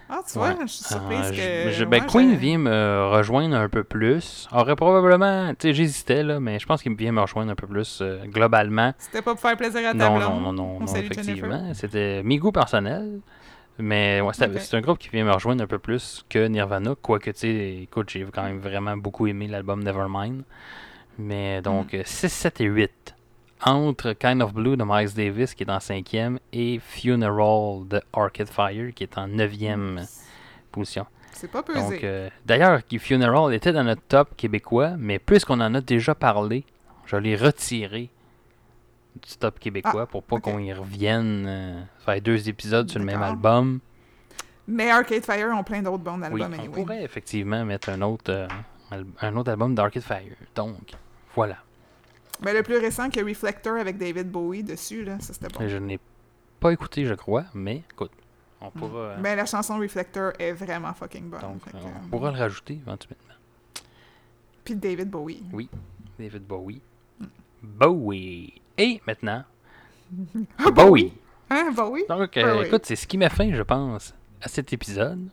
[0.08, 1.72] Ah, tu vois, je suis surprise que.
[1.72, 4.48] je- ben, Queen vient me rejoindre un peu plus.
[4.52, 7.66] Aurait probablement, tu sais, j'hésitais là, mais je pense qu'il vient me rejoindre un peu
[7.66, 8.94] plus globalement.
[9.00, 10.34] C'était pas pour faire plaisir à ta Non, blonde.
[10.34, 11.74] non, non, non, On non, salue effectivement.
[11.74, 13.20] C'était mes goûts personnels.
[13.78, 16.96] Mais ouais, c'est un groupe qui vient me rejoindre un peu plus que Nirvana.
[17.02, 20.44] Quoique, tu sais, écoute, j'ai quand même vraiment beaucoup aimé l'album Nevermind.
[21.18, 21.98] Mais donc, Mm.
[21.98, 23.16] euh, 6, 7 et 8.
[23.66, 28.50] Entre Kind of Blue de Miles Davis, qui est en cinquième, et Funeral de Arcade
[28.50, 30.06] Fire, qui est en neuvième
[30.72, 31.06] position.
[31.32, 31.80] C'est pas pesé.
[31.80, 36.64] Donc, euh, d'ailleurs, Funeral était dans notre top québécois, mais puisqu'on en a déjà parlé,
[37.06, 38.10] je l'ai retiré
[39.16, 41.46] du top québécois pour pas qu'on y revienne.
[41.48, 43.80] euh, faire deux épisodes sur le même album.
[44.68, 46.70] Mais Arcade Fire ont plein d'autres bons Oui, albums, on anyway.
[46.70, 48.48] pourrait effectivement mettre un autre, euh,
[49.22, 50.36] un autre album d'Arcade Fire.
[50.56, 50.94] Donc,
[51.36, 51.58] voilà.
[52.42, 55.68] Ben, le plus récent, qui a Reflector avec David Bowie dessus, là, ça c'était bon.
[55.68, 56.00] Je n'ai
[56.60, 58.12] pas écouté, je crois, mais écoute,
[58.60, 61.40] on pourra, euh, Ben, la chanson Reflector est vraiment fucking bonne.
[61.42, 63.22] donc, que, on euh, pourra le rajouter éventuellement.
[64.64, 65.44] Puis David Bowie.
[66.18, 66.82] David Bowie.
[67.66, 68.54] Bowie.
[68.78, 69.44] Et maintenant,
[70.58, 71.14] Ah, Bowie.
[71.50, 72.04] Hein, Bowie?
[72.10, 75.28] Donc, euh, écoute, c'est ce qui m'a fait, je pense, à cet épisode.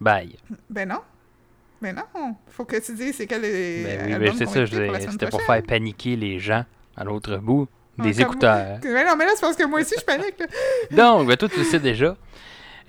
[0.00, 0.36] Bye.
[0.70, 1.00] Ben non.
[1.80, 2.34] Ben non.
[2.48, 4.66] Faut que tu dises c'est quel est Ben oui, ben, c'est ça,
[5.10, 6.64] c'était pour faire paniquer les gens
[6.96, 8.78] à l'autre bout des Ah, écouteurs.
[8.82, 10.38] Ben non, mais là, c'est parce que moi aussi, je panique.
[10.38, 10.46] là.
[10.96, 12.16] Donc, ben, toi, tu le sais déjà.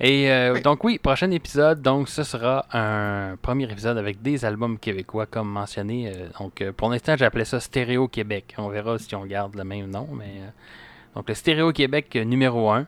[0.02, 4.78] Et euh, donc, oui, prochain épisode, donc ce sera un premier épisode avec des albums
[4.78, 6.08] québécois, comme mentionné.
[6.08, 8.54] euh, donc, euh, pour l'instant, j'appelais ça Stéréo Québec.
[8.56, 10.40] On verra si on garde le même nom, mais.
[11.14, 12.86] donc, le Stéréo Québec numéro 1.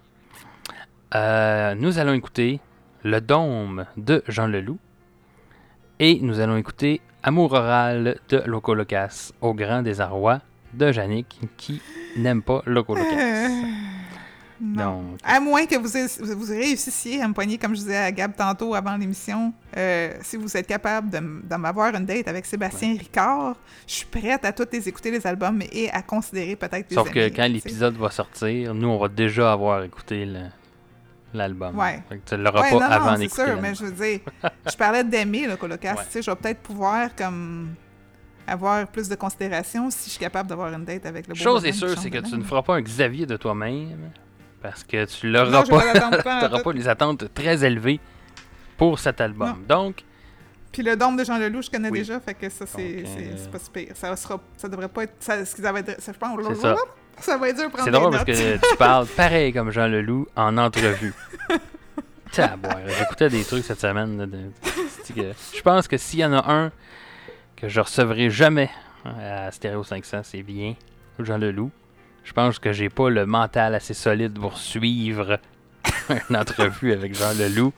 [1.75, 2.61] nous allons écouter
[3.05, 4.79] Le Dôme de Jean Leloup.
[5.99, 10.41] Et nous allons écouter Amour oral de Loco Locas, au grand désarroi
[10.73, 11.83] de Yannick, qui
[12.17, 13.51] n'aime pas Loco Locas.
[14.65, 15.03] Non.
[15.03, 18.37] Donc, À moins que vous, vous réussissiez à me poigner, comme je disais à Gab
[18.37, 22.47] tantôt avant l'émission, euh, si vous êtes capable de, m- de m'avoir une date avec
[22.47, 23.57] Sébastien Ricard,
[23.89, 27.11] je suis prête à tous les écouter les albums et à considérer peut-être des Sauf
[27.11, 30.47] que quand l'épisode va sortir, nous, on va déjà avoir écouté le-
[31.35, 31.77] l'album.
[31.77, 32.01] Ouais.
[32.09, 33.45] Fait que tu l'auras Ouais, pas non, avant c'est d'écouter.
[33.47, 34.21] sûr, mais je veux dire,
[34.71, 36.05] je parlais d'aimer le colocasse, Ouais.
[36.07, 37.71] tu sais, je vais peut-être pouvoir comme
[38.47, 41.73] avoir plus de considération si je suis capable d'avoir une date avec le Chose est
[41.73, 44.11] sûre, c'est que tu ne feras pas un Xavier de toi-même
[44.63, 46.21] parce que tu l'auras j'ai pas.
[46.49, 48.01] pas pas les attentes très élevées
[48.77, 49.65] pour cet album.
[49.69, 50.05] Donc,
[50.73, 51.99] Puis le dôme de Jean Leloup, je connais Oui.
[52.01, 53.85] déjà, fait que ça, c'est euh, pas super.
[53.95, 55.15] Ça, sera, ça devrait pas être.
[55.21, 56.01] Ça, ce qui va être.
[56.01, 56.77] Ça, je pense, ça.
[57.21, 60.27] ça va être dur prendre c'est drôle parce que tu parles pareil comme Jean Leloup
[60.37, 61.15] en entrevue.
[62.33, 64.19] J'écoutais des trucs cette semaine.
[64.19, 66.73] là, de- Je pense que s'il y en a un
[67.57, 68.71] que je recevrai jamais
[69.05, 70.75] à Stereo 500, c'est bien
[71.19, 71.71] Jean Leloup.
[72.25, 75.39] Je pense que j'ai pas le mental assez solide pour suivre
[76.31, 77.73] une entrevue avec Jean Leloup.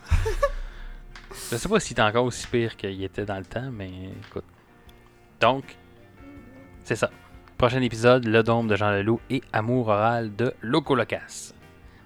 [1.51, 3.91] Je sais pas s'il est encore aussi pire qu'il était dans le temps, mais
[4.29, 4.45] écoute.
[5.41, 5.65] Donc,
[6.85, 7.11] c'est ça.
[7.59, 11.53] Prochain épisode, Le Dôme de Jean Leloup et Amour oral de Loco Locas.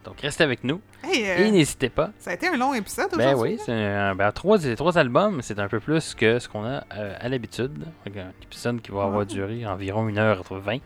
[0.04, 2.10] Donc, restez avec nous Hey, euh, et n'hésitez pas.
[2.18, 3.54] ça a été un long épisode Ben aujourd'hui.
[3.56, 6.84] oui, c'est un, ben, trois, trois albums, c'est un peu plus que ce qu'on a
[6.96, 7.84] euh, à l'habitude.
[8.12, 9.26] Qu'un épisode qui va avoir Ouais.
[9.26, 10.80] duré environ 1h20.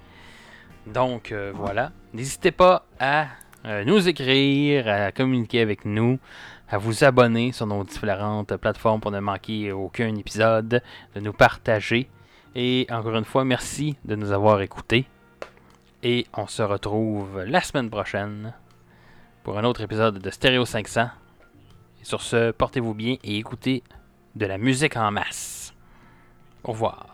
[0.86, 1.92] Donc euh, voilà.
[2.12, 3.26] N'hésitez pas à
[3.64, 6.18] euh, nous écrire, à communiquer avec nous,
[6.68, 10.82] à vous abonner sur nos différentes plateformes pour ne manquer aucun épisode,
[11.14, 12.08] de nous partager.
[12.54, 15.06] Et encore une fois, merci de nous avoir écoutés.
[16.02, 18.52] Et on se retrouve la semaine prochaine
[19.44, 21.08] pour un autre épisode de Stereo 500.
[22.00, 23.84] Et sur ce, portez-vous bien et écoutez
[24.34, 25.72] de la musique en masse.
[26.64, 27.11] Au revoir.